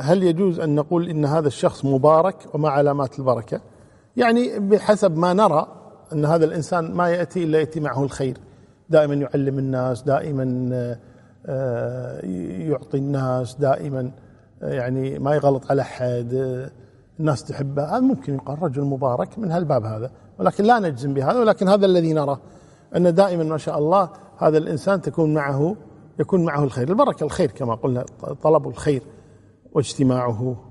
هل 0.00 0.22
يجوز 0.22 0.60
أن 0.60 0.74
نقول 0.74 1.08
إن 1.08 1.24
هذا 1.24 1.48
الشخص 1.48 1.84
مبارك 1.84 2.36
وما 2.54 2.68
علامات 2.68 3.18
البركة؟ 3.18 3.60
يعني 4.16 4.58
بحسب 4.58 5.16
ما 5.16 5.32
نرى 5.32 5.66
أن 6.12 6.24
هذا 6.24 6.44
الإنسان 6.44 6.92
ما 6.92 7.08
يأتي 7.08 7.44
إلا 7.44 7.58
يأتي 7.58 7.80
معه 7.80 8.02
الخير. 8.02 8.38
دائما 8.90 9.14
يعلم 9.14 9.58
الناس 9.58 10.02
دائما 10.02 10.70
آه، 11.46 12.20
يعطي 12.58 12.98
الناس 12.98 13.54
دائما 13.54 14.10
آه، 14.62 14.72
يعني 14.72 15.18
ما 15.18 15.34
يغلط 15.34 15.70
على 15.70 15.82
أحد 15.82 16.60
الناس 17.20 17.44
تحبه. 17.44 17.84
هذا 17.84 18.00
ممكن 18.00 18.34
يقال 18.34 18.62
رجل 18.62 18.82
مبارك 18.82 19.38
من 19.38 19.50
هالباب 19.52 19.84
هذا. 19.84 20.10
ولكن 20.38 20.64
لا 20.64 20.78
نجزم 20.78 21.14
بهذا. 21.14 21.40
ولكن 21.40 21.68
هذا 21.68 21.86
الذي 21.86 22.12
نراه 22.12 22.38
أن 22.96 23.14
دائما 23.14 23.44
ما 23.44 23.58
شاء 23.58 23.78
الله 23.78 24.10
هذا 24.38 24.58
الإنسان 24.58 25.00
تكون 25.00 25.34
معه 25.34 25.76
يكون 26.20 26.44
معه 26.44 26.64
الخير. 26.64 26.88
البركة 26.88 27.24
الخير 27.24 27.50
كما 27.50 27.74
قلنا 27.74 28.04
طلب 28.42 28.68
الخير. 28.68 29.02
واجتماعه 29.72 30.67